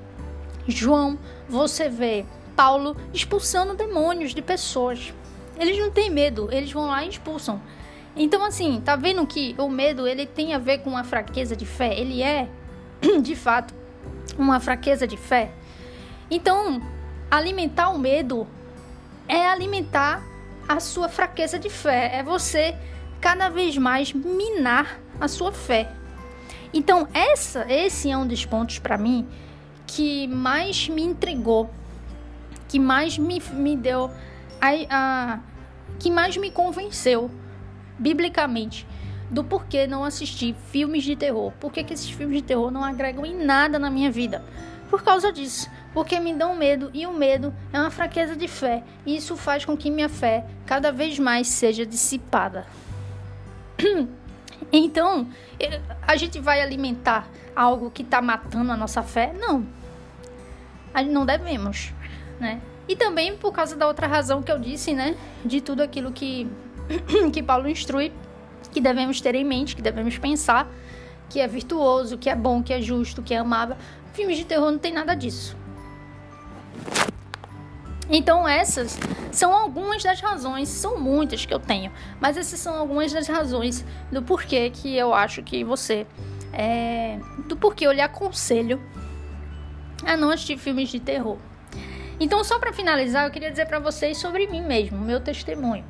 João, 0.69 1.19
você 1.49 1.89
vê 1.89 2.25
Paulo 2.57 2.97
expulsando 3.13 3.75
demônios 3.75 4.35
de 4.35 4.41
pessoas. 4.41 5.13
Eles 5.59 5.79
não 5.79 5.91
têm 5.91 6.11
medo, 6.11 6.49
eles 6.51 6.73
vão 6.73 6.87
lá 6.87 7.05
e 7.05 7.09
expulsam. 7.11 7.61
Então, 8.17 8.43
assim, 8.43 8.81
tá 8.81 8.97
vendo 8.97 9.27
que 9.27 9.55
o 9.59 9.69
medo 9.69 10.07
ele 10.07 10.25
tem 10.25 10.55
a 10.55 10.59
ver 10.59 10.79
com 10.79 10.97
a 10.97 11.05
fraqueza 11.05 11.55
de 11.55 11.67
fé? 11.67 11.95
Ele 11.99 12.23
é, 12.23 12.49
de 13.23 13.37
fato, 13.37 13.75
uma 14.39 14.59
fraqueza 14.59 15.07
de 15.07 15.19
fé. 15.19 15.53
Então, 16.31 16.81
alimentar 17.31 17.91
o 17.91 17.99
medo 17.99 18.47
é 19.29 19.47
alimentar 19.47 20.23
a 20.67 20.81
sua 20.81 21.09
fraqueza 21.09 21.59
de 21.59 21.69
fé. 21.69 22.11
É 22.15 22.23
você 22.23 22.75
cada 23.21 23.51
vez 23.51 23.77
mais 23.77 24.13
minar 24.13 24.99
a 25.21 25.29
sua 25.29 25.53
fé. 25.53 25.93
Então, 26.73 27.07
essa, 27.13 27.67
esse 27.71 28.11
é 28.11 28.17
um 28.17 28.27
dos 28.27 28.45
pontos 28.45 28.79
para 28.79 28.97
mim 28.97 29.27
que 29.87 30.27
mais 30.29 30.89
me 30.89 31.03
intrigou 31.03 31.71
que 32.69 32.79
mais 32.79 33.19
me, 33.19 33.41
me 33.53 33.77
deu 33.77 34.11
a, 34.61 34.71
a 34.91 35.41
que 35.99 36.11
mais 36.11 36.37
me 36.37 36.51
convenceu 36.51 37.31
biblicamente 37.99 38.87
do 39.31 39.43
porquê 39.43 39.87
não 39.87 40.05
assistir 40.05 40.55
filmes 40.71 41.05
de 41.05 41.17
terror. 41.17 41.53
Por 41.59 41.73
que, 41.73 41.83
que 41.83 41.95
esses 41.95 42.11
filmes 42.11 42.37
de 42.37 42.43
terror 42.43 42.71
não 42.71 42.85
agregam 42.85 43.25
em 43.27 43.35
nada 43.35 43.79
na 43.79 43.91
minha 43.91 44.11
vida? 44.11 44.45
Por 44.89 45.03
causa 45.03 45.33
disso. 45.33 45.69
Porque 45.93 46.21
me 46.21 46.35
dão 46.35 46.55
medo 46.55 46.91
e 46.93 47.07
o 47.07 47.13
medo 47.13 47.55
é 47.73 47.81
uma 47.81 47.91
fraqueza 47.91 48.37
de 48.37 48.47
fé. 48.47 48.85
E 49.05 49.17
isso 49.17 49.37
faz 49.37 49.65
com 49.65 49.77
que 49.77 49.91
minha 49.91 50.09
fé 50.09 50.47
cada 50.65 50.93
vez 50.93 51.19
mais 51.19 51.49
seja 51.49 51.85
dissipada. 51.85 52.67
Então, 54.73 55.29
a 56.03 56.17
gente 56.17 56.41
vai 56.41 56.61
alimentar 56.61 57.29
algo 57.55 57.91
que 57.91 58.03
está 58.03 58.21
matando 58.21 58.73
a 58.73 58.77
nossa 58.77 59.01
fé? 59.03 59.33
Não. 59.39 59.65
Não 61.09 61.25
devemos 61.25 61.93
né? 62.41 62.61
E 62.89 62.95
também 62.95 63.37
por 63.37 63.53
causa 63.53 63.75
da 63.77 63.87
outra 63.87 64.07
razão 64.07 64.43
que 64.43 64.51
eu 64.51 64.59
disse, 64.59 64.93
né? 64.93 65.17
De 65.45 65.61
tudo 65.61 65.83
aquilo 65.83 66.13
que, 66.13 66.49
que 67.33 67.43
Paulo 67.43 67.69
instrui, 67.69 68.13
que 68.73 68.81
devemos 68.81 69.21
ter 69.21 69.35
em 69.35 69.45
mente, 69.45 69.75
que 69.75 69.83
devemos 69.83 70.19
pensar, 70.19 70.69
que 71.29 71.41
é 71.41 71.49
virtuoso, 71.49 72.17
que 72.17 72.31
é 72.31 72.35
bom, 72.35 72.63
que 72.63 72.73
é 72.73 72.81
justo, 72.81 73.23
que 73.23 73.35
é 73.35 73.39
amável. 73.39 73.77
Filmes 74.13 74.37
de 74.37 74.45
terror 74.45 74.71
não 74.71 74.79
tem 74.79 74.93
nada 74.93 75.15
disso. 75.15 75.57
Então 78.09 78.47
essas 78.47 78.99
são 79.33 79.53
algumas 79.53 80.03
das 80.03 80.21
razões, 80.21 80.69
são 80.69 80.99
muitas 80.99 81.45
que 81.45 81.53
eu 81.53 81.59
tenho, 81.59 81.91
mas 82.21 82.37
essas 82.37 82.61
são 82.61 82.77
algumas 82.77 83.13
das 83.13 83.27
razões 83.27 83.85
do 84.13 84.23
porquê 84.23 84.71
que 84.71 84.97
eu 84.97 85.13
acho 85.13 85.43
que 85.43 85.65
você 85.65 86.07
é, 86.53 87.19
do 87.49 87.57
porquê 87.57 87.87
eu 87.87 87.93
lhe 87.93 88.01
aconselho 88.01 88.81
a 90.05 90.17
não 90.17 90.31
assistir 90.31 90.57
filmes 90.57 90.89
de 90.89 91.01
terror. 91.01 91.37
Então, 92.19 92.43
só 92.43 92.59
para 92.59 92.73
finalizar, 92.73 93.27
eu 93.27 93.31
queria 93.31 93.51
dizer 93.51 93.67
para 93.67 93.79
vocês 93.79 94.17
sobre 94.17 94.47
mim 94.47 94.63
mesmo, 94.63 94.99
meu 94.99 95.21
testemunho. 95.21 95.85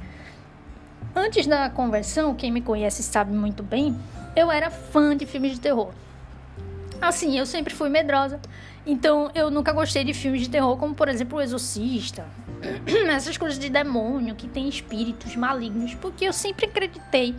Antes 1.15 1.47
da 1.47 1.71
conversão, 1.71 2.35
quem 2.35 2.51
me 2.51 2.61
conhece 2.61 3.03
sabe 3.03 3.33
muito 3.33 3.63
bem, 3.63 3.97
eu 4.35 4.51
era 4.51 4.71
fã 4.71 5.17
de 5.17 5.25
filmes 5.25 5.53
de 5.53 5.61
terror. 5.61 5.91
Assim, 7.01 7.39
eu 7.39 7.47
sempre 7.47 7.75
fui 7.75 7.89
medrosa, 7.89 8.41
então 8.85 9.31
eu 9.35 9.51
nunca 9.51 9.73
gostei 9.73 10.03
de 10.03 10.13
filmes 10.13 10.43
de 10.43 10.51
terror, 10.51 10.77
como 10.77 10.95
por 10.95 11.09
exemplo 11.09 11.39
O 11.39 11.41
Exorcista, 11.41 12.27
essas 13.09 13.37
coisas 13.37 13.59
de 13.59 13.69
demônio 13.71 14.35
que 14.35 14.49
tem 14.49 14.69
espíritos 14.69 15.37
malignos, 15.37 15.95
porque 15.95 16.25
eu 16.25 16.33
sempre 16.33 16.67
acreditei, 16.67 17.35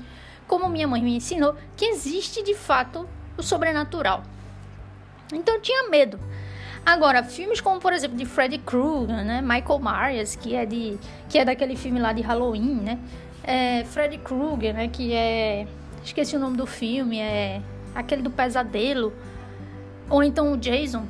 como 0.47 0.69
minha 0.69 0.87
mãe 0.87 1.01
me 1.01 1.15
ensinou, 1.15 1.55
que 1.75 1.85
existe 1.85 2.41
de 2.43 2.55
fato 2.55 3.07
o 3.37 3.43
sobrenatural. 3.43 4.23
Então 5.33 5.55
eu 5.55 5.61
tinha 5.61 5.89
medo. 5.89 6.19
Agora, 6.87 7.21
filmes 7.21 7.59
como, 7.59 7.81
por 7.81 7.91
exemplo, 7.91 8.17
de 8.17 8.25
Freddy 8.25 8.59
Krueger, 8.59 9.25
né? 9.25 9.41
Michael 9.41 9.79
Myers, 9.79 10.35
que 10.37 10.55
é, 10.55 10.65
de, 10.65 10.97
que 11.27 11.37
é 11.37 11.43
daquele 11.43 11.75
filme 11.75 11.99
lá 11.99 12.13
de 12.13 12.21
Halloween, 12.21 12.75
né? 12.75 12.99
é, 13.47 13.85
Freddy 13.85 14.17
Krueger, 14.17 14.73
né? 14.73 14.89
Que 14.89 15.13
é. 15.13 15.65
Esqueci 16.03 16.35
o 16.35 16.39
nome 16.39 16.57
do 16.57 16.67
filme, 16.67 17.19
é 17.19 17.61
aquele 17.95 18.21
do 18.21 18.29
pesadelo. 18.29 19.13
Ou 20.09 20.21
então 20.21 20.51
o 20.51 20.57
Jason. 20.57 21.05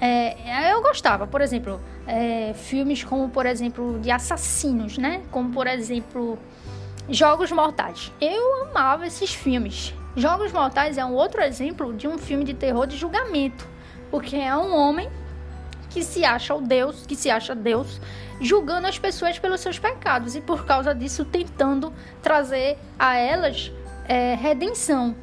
É, 0.00 0.72
eu 0.72 0.82
gostava, 0.82 1.26
por 1.26 1.40
exemplo, 1.40 1.80
é, 2.06 2.52
filmes 2.54 3.02
como, 3.02 3.28
por 3.28 3.46
exemplo, 3.46 3.98
de 4.00 4.10
assassinos, 4.10 4.98
né? 4.98 5.22
Como, 5.30 5.52
por 5.52 5.66
exemplo, 5.66 6.38
Jogos 7.08 7.50
Mortais. 7.50 8.12
Eu 8.20 8.66
amava 8.66 9.06
esses 9.06 9.34
filmes. 9.34 9.94
Jogos 10.16 10.52
Mortais 10.52 10.98
é 10.98 11.04
um 11.04 11.12
outro 11.12 11.42
exemplo 11.42 11.92
de 11.92 12.06
um 12.06 12.18
filme 12.18 12.44
de 12.44 12.54
terror 12.54 12.86
de 12.86 12.96
julgamento, 12.96 13.66
porque 14.14 14.36
é 14.36 14.56
um 14.56 14.72
homem 14.76 15.10
que 15.90 16.04
se 16.04 16.24
acha 16.24 16.54
o 16.54 16.60
Deus, 16.60 17.04
que 17.04 17.16
se 17.16 17.28
acha 17.28 17.52
Deus, 17.52 18.00
julgando 18.40 18.86
as 18.86 18.96
pessoas 18.96 19.40
pelos 19.40 19.60
seus 19.60 19.76
pecados 19.76 20.36
e 20.36 20.40
por 20.40 20.64
causa 20.64 20.94
disso 20.94 21.24
tentando 21.24 21.92
trazer 22.22 22.78
a 22.96 23.16
elas 23.16 23.72
é, 24.06 24.36
redenção 24.36 25.16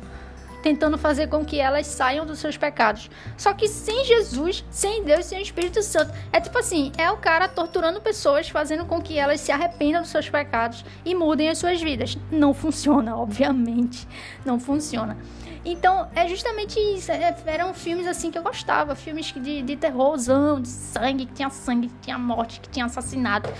tentando 0.62 0.98
fazer 0.98 1.28
com 1.28 1.44
que 1.44 1.60
elas 1.60 1.88
saiam 1.88 2.26
dos 2.26 2.40
seus 2.40 2.56
pecados. 2.56 3.10
Só 3.38 3.54
que 3.54 3.68
sem 3.68 4.06
Jesus, 4.06 4.64
sem 4.70 5.04
Deus, 5.04 5.26
sem 5.26 5.40
o 5.40 5.42
Espírito 5.42 5.82
Santo, 5.82 6.14
é 6.32 6.40
tipo 6.40 6.58
assim, 6.58 6.92
é 6.98 7.10
o 7.10 7.18
cara 7.18 7.48
torturando 7.48 8.00
pessoas, 8.00 8.50
fazendo 8.50 8.86
com 8.86 9.02
que 9.02 9.18
elas 9.18 9.40
se 9.40 9.52
arrependam 9.52 10.02
dos 10.02 10.12
seus 10.12 10.30
pecados 10.30 10.86
e 11.04 11.16
mudem 11.16 11.50
as 11.50 11.58
suas 11.58 11.82
vidas. 11.82 12.18
Não 12.30 12.54
funciona, 12.54 13.16
obviamente, 13.18 14.08
não 14.46 14.60
funciona. 14.60 15.18
Então, 15.64 16.10
é 16.16 16.28
justamente 16.28 16.80
isso. 16.80 17.12
É, 17.12 17.36
eram 17.46 17.74
filmes 17.74 18.08
assim 18.08 18.32
que 18.32 18.38
eu 18.38 18.44
gostava. 18.44 18.96
Filmes 18.96 19.32
de, 19.32 19.62
de 19.62 19.76
terrorzão, 19.76 20.60
de 20.60 20.68
sangue, 20.68 21.26
que 21.26 21.34
tinha 21.34 21.50
sangue, 21.50 21.88
que 21.88 22.00
tinha 22.02 22.18
morte, 22.18 22.60
que 22.60 22.70
tinha 22.70 22.86
assassinato. 22.86 23.52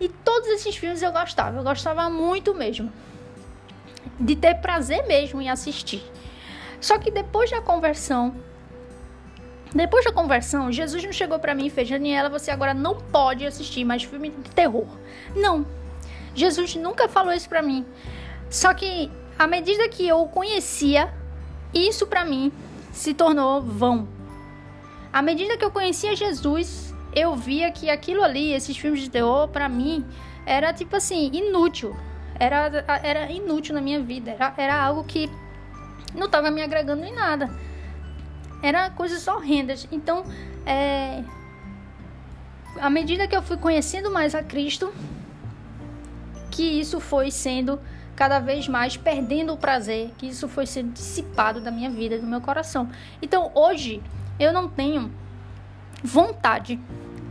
E 0.00 0.08
todos 0.08 0.48
esses 0.48 0.76
filmes 0.76 1.02
eu 1.02 1.12
gostava. 1.12 1.58
Eu 1.58 1.62
gostava 1.62 2.08
muito 2.08 2.54
mesmo 2.54 2.90
de 4.18 4.36
ter 4.36 4.56
prazer 4.56 5.06
mesmo 5.06 5.40
em 5.40 5.50
assistir. 5.50 6.02
Só 6.80 6.98
que 6.98 7.10
depois 7.10 7.50
da 7.50 7.60
conversão, 7.60 8.34
depois 9.74 10.04
da 10.04 10.12
conversão, 10.12 10.72
Jesus 10.72 11.04
não 11.04 11.12
chegou 11.12 11.38
para 11.38 11.54
mim 11.54 11.66
e 11.66 11.70
fez: 11.70 11.88
Daniela, 11.88 12.28
você 12.28 12.50
agora 12.50 12.74
não 12.74 12.96
pode 12.96 13.46
assistir 13.46 13.84
mais 13.84 14.02
filme 14.02 14.30
de 14.30 14.50
terror. 14.50 14.86
Não. 15.34 15.66
Jesus 16.34 16.76
nunca 16.76 17.08
falou 17.08 17.32
isso 17.32 17.48
para 17.48 17.62
mim. 17.62 17.84
Só 18.48 18.72
que 18.72 19.10
à 19.40 19.46
medida 19.46 19.88
que 19.88 20.06
eu 20.06 20.20
o 20.20 20.28
conhecia, 20.28 21.12
isso 21.72 22.06
para 22.06 22.24
mim 22.24 22.52
se 22.92 23.14
tornou 23.14 23.62
vão. 23.62 24.06
À 25.12 25.22
medida 25.22 25.56
que 25.56 25.64
eu 25.64 25.70
conhecia 25.70 26.14
Jesus, 26.14 26.94
eu 27.14 27.34
via 27.34 27.70
que 27.70 27.88
aquilo 27.88 28.22
ali, 28.22 28.52
esses 28.52 28.76
filmes 28.76 29.00
de 29.00 29.10
terror, 29.10 29.48
para 29.48 29.68
mim, 29.68 30.04
era 30.46 30.72
tipo 30.72 30.94
assim, 30.94 31.30
inútil 31.32 31.96
era, 32.40 32.84
era 33.02 33.30
inútil 33.30 33.74
na 33.74 33.82
minha 33.82 34.00
vida. 34.00 34.30
Era, 34.30 34.54
era 34.56 34.82
algo 34.82 35.04
que 35.04 35.30
não 36.14 36.24
estava 36.24 36.50
me 36.50 36.62
agregando 36.62 37.04
em 37.04 37.12
nada. 37.12 37.50
Era 38.62 38.88
coisas 38.88 39.28
horrendas. 39.28 39.86
Então, 39.92 40.24
é, 40.64 41.22
à 42.80 42.88
medida 42.88 43.28
que 43.28 43.36
eu 43.36 43.42
fui 43.42 43.58
conhecendo 43.58 44.10
mais 44.10 44.34
a 44.34 44.42
Cristo, 44.42 44.90
que 46.50 46.62
isso 46.62 46.98
foi 46.98 47.30
sendo 47.30 47.78
cada 48.20 48.38
vez 48.38 48.68
mais 48.68 48.98
perdendo 48.98 49.54
o 49.54 49.56
prazer, 49.56 50.10
que 50.18 50.26
isso 50.26 50.46
foi 50.46 50.66
sendo 50.66 50.92
dissipado 50.92 51.58
da 51.58 51.70
minha 51.70 51.88
vida, 51.88 52.18
do 52.18 52.26
meu 52.26 52.42
coração. 52.42 52.86
Então, 53.22 53.50
hoje 53.54 54.02
eu 54.38 54.52
não 54.52 54.68
tenho 54.68 55.10
vontade 56.04 56.78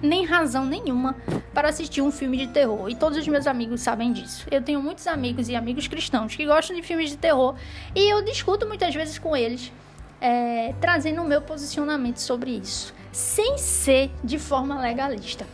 nem 0.02 0.26
razão 0.26 0.66
nenhuma 0.66 1.16
para 1.54 1.70
assistir 1.70 2.02
um 2.02 2.12
filme 2.12 2.38
de 2.38 2.48
terror. 2.48 2.90
E 2.90 2.96
todos 2.96 3.20
os 3.20 3.28
meus 3.28 3.46
amigos 3.46 3.82
sabem 3.82 4.12
disso. 4.12 4.48
Eu 4.50 4.64
tenho 4.64 4.82
muitos 4.82 5.06
amigos 5.06 5.48
e 5.48 5.56
amigos 5.56 5.88
cristãos 5.88 6.36
que 6.36 6.44
gostam 6.44 6.76
de 6.76 6.82
filmes 6.82 7.12
de 7.12 7.18
terror 7.18 7.54
e 7.94 8.12
eu 8.12 8.26
discuto 8.26 8.68
muitas 8.68 8.96
vezes 8.96 9.20
com 9.20 9.38
eles, 9.38 9.72
é, 10.20 10.74
trazendo 10.82 11.22
o 11.22 11.26
meu 11.26 11.44
posicionamento 11.44 12.18
sobre 12.18 12.50
isso, 12.50 12.96
sem 13.12 13.60
ser 13.60 14.10
de 14.24 14.40
forma 14.40 14.82
legalista. 14.82 15.46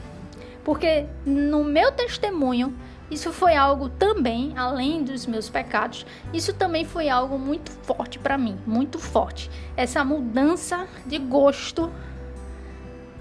Porque 0.64 1.06
no 1.26 1.62
meu 1.62 1.92
testemunho, 1.92 2.74
isso 3.10 3.32
foi 3.32 3.56
algo 3.56 3.90
também, 3.90 4.54
além 4.58 5.04
dos 5.04 5.26
meus 5.26 5.50
pecados, 5.50 6.06
isso 6.34 6.54
também 6.54 6.86
foi 6.86 7.08
algo 7.08 7.38
muito 7.38 7.72
forte 7.72 8.18
para 8.18 8.38
mim, 8.38 8.58
muito 8.66 8.98
forte. 8.98 9.50
Essa 9.78 10.04
mudança 10.04 10.88
de 11.06 11.18
gosto 11.20 11.92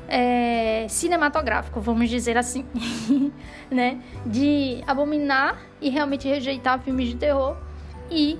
é, 0.08 0.86
cinematográfico, 0.88 1.80
vamos 1.80 2.08
dizer 2.08 2.36
assim, 2.36 2.64
né? 3.70 4.00
De 4.24 4.82
abominar 4.86 5.60
e 5.80 5.90
realmente 5.90 6.28
rejeitar 6.28 6.80
filmes 6.80 7.08
de 7.08 7.16
terror 7.16 7.56
e 8.10 8.38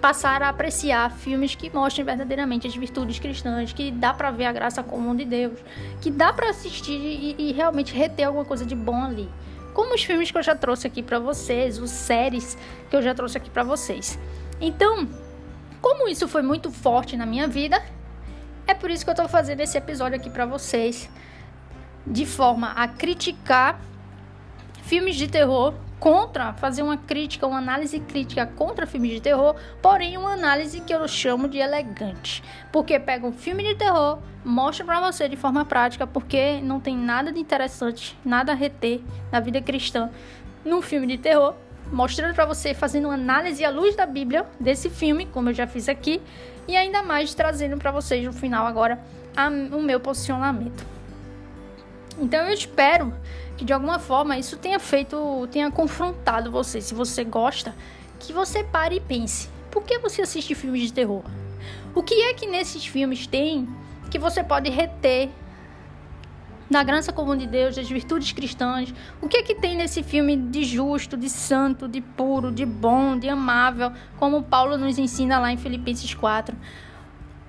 passar 0.00 0.42
a 0.42 0.48
apreciar 0.48 1.10
filmes 1.10 1.54
que 1.54 1.70
mostrem 1.74 2.04
verdadeiramente 2.04 2.66
as 2.66 2.76
virtudes 2.76 3.18
cristãs, 3.18 3.72
que 3.72 3.90
dá 3.90 4.14
para 4.14 4.30
ver 4.30 4.44
a 4.44 4.52
graça 4.52 4.82
comum 4.82 5.14
de 5.14 5.24
Deus, 5.24 5.58
que 6.00 6.10
dá 6.10 6.32
para 6.32 6.50
assistir 6.50 6.92
e, 6.92 7.34
e, 7.36 7.52
realmente 7.52 7.92
reter 7.92 8.26
alguma 8.26 8.44
coisa 8.44 8.64
de 8.64 8.76
bom 8.76 9.02
ali. 9.02 9.28
Como 9.78 9.94
os 9.94 10.02
filmes 10.02 10.28
que 10.28 10.36
eu 10.36 10.42
já 10.42 10.56
trouxe 10.56 10.88
aqui 10.88 11.04
para 11.04 11.20
vocês, 11.20 11.78
os 11.78 11.90
séries 11.90 12.58
que 12.90 12.96
eu 12.96 13.00
já 13.00 13.14
trouxe 13.14 13.38
aqui 13.38 13.48
para 13.48 13.62
vocês. 13.62 14.18
Então, 14.60 15.08
como 15.80 16.08
isso 16.08 16.26
foi 16.26 16.42
muito 16.42 16.68
forte 16.72 17.16
na 17.16 17.24
minha 17.24 17.46
vida, 17.46 17.80
é 18.66 18.74
por 18.74 18.90
isso 18.90 19.04
que 19.04 19.10
eu 19.12 19.14
tô 19.14 19.28
fazendo 19.28 19.60
esse 19.60 19.78
episódio 19.78 20.16
aqui 20.16 20.28
para 20.28 20.44
vocês, 20.44 21.08
de 22.04 22.26
forma 22.26 22.72
a 22.72 22.88
criticar 22.88 23.80
filmes 24.82 25.14
de 25.14 25.28
terror 25.28 25.72
contra, 25.98 26.52
fazer 26.54 26.82
uma 26.82 26.96
crítica, 26.96 27.46
uma 27.46 27.58
análise 27.58 27.98
crítica 28.00 28.46
contra 28.46 28.86
filmes 28.86 29.10
de 29.12 29.20
terror, 29.20 29.56
porém 29.82 30.16
uma 30.16 30.32
análise 30.32 30.80
que 30.80 30.94
eu 30.94 31.06
chamo 31.08 31.48
de 31.48 31.58
elegante, 31.58 32.42
porque 32.72 32.98
pega 32.98 33.26
um 33.26 33.32
filme 33.32 33.62
de 33.62 33.74
terror, 33.74 34.18
mostra 34.44 34.84
para 34.84 35.00
você 35.00 35.28
de 35.28 35.36
forma 35.36 35.64
prática, 35.64 36.06
porque 36.06 36.60
não 36.60 36.80
tem 36.80 36.96
nada 36.96 37.32
de 37.32 37.40
interessante, 37.40 38.16
nada 38.24 38.52
a 38.52 38.54
reter 38.54 39.00
na 39.30 39.40
vida 39.40 39.60
cristã 39.60 40.10
num 40.64 40.82
filme 40.82 41.06
de 41.06 41.18
terror, 41.18 41.54
mostrando 41.92 42.34
para 42.34 42.44
você, 42.44 42.74
fazendo 42.74 43.06
uma 43.06 43.14
análise 43.14 43.64
à 43.64 43.70
luz 43.70 43.96
da 43.96 44.06
Bíblia 44.06 44.46
desse 44.60 44.90
filme, 44.90 45.26
como 45.26 45.50
eu 45.50 45.54
já 45.54 45.66
fiz 45.66 45.88
aqui, 45.88 46.20
e 46.66 46.76
ainda 46.76 47.02
mais 47.02 47.34
trazendo 47.34 47.78
para 47.78 47.90
vocês 47.90 48.24
no 48.24 48.32
final 48.32 48.66
agora 48.66 49.00
a, 49.36 49.48
o 49.48 49.82
meu 49.82 49.98
posicionamento. 49.98 50.84
Então 52.20 52.46
eu 52.46 52.52
espero 52.52 53.14
que 53.58 53.64
de 53.64 53.72
alguma 53.72 53.98
forma 53.98 54.38
isso 54.38 54.56
tenha 54.56 54.78
feito, 54.78 55.48
tenha 55.50 55.70
confrontado 55.70 56.50
você, 56.50 56.80
se 56.80 56.94
você 56.94 57.24
gosta, 57.24 57.74
que 58.20 58.32
você 58.32 58.62
pare 58.62 58.96
e 58.96 59.00
pense: 59.00 59.50
por 59.70 59.82
que 59.82 59.98
você 59.98 60.22
assiste 60.22 60.54
filmes 60.54 60.82
de 60.82 60.92
terror? 60.92 61.24
O 61.94 62.02
que 62.02 62.14
é 62.14 62.32
que 62.34 62.46
nesses 62.46 62.86
filmes 62.86 63.26
tem 63.26 63.68
que 64.10 64.18
você 64.18 64.42
pode 64.42 64.70
reter 64.70 65.28
da 66.70 66.82
graça 66.82 67.12
comum 67.12 67.36
de 67.36 67.46
Deus, 67.46 67.74
das 67.74 67.88
virtudes 67.88 68.30
cristãs. 68.32 68.94
O 69.22 69.28
que 69.28 69.38
é 69.38 69.42
que 69.42 69.54
tem 69.54 69.76
nesse 69.76 70.02
filme 70.02 70.36
de 70.36 70.64
justo, 70.64 71.16
de 71.16 71.28
santo, 71.28 71.88
de 71.88 72.00
puro, 72.00 72.52
de 72.52 72.64
bom, 72.64 73.18
de 73.18 73.28
amável, 73.28 73.90
como 74.18 74.42
Paulo 74.42 74.76
nos 74.76 74.98
ensina 74.98 75.38
lá 75.38 75.50
em 75.50 75.56
Filipenses 75.56 76.12
4? 76.14 76.54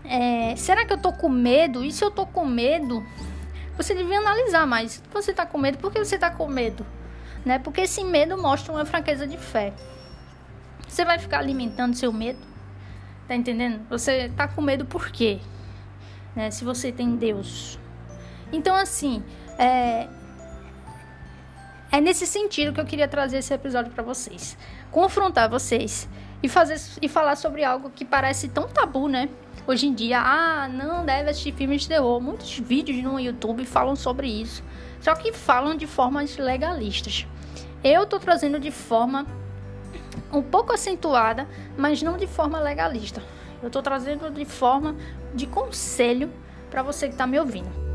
É, 0.06 0.56
será 0.56 0.86
que 0.86 0.94
eu 0.94 0.98
tô 0.98 1.12
com 1.12 1.30
medo? 1.30 1.84
E 1.84 1.92
se 1.92 2.04
eu 2.04 2.10
tô 2.10 2.26
com 2.26 2.46
medo, 2.46 3.06
você 3.82 3.96
devia 3.96 4.20
analisar 4.20 4.68
mais. 4.68 5.02
Você 5.14 5.34
tá 5.34 5.46
com 5.46 5.58
medo, 5.58 5.78
por 5.78 5.92
que 5.92 6.00
você 6.00 6.18
tá 6.18 6.30
com 6.30 6.48
medo? 6.48 6.86
Né? 7.46 7.60
Porque 7.60 7.82
esse 7.82 8.04
medo 8.04 8.38
mostra 8.38 8.74
uma 8.74 8.86
fraqueza 8.86 9.26
de 9.26 9.38
fé. 9.38 9.74
Você 10.88 11.06
vai 11.06 11.18
ficar 11.18 11.40
alimentando 11.40 11.96
seu 11.96 12.12
medo? 12.12 12.40
Tá 13.28 13.36
entendendo? 13.36 13.86
Você 13.90 14.30
tá 14.36 14.48
com 14.48 14.62
medo 14.62 14.86
por 14.86 15.10
quê? 15.10 15.40
Né? 16.36 16.52
Se 16.52 16.66
você 16.66 16.92
tem 16.92 17.16
Deus, 17.16 17.80
então, 18.52 18.76
assim, 18.76 19.24
é, 19.58 20.08
é 21.92 22.02
nesse 22.02 22.26
sentido 22.26 22.74
que 22.74 22.82
eu 22.82 22.86
queria 22.86 23.08
trazer 23.08 23.38
esse 23.38 23.54
episódio 23.54 23.92
para 23.92 24.04
vocês. 24.04 24.58
Confrontar 24.92 25.50
vocês 25.50 26.10
e, 26.42 26.50
fazer, 26.50 26.80
e 27.02 27.08
falar 27.08 27.36
sobre 27.36 27.64
algo 27.64 27.90
que 27.90 28.06
parece 28.06 28.48
tão 28.48 28.68
tabu, 28.68 29.08
né? 29.08 29.30
Hoje 29.68 29.88
em 29.88 29.94
dia, 29.94 30.20
ah, 30.20 30.68
não 30.68 31.06
deve 31.06 31.30
assistir 31.30 31.54
filmes 31.54 31.84
de 31.84 31.90
terror. 31.90 32.20
Muitos 32.20 32.58
vídeos 32.58 33.04
no 33.04 33.20
YouTube 33.20 33.66
falam 33.66 33.96
sobre 33.96 34.28
isso. 34.28 34.64
Só 35.00 35.14
que 35.16 35.32
falam 35.32 35.76
de 35.76 35.86
formas 35.86 36.38
legalistas. 36.38 37.28
Eu 37.84 38.06
tô 38.06 38.20
trazendo 38.20 38.60
de 38.60 38.72
forma 38.72 39.26
um 40.34 40.42
pouco 40.42 40.74
acentuada, 40.74 41.48
mas 41.78 42.02
não 42.02 42.18
de 42.18 42.28
forma 42.28 42.60
legalista. 42.60 43.22
Eu 43.62 43.70
tô 43.70 43.82
trazendo 43.82 44.32
de 44.32 44.46
forma 44.46 44.96
de 45.34 45.46
conselho 45.46 46.32
para 46.70 46.82
você 46.82 47.10
que 47.10 47.16
tá 47.16 47.28
me 47.28 47.40
ouvindo. 47.40 47.89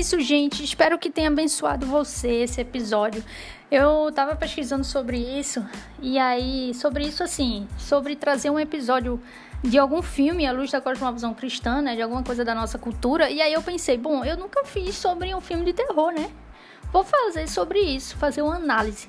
Isso, 0.00 0.18
gente. 0.18 0.64
Espero 0.64 0.98
que 0.98 1.10
tenha 1.10 1.28
abençoado 1.28 1.84
você 1.84 2.28
esse 2.28 2.58
episódio. 2.58 3.22
Eu 3.70 4.10
tava 4.12 4.34
pesquisando 4.34 4.82
sobre 4.82 5.18
isso 5.18 5.64
e 6.00 6.18
aí 6.18 6.72
sobre 6.74 7.04
isso 7.04 7.22
assim, 7.22 7.68
sobre 7.78 8.16
trazer 8.16 8.48
um 8.48 8.58
episódio 8.58 9.20
de 9.62 9.78
algum 9.78 10.00
filme, 10.00 10.46
à 10.46 10.52
luz 10.52 10.70
da 10.70 10.80
cosmovisão 10.80 11.34
cristã, 11.34 11.82
né? 11.82 11.94
De 11.94 12.00
alguma 12.00 12.22
coisa 12.22 12.42
da 12.42 12.54
nossa 12.54 12.78
cultura. 12.78 13.30
E 13.30 13.42
aí 13.42 13.52
eu 13.52 13.62
pensei, 13.62 13.98
bom, 13.98 14.24
eu 14.24 14.38
nunca 14.38 14.64
fiz 14.64 14.94
sobre 14.96 15.34
um 15.34 15.40
filme 15.40 15.66
de 15.66 15.74
terror, 15.74 16.12
né? 16.12 16.30
Vou 16.90 17.04
fazer 17.04 17.46
sobre 17.46 17.78
isso, 17.78 18.16
fazer 18.16 18.40
uma 18.40 18.56
análise. 18.56 19.08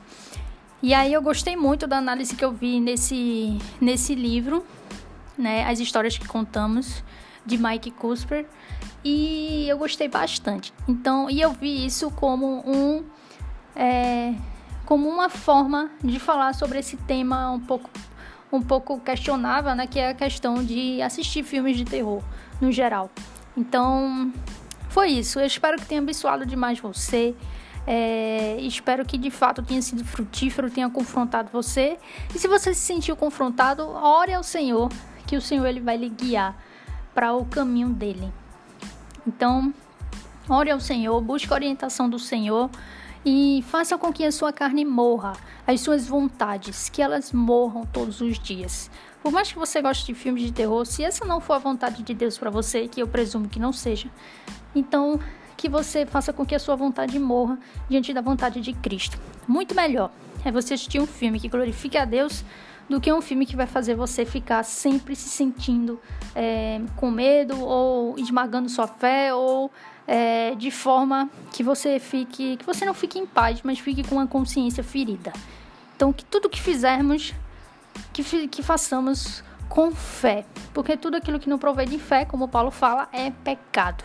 E 0.83 0.93
aí 0.93 1.13
eu 1.13 1.21
gostei 1.21 1.55
muito 1.55 1.87
da 1.87 1.97
análise 1.97 2.35
que 2.35 2.43
eu 2.43 2.51
vi 2.51 2.81
nesse, 2.81 3.57
nesse 3.79 4.13
livro, 4.13 4.65
né? 5.37 5.65
As 5.65 5.79
histórias 5.79 6.17
que 6.17 6.27
contamos, 6.27 7.01
de 7.45 7.57
Mike 7.57 7.91
Cusper. 7.91 8.45
E 9.03 9.65
eu 9.67 9.77
gostei 9.77 10.07
bastante. 10.07 10.73
Então, 10.87 11.29
e 11.29 11.41
eu 11.41 11.51
vi 11.51 11.85
isso 11.85 12.11
como 12.11 12.63
um. 12.65 13.03
É, 13.75 14.33
como 14.85 15.07
uma 15.07 15.29
forma 15.29 15.89
de 16.03 16.19
falar 16.19 16.53
sobre 16.53 16.79
esse 16.79 16.97
tema 16.97 17.49
um 17.51 17.59
pouco 17.59 17.89
um 18.51 18.61
pouco 18.61 18.99
questionável, 18.99 19.73
né, 19.73 19.87
que 19.87 19.97
é 19.97 20.09
a 20.09 20.13
questão 20.13 20.63
de 20.63 21.01
assistir 21.01 21.41
filmes 21.43 21.77
de 21.77 21.85
terror 21.85 22.21
no 22.59 22.71
geral. 22.71 23.09
Então, 23.55 24.31
foi 24.89 25.09
isso. 25.11 25.39
Eu 25.39 25.45
espero 25.45 25.77
que 25.77 25.85
tenha 25.85 26.01
abençoado 26.01 26.45
demais 26.45 26.77
você. 26.79 27.33
É, 27.87 28.57
espero 28.59 29.05
que 29.05 29.17
de 29.17 29.31
fato 29.31 29.63
tenha 29.63 29.81
sido 29.81 30.03
frutífero, 30.03 30.69
tenha 30.69 30.89
confrontado 30.89 31.49
você. 31.51 31.97
E 32.35 32.37
se 32.37 32.47
você 32.47 32.73
se 32.73 32.81
sentiu 32.81 33.15
confrontado, 33.15 33.87
ore 33.87 34.33
ao 34.33 34.43
Senhor, 34.43 34.89
que 35.25 35.37
o 35.37 35.41
Senhor 35.41 35.65
ele 35.65 35.79
vai 35.79 35.97
lhe 35.97 36.09
guiar 36.09 36.55
para 37.13 37.33
o 37.33 37.45
caminho 37.45 37.89
dele. 37.89 38.31
Então, 39.27 39.73
ore 40.49 40.71
ao 40.71 40.79
Senhor, 40.79 41.19
busque 41.21 41.51
a 41.51 41.55
orientação 41.55 42.09
do 42.09 42.17
Senhor 42.17 42.69
e 43.25 43.63
faça 43.67 43.97
com 43.97 44.11
que 44.11 44.25
a 44.25 44.31
sua 44.31 44.51
carne 44.51 44.83
morra, 44.83 45.33
as 45.65 45.81
suas 45.81 46.07
vontades, 46.07 46.89
que 46.89 47.01
elas 47.01 47.31
morram 47.31 47.85
todos 47.85 48.19
os 48.19 48.39
dias. 48.39 48.89
Por 49.21 49.31
mais 49.31 49.51
que 49.51 49.59
você 49.59 49.81
goste 49.81 50.05
de 50.07 50.15
filmes 50.15 50.43
de 50.43 50.51
terror, 50.51 50.85
se 50.85 51.03
essa 51.03 51.25
não 51.25 51.39
for 51.39 51.53
a 51.53 51.59
vontade 51.59 52.01
de 52.01 52.13
Deus 52.13 52.37
para 52.37 52.49
você, 52.49 52.87
que 52.87 53.01
eu 53.01 53.07
presumo 53.07 53.47
que 53.47 53.59
não 53.59 53.71
seja, 53.71 54.09
então 54.73 55.19
que 55.55 55.69
você 55.69 56.07
faça 56.07 56.33
com 56.33 56.43
que 56.43 56.55
a 56.55 56.59
sua 56.59 56.75
vontade 56.75 57.19
morra 57.19 57.59
diante 57.87 58.11
da 58.13 58.21
vontade 58.21 58.59
de 58.61 58.73
Cristo. 58.73 59.19
Muito 59.47 59.75
melhor 59.75 60.09
é 60.43 60.51
você 60.51 60.73
assistir 60.73 60.99
um 60.99 61.05
filme 61.05 61.39
que 61.39 61.47
glorifique 61.47 61.97
a 61.97 62.05
Deus 62.05 62.43
do 62.91 62.99
que 62.99 63.11
um 63.11 63.21
filme 63.21 63.45
que 63.45 63.55
vai 63.55 63.65
fazer 63.65 63.95
você 63.95 64.25
ficar 64.25 64.63
sempre 64.63 65.15
se 65.15 65.29
sentindo 65.29 65.99
é, 66.35 66.81
com 66.97 67.09
medo 67.09 67.57
ou 67.59 68.19
esmagando 68.19 68.67
sua 68.67 68.85
fé 68.85 69.33
ou 69.33 69.71
é, 70.05 70.53
de 70.55 70.69
forma 70.69 71.29
que 71.53 71.63
você 71.63 71.99
fique, 71.99 72.57
que 72.57 72.65
você 72.65 72.83
não 72.83 72.93
fique 72.93 73.17
em 73.17 73.25
paz, 73.25 73.61
mas 73.63 73.79
fique 73.79 74.03
com 74.03 74.19
a 74.19 74.27
consciência 74.27 74.83
ferida. 74.83 75.31
Então, 75.95 76.11
que 76.11 76.25
tudo 76.25 76.49
que 76.49 76.59
fizermos, 76.59 77.33
que, 78.11 78.47
que 78.49 78.61
façamos 78.61 79.41
com 79.69 79.91
fé, 79.91 80.45
porque 80.73 80.97
tudo 80.97 81.15
aquilo 81.15 81.39
que 81.39 81.49
não 81.49 81.57
provém 81.57 81.87
de 81.87 81.97
fé, 81.97 82.25
como 82.25 82.49
Paulo 82.49 82.71
fala, 82.71 83.07
é 83.13 83.31
pecado. 83.31 84.03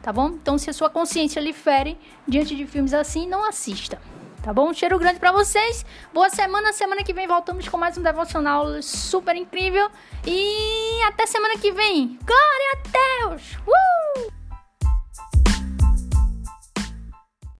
Tá 0.00 0.12
bom? 0.12 0.28
Então, 0.28 0.56
se 0.56 0.70
a 0.70 0.72
sua 0.72 0.88
consciência 0.88 1.40
lhe 1.40 1.52
fere 1.52 1.98
diante 2.26 2.56
de 2.56 2.66
filmes 2.66 2.94
assim, 2.94 3.26
não 3.26 3.46
assista. 3.46 4.00
Tá 4.44 4.52
bom? 4.52 4.68
Um 4.68 4.74
cheiro 4.74 4.98
grande 4.98 5.18
para 5.18 5.32
vocês. 5.32 5.86
Boa 6.12 6.28
semana. 6.28 6.70
Semana 6.74 7.02
que 7.02 7.14
vem 7.14 7.26
voltamos 7.26 7.66
com 7.66 7.78
mais 7.78 7.96
um 7.96 8.02
devocional 8.02 8.82
super 8.82 9.34
incrível. 9.34 9.90
E 10.26 11.00
até 11.06 11.24
semana 11.24 11.56
que 11.56 11.72
vem. 11.72 12.18
Glória 12.22 12.72
a 12.74 13.28
Deus! 13.30 13.56
Uh! 13.66 14.43